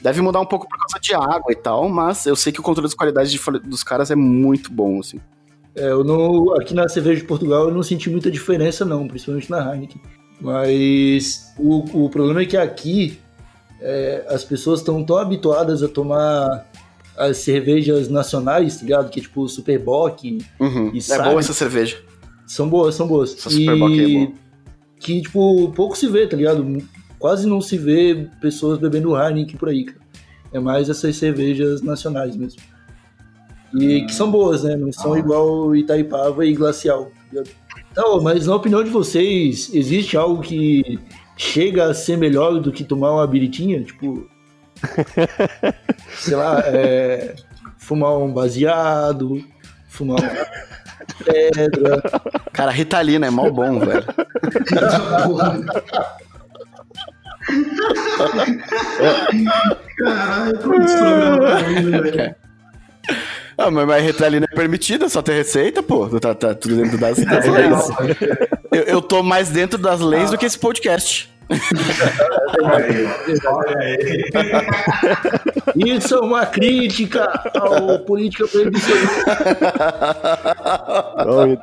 Deve 0.00 0.20
mudar 0.20 0.40
um 0.40 0.46
pouco 0.46 0.68
por 0.68 0.78
causa 0.78 0.98
de 1.00 1.12
água 1.14 1.50
e 1.50 1.56
tal, 1.56 1.88
mas 1.88 2.24
eu 2.26 2.36
sei 2.36 2.52
que 2.52 2.60
o 2.60 2.62
controle 2.62 2.88
de 2.88 2.94
qualidade 2.96 3.30
de 3.30 3.40
dos 3.68 3.82
caras 3.82 4.10
é 4.10 4.14
muito 4.14 4.72
bom, 4.72 5.00
assim. 5.00 5.18
É, 5.74 5.90
eu 5.90 6.02
não, 6.04 6.54
aqui 6.54 6.72
na 6.74 6.88
cerveja 6.88 7.20
de 7.20 7.26
Portugal 7.26 7.68
eu 7.68 7.74
não 7.74 7.82
senti 7.82 8.08
muita 8.10 8.30
diferença 8.30 8.84
não, 8.84 9.06
principalmente 9.08 9.50
na 9.50 9.58
Heineken. 9.74 10.00
Mas 10.40 11.52
o, 11.58 12.04
o 12.04 12.10
problema 12.10 12.42
é 12.42 12.46
que 12.46 12.56
aqui 12.56 13.18
é, 13.80 14.24
as 14.28 14.44
pessoas 14.44 14.80
estão 14.80 15.04
tão 15.04 15.16
habituadas 15.16 15.82
a 15.82 15.88
tomar 15.88 16.66
as 17.16 17.38
cervejas 17.38 18.08
nacionais, 18.08 18.76
tá 18.76 18.82
ligado? 18.84 19.10
Que 19.10 19.18
é 19.20 19.22
tipo 19.22 19.48
Superbock, 19.48 20.38
Uhum. 20.60 20.90
E 20.94 20.98
É 20.98 21.00
sabe- 21.00 21.28
boa 21.28 21.40
essa 21.40 21.52
cerveja. 21.52 21.98
são 22.46 22.68
boas, 22.68 22.94
são 22.94 23.06
boas. 23.06 23.34
Essa 23.34 23.50
Superbock 23.50 24.00
é 24.00 24.08
boa. 24.18 24.32
que 25.00 25.22
tipo 25.22 25.72
pouco 25.72 25.96
se 25.96 26.06
vê, 26.08 26.26
tá 26.26 26.36
ligado? 26.36 26.64
Quase 27.18 27.46
não 27.46 27.60
se 27.60 27.76
vê 27.76 28.28
pessoas 28.40 28.78
bebendo 28.78 29.16
Heineken 29.16 29.56
por 29.56 29.68
aí, 29.68 29.84
cara. 29.84 29.98
É 30.52 30.60
mais 30.60 30.88
essas 30.88 31.16
cervejas 31.16 31.82
nacionais 31.82 32.36
mesmo. 32.36 32.60
E 33.74 34.06
que 34.06 34.14
são 34.14 34.30
boas, 34.30 34.64
né? 34.64 34.76
Não 34.76 34.92
são 34.92 35.16
igual 35.16 35.74
Itaipava 35.76 36.46
e 36.46 36.54
Glacial. 36.54 37.10
tá? 37.34 37.42
Então, 37.90 38.20
mas 38.22 38.46
na 38.46 38.54
opinião 38.54 38.82
de 38.82 38.90
vocês, 38.90 39.70
existe 39.74 40.16
algo 40.16 40.40
que 40.40 40.98
chega 41.36 41.90
a 41.90 41.94
ser 41.94 42.16
melhor 42.16 42.60
do 42.60 42.72
que 42.72 42.84
tomar 42.84 43.12
uma 43.12 43.26
biritinha? 43.26 43.82
Tipo, 43.82 44.26
sei 46.16 46.36
lá, 46.36 46.60
é, 46.60 47.34
fumar 47.76 48.16
um 48.16 48.32
baseado, 48.32 49.44
fumar 49.88 50.18
uma 50.20 50.46
pedra. 51.24 52.00
Cara, 52.52 52.70
Ritalina 52.70 53.26
é 53.26 53.30
mal 53.30 53.52
bom, 53.52 53.80
velho. 53.80 54.04
Caralho, 59.98 60.58
esse 60.82 61.90
velho. 61.90 62.36
Ah, 63.56 63.70
mas, 63.72 63.86
mas 63.86 64.04
Ritalina 64.04 64.46
é 64.50 64.54
permitida, 64.54 65.08
só 65.08 65.20
ter 65.20 65.32
receita, 65.32 65.82
pô. 65.82 66.08
Tá, 66.20 66.32
tá 66.32 66.54
tudo 66.54 66.76
dentro 66.76 66.96
das, 66.96 67.18
das 67.18 67.44
É 67.44 67.50
leis. 67.50 67.88
Eu, 68.70 68.82
eu 68.82 69.02
tô 69.02 69.22
mais 69.22 69.48
dentro 69.48 69.76
das 69.78 70.00
leis 70.00 70.30
do 70.30 70.38
que 70.38 70.46
esse 70.46 70.58
podcast. 70.58 71.28
Isso 75.74 76.14
é 76.14 76.20
uma 76.20 76.46
crítica 76.46 77.24
ao 77.58 77.98
política 78.00 78.46
proibicionista. 78.46 79.36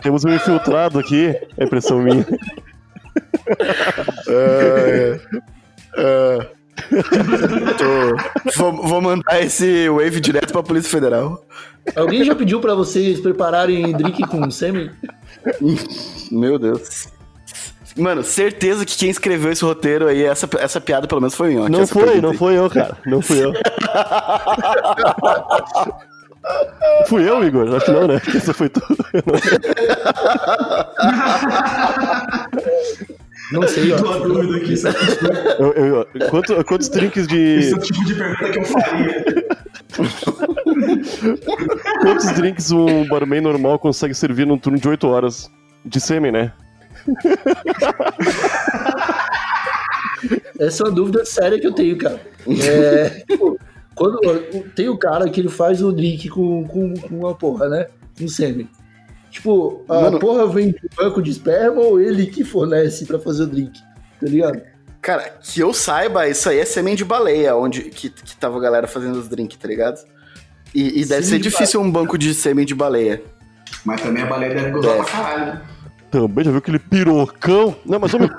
Temos 0.02 0.26
um 0.26 0.34
infiltrado 0.34 1.00
aqui, 1.00 1.28
é 1.58 1.64
impressão 1.64 2.00
minha. 2.00 2.26
É, 4.28 5.20
é. 5.34 5.40
Tô- 7.78 8.52
vou, 8.58 8.74
vou 8.88 9.02
mandar 9.02 9.42
esse 9.42 9.88
wave 9.90 10.20
direto 10.20 10.52
pra 10.52 10.62
Polícia 10.64 10.90
Federal. 10.92 11.44
Alguém 11.96 12.24
já 12.24 12.36
pediu 12.36 12.60
pra 12.60 12.74
vocês 12.76 13.20
prepararem 13.20 13.92
drink 13.94 14.22
com 14.28 14.50
sêmen? 14.52 14.92
Meu 16.32 16.58
Deus. 16.60 17.08
Mano, 17.98 18.24
certeza 18.24 18.86
que 18.86 18.98
quem 18.98 19.10
escreveu 19.10 19.52
esse 19.54 19.64
roteiro 19.64 20.08
aí, 20.08 20.22
essa, 20.24 20.50
essa 20.60 20.82
piada 20.82 21.08
pelo 21.08 21.22
menos 21.22 21.34
foi 21.34 21.52
minha. 21.54 21.70
Não 21.70 21.88
foi, 21.88 22.20
não 22.20 22.34
foi 22.34 22.58
eu, 22.58 22.70
cara. 22.70 22.98
Não 23.06 23.22
fui 23.22 23.42
eu. 23.42 23.54
Fui 27.08 27.28
eu, 27.28 27.42
Igor? 27.44 27.74
Acho 27.74 27.86
que 27.86 27.92
não, 27.92 28.06
né? 28.08 28.22
Essa 28.36 28.54
foi 28.54 28.68
tu. 28.68 28.82
Não 33.52 33.68
sei, 33.68 33.92
ó. 33.92 33.98
Tô 33.98 34.20
dúvida 34.28 34.58
aqui, 34.58 34.76
sabe? 34.78 34.98
Eu, 35.60 35.72
eu- 35.74 36.08
quanto- 36.30 36.64
quantos 36.66 36.90
drinks 36.90 37.28
de. 37.28 37.38
Esse 37.60 37.74
é 37.74 37.76
o 37.78 37.80
tipo 37.80 38.06
de 38.06 38.16
pergunta 38.16 38.52
que 38.52 38.60
eu 38.60 38.66
faria. 38.66 39.26
Quantos 42.02 42.32
drinks 42.34 42.72
um 42.72 43.08
barman 43.08 43.42
normal 43.42 43.78
consegue 43.80 44.14
servir 44.14 44.46
num 44.48 44.58
turno 44.58 44.80
de 44.80 44.88
8 44.88 45.08
horas? 45.08 45.50
De 45.86 46.00
sêmen, 46.02 46.32
né? 46.32 46.52
Essa 50.60 50.84
é 50.84 50.88
uma 50.88 50.92
dúvida 50.96 51.24
séria 51.26 51.60
que 51.60 51.68
eu 51.68 51.74
tenho, 51.74 51.98
cara. 51.98 52.20
É, 52.48 53.10
tipo, 53.30 53.60
quando 53.94 54.20
tem 54.76 54.90
o 54.90 54.98
cara 54.98 55.30
que 55.30 55.40
ele 55.40 55.50
faz 55.50 55.82
o 55.82 55.92
drink 55.92 56.30
com, 56.30 56.64
com, 56.68 56.94
com 56.96 57.20
uma 57.20 57.36
porra, 57.36 57.70
né? 57.70 57.88
Com 58.18 58.28
sêmen. 58.28 58.68
Tipo, 59.36 59.84
a 59.90 60.02
Mano- 60.04 60.20
porra 60.20 60.48
vem 60.48 60.72
de 60.72 60.80
banco 60.96 61.22
de 61.22 61.30
esperma 61.30 61.82
ou 61.82 62.00
ele 62.00 62.26
que 62.26 62.46
fornece 62.46 63.06
pra 63.06 63.20
fazer 63.20 63.44
o 63.44 63.48
drink? 63.48 63.78
Tá 63.82 64.28
ligado? 64.28 64.62
Cara, 65.02 65.24
que 65.44 65.60
eu 65.60 65.74
saiba, 65.74 66.26
isso 66.30 66.48
aí 66.50 66.58
é 66.60 66.64
sêmen 66.66 66.96
de 66.96 67.04
baleia, 67.04 67.54
onde 67.54 67.82
que, 67.84 68.10
que 68.10 68.36
tava 68.38 68.58
a 68.58 68.62
galera 68.62 68.88
fazendo 68.88 69.20
os 69.20 69.28
drinks, 69.28 69.58
tá 69.58 69.68
ligado? 69.68 70.00
E, 70.74 71.02
e 71.02 71.06
deve 71.06 71.24
Sêmen 71.24 71.24
ser 71.24 71.40
difícil 71.40 71.82
um 71.82 71.92
banco 71.92 72.18
de 72.18 72.34
sêmen 72.34 72.66
de 72.66 72.74
baleia. 72.74 73.22
Mas 73.84 74.02
também 74.02 74.24
a 74.24 74.26
baleia 74.26 74.56
deve 74.56 74.72
gozar 74.72 74.94
É. 74.94 75.04
pra 75.04 75.06
caralho. 75.06 75.46
né? 75.48 75.62
Também 76.10 76.46
já 76.46 76.52
viu 76.52 76.60
aquele 76.60 76.80
pirocão? 76.80 77.76
Não, 77.86 78.00
mas 78.00 78.14
homem. 78.14 78.30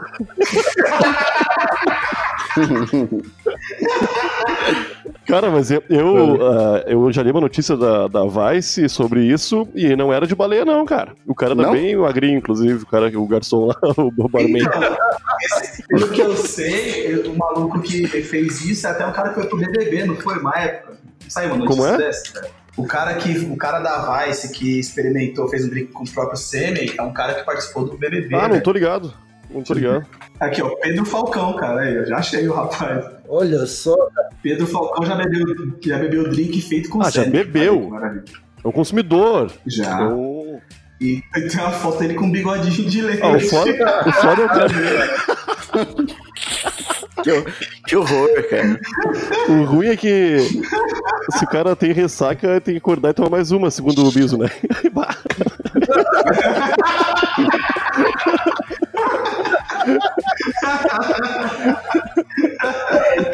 Cara, 5.26 5.50
mas 5.50 5.70
eu, 5.70 5.82
eu, 5.88 6.38
ah, 6.46 6.84
eu 6.86 7.12
já 7.12 7.22
li 7.22 7.30
uma 7.30 7.40
notícia 7.40 7.76
da, 7.76 8.06
da 8.06 8.20
Vice 8.24 8.88
sobre 8.88 9.24
isso 9.24 9.68
e 9.74 9.96
não 9.96 10.12
era 10.12 10.26
de 10.26 10.34
baleia, 10.34 10.64
não, 10.64 10.84
cara. 10.84 11.14
O 11.26 11.34
cara 11.34 11.52
era 11.52 11.62
Não? 11.62 11.72
bem 11.72 11.96
magrinho, 11.96 12.38
inclusive, 12.38 12.82
o 12.84 12.86
cara, 12.86 13.06
o 13.18 13.26
garçom 13.26 13.66
lá, 13.66 13.76
o 13.96 14.28
barman. 14.28 14.62
Pelo 15.88 16.08
que 16.10 16.20
eu 16.20 16.36
sei, 16.36 17.16
o 17.26 17.36
maluco 17.36 17.80
que 17.82 18.06
fez 18.06 18.64
isso 18.64 18.86
é 18.86 18.90
até 18.90 19.06
um 19.06 19.12
cara 19.12 19.30
que 19.30 19.34
foi 19.36 19.46
pro 19.46 19.58
BBB, 19.58 20.04
não 20.04 20.16
foi 20.16 20.38
uma 20.38 20.54
época? 20.58 20.92
Não 21.22 21.30
saiu 21.30 21.48
uma 21.50 21.58
notícia 21.58 21.82
Como 21.82 21.94
é? 21.94 21.98
dessa, 21.98 22.32
cara? 22.32 22.48
O 22.76 22.86
cara, 22.86 23.14
que, 23.14 23.38
o 23.38 23.56
cara 23.56 23.80
da 23.80 24.26
Vice 24.26 24.52
que 24.52 24.78
experimentou, 24.78 25.48
fez 25.48 25.64
um 25.64 25.70
drink 25.70 25.92
com 25.92 26.04
o 26.04 26.10
próprio 26.10 26.36
sêmen, 26.36 26.92
é 26.96 27.02
um 27.02 27.12
cara 27.12 27.34
que 27.34 27.42
participou 27.42 27.86
do 27.86 27.96
BBB. 27.96 28.34
Ah, 28.34 28.42
não 28.42 28.50
velho. 28.50 28.62
tô 28.62 28.70
ligado. 28.70 29.14
Tô 29.66 29.74
ligado. 29.74 30.06
Aqui, 30.40 30.62
ó, 30.62 30.68
Pedro 30.76 31.04
Falcão, 31.04 31.54
cara, 31.56 31.82
aí, 31.82 31.94
eu 31.94 32.06
já 32.06 32.16
achei 32.18 32.46
o 32.48 32.52
rapaz. 32.52 33.04
Olha 33.28 33.64
só, 33.66 33.94
Pedro 34.42 34.66
Falcão 34.66 35.04
já 35.06 35.14
bebeu, 35.16 35.44
já 35.84 35.98
bebeu 35.98 36.28
drink 36.30 36.60
feito 36.60 36.88
com 36.88 37.00
Ah, 37.00 37.04
já 37.10 37.24
sêmen. 37.24 37.30
bebeu? 37.32 37.90
É 38.64 38.68
um 38.68 38.72
consumidor. 38.72 39.50
Já. 39.66 39.94
Então, 39.94 40.60
E 41.00 41.22
tem 41.32 41.60
uma 41.60 41.70
foto 41.72 41.98
dele 41.98 42.14
com 42.14 42.24
um 42.26 42.32
bigodinho 42.32 42.88
de 42.88 43.02
leite. 43.02 43.22
Ah, 43.22 43.32
o 43.36 43.40
foda, 43.40 43.70
o 44.06 44.12
foda 44.12 44.42
é 44.42 44.44
o 44.44 44.48
cara. 44.48 44.68
Que, 47.22 47.30
que 47.88 47.96
horror, 47.96 48.28
cara. 48.50 48.78
O 49.48 49.64
ruim 49.64 49.86
é 49.88 49.96
que 49.96 50.38
se 50.38 51.44
o 51.44 51.48
cara 51.48 51.74
tem 51.74 51.92
ressaca, 51.92 52.60
tem 52.60 52.74
que 52.74 52.78
acordar 52.78 53.10
e 53.10 53.14
tomar 53.14 53.30
mais 53.30 53.50
uma, 53.50 53.70
segundo 53.70 54.06
o 54.06 54.12
Biso, 54.12 54.36
né? 54.38 54.48
Bah. 59.86 60.14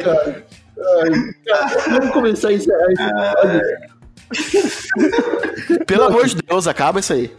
cara. 0.03 0.44
Ai, 0.82 1.32
cara, 1.46 1.70
Vamos 1.90 2.11
começar 2.11 2.48
a 2.48 2.53
encerrar 2.53 2.86
esse 2.90 3.03
episódio. 3.03 3.82
Pelo 5.86 6.05
amor 6.05 6.26
de 6.26 6.36
Deus, 6.36 6.66
acaba 6.66 7.00
isso 7.00 7.12
aí. 7.12 7.30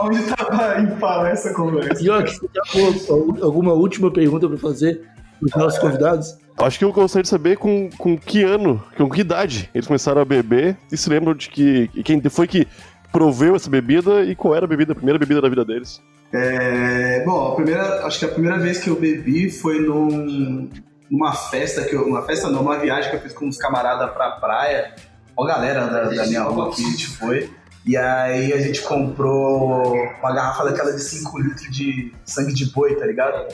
Onde 0.00 0.22
tava 0.24 0.80
em 0.80 0.86
pau 0.98 1.26
essa 1.26 1.54
conversa? 1.54 2.02
Yoki, 2.02 2.34
você 2.34 2.48
tem 2.48 2.62
alguma, 3.08 3.44
alguma 3.44 3.72
última 3.72 4.12
pergunta 4.12 4.48
pra 4.48 4.58
fazer 4.58 5.00
os 5.40 5.50
nossos 5.54 5.78
convidados? 5.78 6.36
Acho 6.58 6.78
que 6.78 6.84
eu 6.84 6.92
gostaria 6.92 7.22
de 7.22 7.28
saber 7.28 7.56
com, 7.56 7.88
com 7.96 8.16
que 8.16 8.42
ano, 8.42 8.82
com 8.96 9.08
que 9.10 9.20
idade 9.20 9.70
eles 9.74 9.86
começaram 9.86 10.20
a 10.20 10.24
beber 10.24 10.76
e 10.90 10.96
se 10.96 11.08
lembram 11.08 11.34
de 11.34 11.48
que 11.48 11.88
quem 12.02 12.20
foi 12.28 12.46
que 12.46 12.66
proveu 13.12 13.56
essa 13.56 13.70
bebida 13.70 14.24
e 14.24 14.34
qual 14.34 14.54
era 14.54 14.64
a 14.64 14.68
bebida, 14.68 14.92
a 14.92 14.96
primeira 14.96 15.18
bebida 15.18 15.40
da 15.40 15.48
vida 15.48 15.64
deles. 15.64 16.02
É, 16.32 17.22
bom, 17.24 17.52
a 17.52 17.54
primeira, 17.54 18.06
acho 18.06 18.18
que 18.18 18.24
a 18.24 18.28
primeira 18.28 18.58
vez 18.58 18.78
que 18.78 18.90
eu 18.90 18.96
bebi 18.96 19.50
foi 19.50 19.80
num, 19.80 20.68
numa 21.10 21.32
festa 21.32 21.84
que 21.84 21.94
eu, 21.94 22.04
uma 22.04 22.22
festa 22.22 22.50
não, 22.50 22.62
uma 22.62 22.78
viagem 22.78 23.10
que 23.10 23.16
eu 23.16 23.20
fiz 23.20 23.32
com 23.32 23.46
uns 23.46 23.56
camaradas 23.56 24.10
pra 24.12 24.32
praia, 24.32 24.94
uma 25.36 25.46
galera 25.46 25.86
da, 25.86 26.04
da 26.04 26.26
minha 26.26 26.42
rua 26.42 26.74
que 26.74 26.84
a 26.84 26.88
gente 26.90 27.06
foi. 27.08 27.50
E 27.86 27.96
aí 27.96 28.52
a 28.52 28.60
gente 28.60 28.82
comprou 28.82 29.94
uma 29.94 30.34
garrafa 30.34 30.64
daquela 30.64 30.92
de 30.92 31.00
5 31.00 31.38
litros 31.38 31.70
de 31.70 32.12
sangue 32.24 32.52
de 32.52 32.72
boi, 32.72 32.96
tá 32.96 33.06
ligado? 33.06 33.46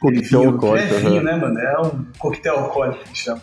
Coquetel 0.00 0.48
alcoólico, 0.48 0.94
É 0.94 0.98
vinho, 0.98 1.22
né, 1.22 1.36
mano? 1.36 1.58
É 1.58 1.80
um 1.80 2.06
coquetel 2.18 2.56
alcoólico 2.56 3.04
que 3.04 3.18
chama. 3.18 3.42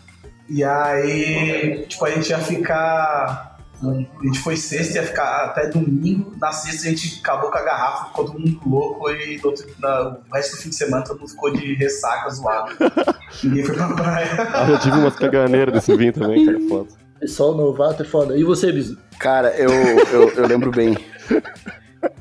E 0.49 0.63
aí, 0.63 1.86
tipo, 1.88 2.03
a 2.05 2.09
gente 2.09 2.30
ia 2.30 2.39
ficar. 2.39 3.53
A 3.91 4.25
gente 4.25 4.39
foi 4.39 4.55
sexta, 4.55 4.99
ia 4.99 5.03
ficar 5.03 5.45
até 5.45 5.67
domingo. 5.67 6.34
Na 6.39 6.51
sexta 6.51 6.88
a 6.88 6.89
gente 6.91 7.19
acabou 7.19 7.51
com 7.51 7.57
a 7.57 7.63
garrafa, 7.63 8.05
ficou 8.07 8.25
todo 8.25 8.39
mundo 8.39 8.59
louco 8.65 9.09
e 9.09 9.38
no 9.38 9.49
outro, 9.49 9.65
na, 9.79 10.17
o 10.29 10.36
resto 10.36 10.55
do 10.55 10.61
fim 10.61 10.69
de 10.69 10.75
semana 10.75 11.03
todo 11.03 11.19
mundo 11.19 11.29
ficou 11.29 11.51
de 11.51 11.73
ressaca 11.75 12.29
zoado. 12.29 12.73
Ninguém 13.43 13.63
foi 13.65 13.75
pra 13.75 13.93
praia. 13.93 14.27
Ah, 14.53 14.65
já 14.67 14.77
tive 14.79 14.97
umas 14.97 15.15
caganeiras 15.15 15.73
desse 15.73 15.95
vinho 15.95 16.13
também, 16.13 16.45
cara, 16.45 16.59
foda. 16.69 16.89
Pessoal 17.19 17.55
novato 17.55 18.03
é 18.03 18.05
foda. 18.05 18.38
E 18.38 18.43
você, 18.43 18.71
Bizu? 18.71 18.97
Cara, 19.19 19.55
eu, 19.55 19.69
eu, 19.69 20.29
eu 20.29 20.47
lembro 20.47 20.71
bem. 20.71 20.97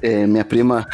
É, 0.01 0.27
minha 0.27 0.45
prima. 0.45 0.87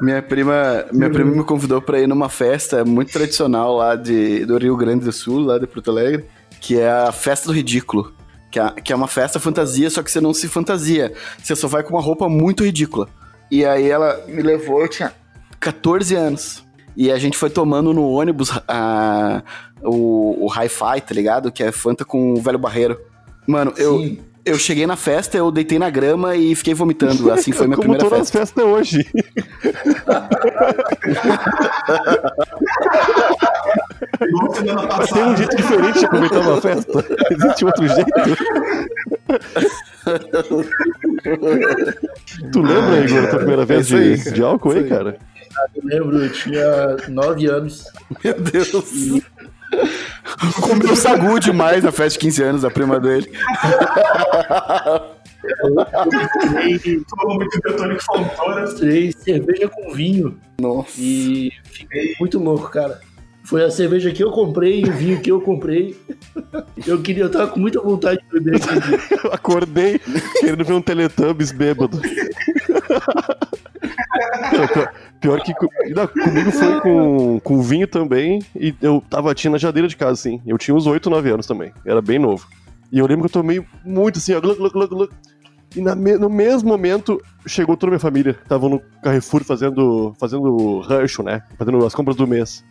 Minha 0.00 0.22
prima, 0.22 0.84
minha 0.92 1.10
prima 1.10 1.30
me 1.30 1.44
convidou 1.44 1.80
pra 1.80 1.98
ir 1.98 2.06
numa 2.06 2.28
festa 2.28 2.84
muito 2.84 3.12
tradicional 3.12 3.76
lá 3.76 3.96
de, 3.96 4.44
do 4.44 4.58
Rio 4.58 4.76
Grande 4.76 5.04
do 5.04 5.12
Sul, 5.12 5.40
lá 5.40 5.58
de 5.58 5.66
Porto 5.66 5.90
Alegre, 5.90 6.26
que 6.60 6.78
é 6.78 6.90
a 6.90 7.12
Festa 7.12 7.46
do 7.46 7.52
Ridículo. 7.54 8.13
Que 8.54 8.60
é, 8.60 8.70
que 8.70 8.92
é 8.92 8.96
uma 8.96 9.08
festa 9.08 9.40
fantasia, 9.40 9.90
só 9.90 10.00
que 10.00 10.12
você 10.12 10.20
não 10.20 10.32
se 10.32 10.46
fantasia. 10.46 11.12
Você 11.42 11.56
só 11.56 11.66
vai 11.66 11.82
com 11.82 11.90
uma 11.90 12.00
roupa 12.00 12.28
muito 12.28 12.64
ridícula. 12.64 13.08
E 13.50 13.64
aí 13.64 13.90
ela 13.90 14.22
me 14.28 14.40
levou, 14.42 14.80
eu 14.80 14.86
tinha 14.86 15.12
14 15.58 16.14
anos. 16.14 16.62
E 16.96 17.10
a 17.10 17.18
gente 17.18 17.36
foi 17.36 17.50
tomando 17.50 17.92
no 17.92 18.08
ônibus 18.08 18.52
a, 18.68 19.42
o, 19.82 20.46
o 20.46 20.48
Hi-Fi, 20.48 21.00
tá 21.00 21.12
ligado? 21.12 21.50
Que 21.50 21.64
é 21.64 21.72
Fanta 21.72 22.04
com 22.04 22.34
o 22.34 22.40
Velho 22.40 22.60
Barreiro. 22.60 22.96
Mano, 23.44 23.74
eu, 23.76 23.98
Sim. 23.98 24.20
eu 24.44 24.56
cheguei 24.56 24.86
na 24.86 24.94
festa, 24.94 25.36
eu 25.36 25.50
deitei 25.50 25.80
na 25.80 25.90
grama 25.90 26.36
e 26.36 26.54
fiquei 26.54 26.74
vomitando. 26.74 27.32
Assim 27.32 27.50
foi 27.50 27.66
minha 27.74 27.76
Como 27.76 27.88
primeira 27.88 28.08
todas 28.08 28.20
as 28.20 28.30
festa. 28.30 28.62
festas 28.62 28.64
hoje. 28.64 29.04
tem 35.12 35.24
um 35.24 35.36
jeito 35.36 35.56
diferente 35.56 35.98
de 35.98 36.04
aproveitar 36.06 36.40
uma 36.40 36.60
festa. 36.60 37.04
Existe 37.30 37.64
outro 37.64 37.88
jeito. 37.88 38.10
tu 42.52 42.60
lembra, 42.60 43.00
Igor, 43.04 43.24
a 43.24 43.26
tua 43.28 43.38
primeira 43.38 43.64
vez 43.64 43.92
É 43.92 43.96
aí, 43.96 44.16
de, 44.16 44.42
álcool 44.42 44.72
aí, 44.72 44.76
Isso 44.84 44.84
aí. 44.84 44.90
cara? 44.90 45.18
Eu 45.74 45.82
lembro, 45.84 46.18
eu 46.24 46.32
tinha 46.32 46.96
9 47.08 47.46
anos. 47.46 47.84
Meu 48.22 48.40
Deus. 48.40 49.22
Comeu 50.60 50.96
sagu 50.96 51.38
demais 51.40 51.82
na 51.82 51.92
festa 51.92 52.18
de 52.18 52.18
15 52.20 52.42
anos 52.42 52.62
da 52.62 52.70
prima 52.70 53.00
dele. 53.00 53.30
Fontoura. 58.00 58.74
Três 58.74 59.14
cerveja 59.16 59.68
com 59.68 59.92
vinho. 59.92 60.38
Nossa. 60.60 60.92
E 60.98 61.50
fiquei 61.64 62.14
muito 62.18 62.38
louco, 62.38 62.70
cara. 62.70 63.00
Foi 63.44 63.62
a 63.62 63.70
cerveja 63.70 64.10
que 64.10 64.24
eu 64.24 64.30
comprei 64.30 64.80
e 64.80 64.88
o 64.88 64.92
vinho 64.92 65.20
que 65.20 65.30
eu 65.30 65.40
comprei. 65.40 65.96
Eu 66.86 67.02
queria, 67.02 67.24
eu 67.24 67.30
tava 67.30 67.48
com 67.48 67.60
muita 67.60 67.80
vontade 67.80 68.18
de 68.20 68.40
beber 68.40 68.56
aquele. 68.56 68.96
Eu 69.24 69.32
acordei 69.32 70.00
querendo 70.40 70.64
ver 70.64 70.72
um 70.72 70.80
Teletubbies 70.80 71.52
bêbado. 71.52 72.00
Pior, 75.20 75.40
que 75.42 75.52
não, 75.94 76.06
comigo 76.06 76.50
foi 76.52 76.80
com, 76.80 77.40
com 77.40 77.62
vinho 77.62 77.86
também, 77.86 78.40
e 78.54 78.74
eu 78.80 79.02
tava 79.08 79.34
tinha 79.34 79.50
na 79.50 79.58
jadeira 79.58 79.88
de 79.88 79.96
casa, 79.96 80.12
assim. 80.12 80.40
Eu 80.46 80.58
tinha 80.58 80.74
uns 80.74 80.86
8, 80.86 81.08
9 81.08 81.30
anos 81.30 81.46
também, 81.46 81.72
era 81.84 82.00
bem 82.02 82.18
novo. 82.18 82.46
E 82.92 82.98
eu 82.98 83.06
lembro 83.06 83.28
que 83.28 83.36
eu 83.36 83.42
tomei 83.42 83.64
muito 83.84 84.18
assim, 84.18 84.34
ó, 84.34 84.40
gluc, 84.40 84.58
gluc, 84.58 84.88
gluc. 84.88 85.12
E 85.74 85.80
na 85.80 85.94
no 85.94 86.30
mesmo 86.30 86.68
momento 86.68 87.20
chegou 87.46 87.76
toda 87.76 87.90
a 87.90 87.92
minha 87.92 88.00
família. 88.00 88.38
Estavam 88.42 88.68
no 88.68 88.80
Carrefour 89.02 89.42
fazendo, 89.42 90.14
fazendo 90.18 90.78
rancho, 90.80 91.22
né? 91.22 91.42
Fazendo 91.58 91.84
as 91.84 91.94
compras 91.94 92.16
do 92.16 92.26
mês. 92.26 92.64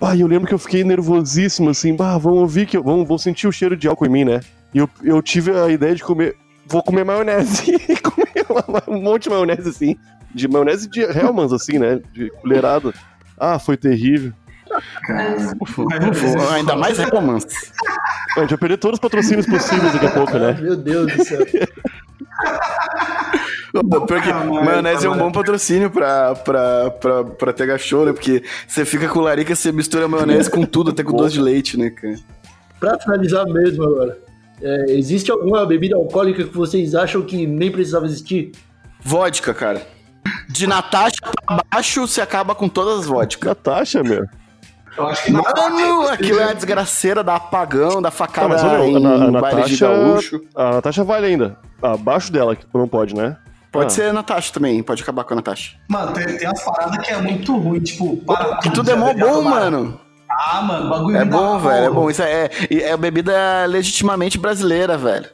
Bah, 0.00 0.14
e 0.14 0.20
eu 0.20 0.26
lembro 0.26 0.46
que 0.46 0.52
eu 0.54 0.58
fiquei 0.58 0.84
nervosíssimo, 0.84 1.70
assim, 1.70 1.94
bah, 1.96 2.18
vão 2.18 2.34
ouvir 2.34 2.66
que 2.66 2.76
eu, 2.76 2.82
vão, 2.82 3.04
vão 3.04 3.16
sentir 3.16 3.46
o 3.48 3.52
cheiro 3.52 3.76
de 3.76 3.88
álcool 3.88 4.06
em 4.06 4.10
mim, 4.10 4.24
né? 4.24 4.40
E 4.74 4.78
eu, 4.78 4.88
eu 5.02 5.22
tive 5.22 5.52
a 5.52 5.68
ideia 5.70 5.94
de 5.94 6.02
comer, 6.04 6.36
vou 6.66 6.82
comer 6.82 7.04
maionese. 7.04 7.72
E 7.88 7.96
comer 7.96 8.44
uma- 8.48 8.82
um 8.88 9.00
monte 9.02 9.24
de 9.24 9.30
maionese, 9.30 9.68
assim, 9.68 9.96
de 10.34 10.46
maionese 10.48 10.88
de 10.88 11.00
Hellmann's, 11.00 11.52
assim, 11.52 11.78
né? 11.78 12.00
De 12.12 12.28
colherada. 12.42 12.92
Ah, 13.38 13.58
foi 13.58 13.76
terrível. 13.76 14.32
Ainda 16.52 16.76
mais 16.76 16.98
romance. 16.98 17.46
A 18.36 18.40
gente 18.40 18.50
vai 18.50 18.58
perder 18.58 18.76
todos 18.76 18.96
os 18.96 19.00
patrocínios 19.00 19.46
possíveis 19.46 19.92
daqui 19.94 20.06
a 20.06 20.10
pouco, 20.10 20.36
né? 20.38 20.52
Meu 20.60 20.76
Deus 20.76 21.10
do 21.12 21.24
céu. 21.24 21.40
Porque 23.84 24.30
Ah, 24.30 24.44
maionese 24.44 25.06
é 25.06 25.10
um 25.10 25.16
bom 25.18 25.30
patrocínio 25.32 25.90
pra, 25.90 26.34
pra, 26.34 26.90
pra, 26.90 27.24
pra 27.24 27.52
TH 27.52 27.78
Show, 27.78 28.04
né? 28.06 28.12
Porque 28.12 28.42
você 28.66 28.84
fica 28.84 29.08
com 29.08 29.20
larica, 29.20 29.54
você 29.54 29.72
mistura 29.72 30.06
maionese 30.08 30.50
com 30.50 30.64
tudo, 30.64 30.90
até 30.90 31.02
com 31.02 31.16
doce 31.16 31.34
de 31.34 31.40
leite, 31.40 31.78
né, 31.78 31.90
cara? 31.90 32.16
Pra 32.80 32.98
finalizar 32.98 33.46
mesmo 33.46 33.84
agora, 33.84 34.18
é, 34.62 34.84
existe 34.90 35.30
alguma 35.30 35.64
bebida 35.64 35.96
alcoólica 35.96 36.44
que 36.44 36.56
vocês 36.56 36.94
acham 36.94 37.22
que 37.22 37.46
nem 37.46 37.70
precisava 37.70 38.04
existir? 38.06 38.52
Vodka, 39.02 39.54
cara. 39.54 39.82
De 40.48 40.66
Natasha 40.66 41.16
pra 41.46 41.60
baixo, 41.72 42.06
você 42.06 42.20
acaba 42.20 42.54
com 42.54 42.68
todas 42.68 43.00
as 43.00 43.06
vodkas. 43.06 43.48
Natasha, 43.48 44.02
meu. 44.02 44.24
Eu 44.96 45.06
acho 45.08 45.24
que 45.24 45.30
Mano, 45.32 46.08
aquilo 46.08 46.40
é 46.40 46.44
a 46.44 46.52
desgraceira 46.54 47.22
da 47.22 47.36
apagão, 47.36 48.00
da 48.00 48.10
Tá, 48.10 48.16
facada 48.16 48.48
mas 48.48 48.64
olha, 48.64 48.84
em 48.86 48.94
a, 48.96 48.98
a, 48.98 49.40
baile 49.40 49.62
de 49.64 49.72
Natasha. 49.72 49.88
gaúcho. 49.88 50.40
A 50.54 50.70
Natasha 50.72 51.04
vale 51.04 51.26
ainda. 51.26 51.58
Abaixo 51.82 52.32
dela, 52.32 52.56
que 52.56 52.64
não 52.74 52.88
pode, 52.88 53.14
né? 53.14 53.36
Pode 53.76 53.92
Ah. 53.92 53.96
ser 53.96 54.10
a 54.10 54.12
Natasha 54.12 54.52
também, 54.52 54.82
pode 54.82 55.02
acabar 55.02 55.24
com 55.24 55.34
a 55.34 55.36
Natasha. 55.36 55.76
Mano, 55.88 56.12
tem, 56.12 56.26
tem 56.36 56.46
umas 56.48 56.62
paradas 56.62 56.98
que 56.98 57.12
é 57.12 57.16
muito 57.20 57.56
ruim, 57.56 57.80
tipo, 57.80 58.16
para 58.18 58.60
E 58.64 58.70
tudo 58.70 58.90
é 58.90 58.94
mó 58.96 59.12
bom, 59.14 59.42
mano. 59.42 60.00
Ah, 60.28 60.60
mano, 60.62 60.90
bagulho 60.90 61.16
É 61.16 61.24
bom, 61.24 61.58
velho, 61.58 61.84
é 61.86 61.90
bom. 61.90 62.10
Isso 62.10 62.22
é, 62.22 62.44
é, 62.70 62.82
é 62.82 62.96
bebida 62.96 63.64
legitimamente 63.66 64.38
brasileira, 64.38 64.96
velho. 64.98 65.26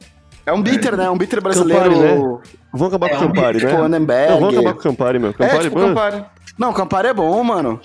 É 0.45 0.51
um 0.53 0.61
bitter, 0.61 0.95
né? 0.97 1.09
Um 1.09 1.17
bitter 1.17 1.41
brasileiro. 1.41 1.83
Campari, 1.89 1.99
né? 2.03 2.39
Vamos 2.73 2.87
acabar 2.87 3.07
É, 3.07 3.09
com 3.11 3.15
o 3.15 3.27
Campari, 3.27 3.59
tipo 3.59 3.71
né? 3.71 3.81
Annenberg. 3.85 4.31
Não, 4.31 4.39
vamos 4.41 4.55
acabar 4.57 4.73
com 4.73 4.79
o 4.79 4.83
Campari, 4.83 5.19
meu. 5.19 5.29
É, 5.29 5.33
Campari, 5.33 5.63
tipo 5.63 5.75
mano. 5.79 5.87
Campari. 5.95 6.25
Não, 6.57 6.73
Campari 6.73 7.07
é 7.07 7.13
bom, 7.13 7.43
mano. 7.43 7.79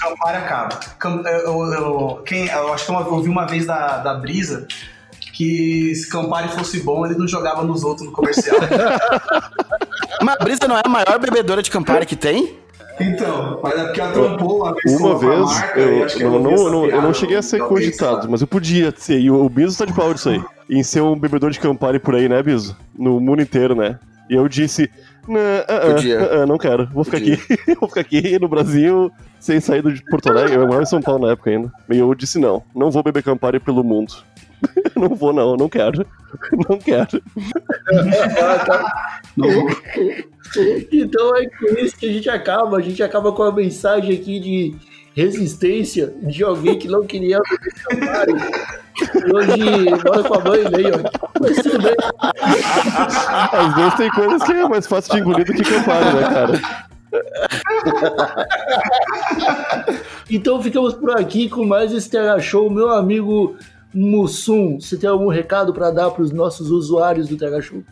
Campari 0.00 0.36
acaba. 0.38 0.76
Cam- 0.98 1.22
Eu, 1.26 1.62
eu- 1.72 2.22
quem, 2.26 2.46
eu 2.46 2.72
acho 2.72 2.86
que 2.86 2.92
eu 2.92 2.96
ouvi 3.14 3.28
uma 3.28 3.46
vez 3.46 3.66
da, 3.66 3.98
da 3.98 4.14
Brisa 4.14 4.66
que 5.34 5.92
se 5.96 6.08
Campari 6.08 6.48
fosse 6.48 6.80
bom, 6.80 7.04
ele 7.04 7.16
não 7.18 7.26
jogava 7.26 7.64
nos 7.64 7.82
outros 7.82 8.06
no 8.06 8.12
comercial. 8.12 8.56
Mas 10.22 10.36
a 10.40 10.44
Brisa 10.44 10.68
não 10.68 10.78
é 10.78 10.82
a 10.84 10.88
maior 10.88 11.18
bebedora 11.18 11.60
de 11.62 11.70
Campari 11.70 12.06
que 12.06 12.16
tem? 12.16 12.56
então, 13.00 13.58
mas 13.60 13.76
é 13.76 13.84
porque 13.86 14.00
ela 14.00 14.12
trampou 14.12 14.58
uma 14.62 14.72
vez 14.72 15.00
Uma 15.00 15.18
vez, 15.18 15.40
marca, 15.40 15.80
eu, 15.80 16.06
que 16.06 16.22
não, 16.22 16.38
não, 16.38 16.70
não- 16.70 16.86
eu 16.86 17.02
não 17.02 17.12
cheguei 17.12 17.36
a 17.36 17.42
ser 17.42 17.58
cogitado, 17.58 18.30
mas 18.30 18.40
eu 18.40 18.46
podia 18.46 18.94
ser. 18.96 19.18
E 19.18 19.28
o, 19.32 19.48
Biso 19.48 19.76
tá 19.76 19.84
de 19.84 19.92
pau 19.92 20.14
disso 20.14 20.28
aí. 20.28 20.40
Em 20.70 20.84
ser 20.84 21.00
um 21.00 21.18
bebedor 21.18 21.50
de 21.50 21.58
Campari 21.58 21.98
por 21.98 22.14
aí, 22.14 22.28
né, 22.28 22.40
Biso? 22.40 22.76
No 22.96 23.18
mundo 23.18 23.42
inteiro, 23.42 23.74
né? 23.74 23.98
E 24.30 24.34
eu 24.34 24.48
disse. 24.48 24.88
Não, 25.26 25.40
ah, 25.66 25.94
Podia. 25.94 26.20
ah, 26.20 26.42
ah, 26.42 26.46
não 26.46 26.56
quero. 26.56 26.86
Vou 26.92 27.02
ficar 27.02 27.18
Podia. 27.18 27.34
aqui. 27.34 27.74
Vou 27.80 27.88
ficar 27.88 28.00
aqui 28.02 28.38
no 28.38 28.46
Brasil, 28.48 29.10
sem 29.40 29.58
saída 29.58 29.90
de 29.90 30.02
Porto 30.04 30.28
Alegre. 30.30 30.54
Eu 30.54 30.60
morava 30.66 30.82
em 30.82 30.86
São 30.86 31.02
Paulo 31.02 31.26
na 31.26 31.32
época 31.32 31.50
ainda. 31.50 31.72
E 31.90 31.98
eu 31.98 32.14
disse 32.14 32.38
não. 32.38 32.62
Não 32.74 32.90
vou 32.92 33.02
beber 33.02 33.22
Campari 33.24 33.58
pelo 33.58 33.82
mundo. 33.82 34.14
não 34.96 35.14
vou, 35.14 35.32
não. 35.32 35.56
Não 35.56 35.68
quero. 35.68 36.04
Não 36.68 36.78
quero. 36.78 37.22
Então 40.92 41.36
é 41.36 41.48
com 41.48 41.74
isso 41.78 41.96
que 41.96 42.08
a 42.08 42.12
gente 42.12 42.28
acaba. 42.28 42.76
A 42.76 42.80
gente 42.80 43.02
acaba 43.02 43.32
com 43.32 43.42
a 43.42 43.50
mensagem 43.50 44.14
aqui 44.14 44.38
de 44.38 44.76
resistência 45.14 46.14
de 46.22 46.44
alguém 46.44 46.78
que 46.78 46.86
não 46.86 47.04
queria. 47.04 47.40
E 47.90 47.96
hoje 49.34 49.90
mora 50.04 50.22
com 50.22 50.34
a 50.34 50.44
mãe 50.44 50.60
ó. 50.92 50.98
Mas 51.40 51.56
tudo 51.56 51.82
bem. 51.82 51.96
Às 53.52 53.74
vezes 53.74 53.94
tem 53.94 54.08
coisas 54.10 54.44
que 54.44 54.52
é 54.52 54.68
mais 54.68 54.86
fácil 54.86 55.14
de 55.14 55.20
engolir 55.20 55.46
do 55.46 55.54
que 55.54 55.64
Campari, 55.64 56.14
né, 56.14 56.22
cara? 56.22 56.60
Então 60.30 60.62
ficamos 60.62 60.94
por 60.94 61.18
aqui 61.18 61.48
com 61.48 61.64
mais 61.64 61.92
esse 61.92 62.10
Show. 62.40 62.70
Meu 62.70 62.90
amigo 62.90 63.56
Mussum, 63.94 64.80
você 64.80 64.96
tem 64.96 65.08
algum 65.08 65.28
recado 65.28 65.72
para 65.72 65.90
dar 65.90 66.10
para 66.10 66.22
os 66.22 66.32
nossos 66.32 66.70
usuários 66.70 67.28
do 67.28 67.36
TH 67.36 67.60
Show? 67.62 67.82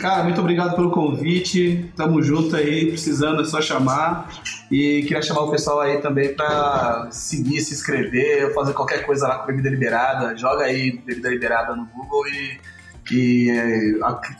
Cara, 0.00 0.22
muito 0.24 0.40
obrigado 0.40 0.76
pelo 0.76 0.90
convite. 0.90 1.90
Tamo 1.96 2.22
junto 2.22 2.54
aí, 2.54 2.86
precisando 2.88 3.42
é 3.42 3.44
só 3.44 3.60
chamar. 3.60 4.30
E 4.70 5.02
queria 5.02 5.22
chamar 5.22 5.42
o 5.42 5.50
pessoal 5.50 5.80
aí 5.80 5.98
também 6.02 6.34
pra 6.34 7.08
seguir, 7.10 7.60
se 7.60 7.74
inscrever, 7.74 8.52
fazer 8.54 8.72
qualquer 8.74 9.04
coisa 9.06 9.26
lá 9.26 9.38
com 9.38 9.46
Bebida 9.46 9.70
Liberada. 9.70 10.36
Joga 10.36 10.64
aí 10.64 11.00
Bebida 11.04 11.30
Liberada 11.30 11.74
no 11.74 11.86
Google 11.86 12.24
e, 12.28 12.60
e, 13.10 13.50
é, 13.50 13.78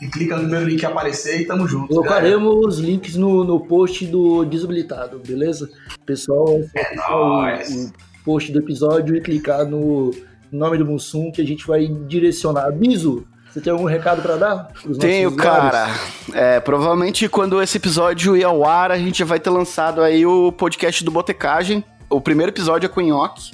e 0.01 0.07
clica 0.09 0.35
no 0.35 0.43
primeiro 0.43 0.65
link 0.69 0.79
que 0.79 0.85
aparecer 0.85 1.41
e 1.41 1.45
tamo 1.45 1.67
junto. 1.67 1.87
Colocaremos 1.87 2.65
os 2.65 2.79
links 2.79 3.15
no, 3.15 3.43
no 3.43 3.59
post 3.59 4.05
do 4.05 4.45
Desabilitado, 4.45 5.19
beleza? 5.25 5.69
Pessoal, 6.05 6.61
É 6.75 6.93
o, 6.93 6.95
nóis. 7.09 7.69
o 7.87 8.23
post 8.23 8.51
do 8.51 8.59
episódio 8.59 9.15
e 9.15 9.21
clicar 9.21 9.65
no 9.65 10.11
nome 10.51 10.77
do 10.77 10.85
Mussum 10.85 11.31
que 11.31 11.41
a 11.41 11.45
gente 11.45 11.65
vai 11.65 11.87
direcionar. 11.87 12.71
Biso, 12.71 13.25
você 13.51 13.59
tem 13.59 13.73
algum 13.73 13.85
recado 13.85 14.21
pra 14.21 14.37
dar? 14.37 14.69
Tenho, 14.99 15.35
cara. 15.35 15.87
É, 16.33 16.59
provavelmente 16.59 17.27
quando 17.27 17.61
esse 17.61 17.77
episódio 17.77 18.37
ir 18.37 18.43
ao 18.45 18.65
ar, 18.65 18.91
a 18.91 18.97
gente 18.97 19.23
vai 19.23 19.39
ter 19.39 19.49
lançado 19.49 20.01
aí 20.01 20.25
o 20.25 20.51
podcast 20.53 21.03
do 21.03 21.11
Botecagem. 21.11 21.83
O 22.09 22.21
primeiro 22.21 22.51
episódio 22.51 22.87
é 22.87 22.89
com 22.89 23.01
o 23.01 23.03
Nhoque. 23.03 23.51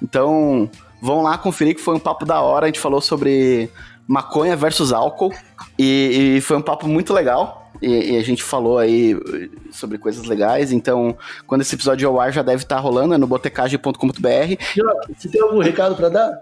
Então, 0.00 0.70
vão 1.02 1.22
lá 1.22 1.36
conferir 1.36 1.74
que 1.74 1.80
foi 1.80 1.94
um 1.94 1.98
papo 1.98 2.24
da 2.24 2.40
hora. 2.40 2.66
A 2.66 2.68
gente 2.68 2.80
falou 2.80 3.00
sobre 3.00 3.68
maconha 4.06 4.56
versus 4.56 4.92
álcool. 4.92 5.34
E, 5.78 6.36
e 6.36 6.40
foi 6.40 6.56
um 6.56 6.62
papo 6.62 6.86
muito 6.86 7.12
legal. 7.12 7.59
E, 7.82 8.12
e 8.12 8.16
a 8.18 8.22
gente 8.22 8.42
falou 8.42 8.78
aí 8.78 9.12
eh, 9.14 9.48
sobre 9.72 9.96
coisas 9.98 10.24
legais. 10.26 10.70
Então, 10.72 11.16
quando 11.46 11.62
esse 11.62 11.74
episódio 11.74 12.08
ao 12.08 12.20
ar, 12.20 12.32
já 12.32 12.42
deve 12.42 12.62
estar 12.62 12.78
rolando, 12.78 13.14
é 13.14 13.18
no 13.18 13.26
botecagem.com.br. 13.26 14.56
Você 15.16 15.28
tem 15.28 15.40
algum 15.40 15.58
recado 15.60 15.94
pra 15.96 16.08
dar? 16.08 16.32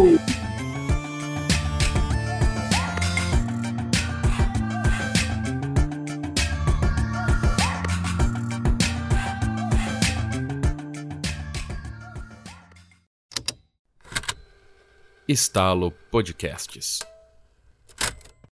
Estalo 15.29 15.91
Podcasts. 16.11 17.16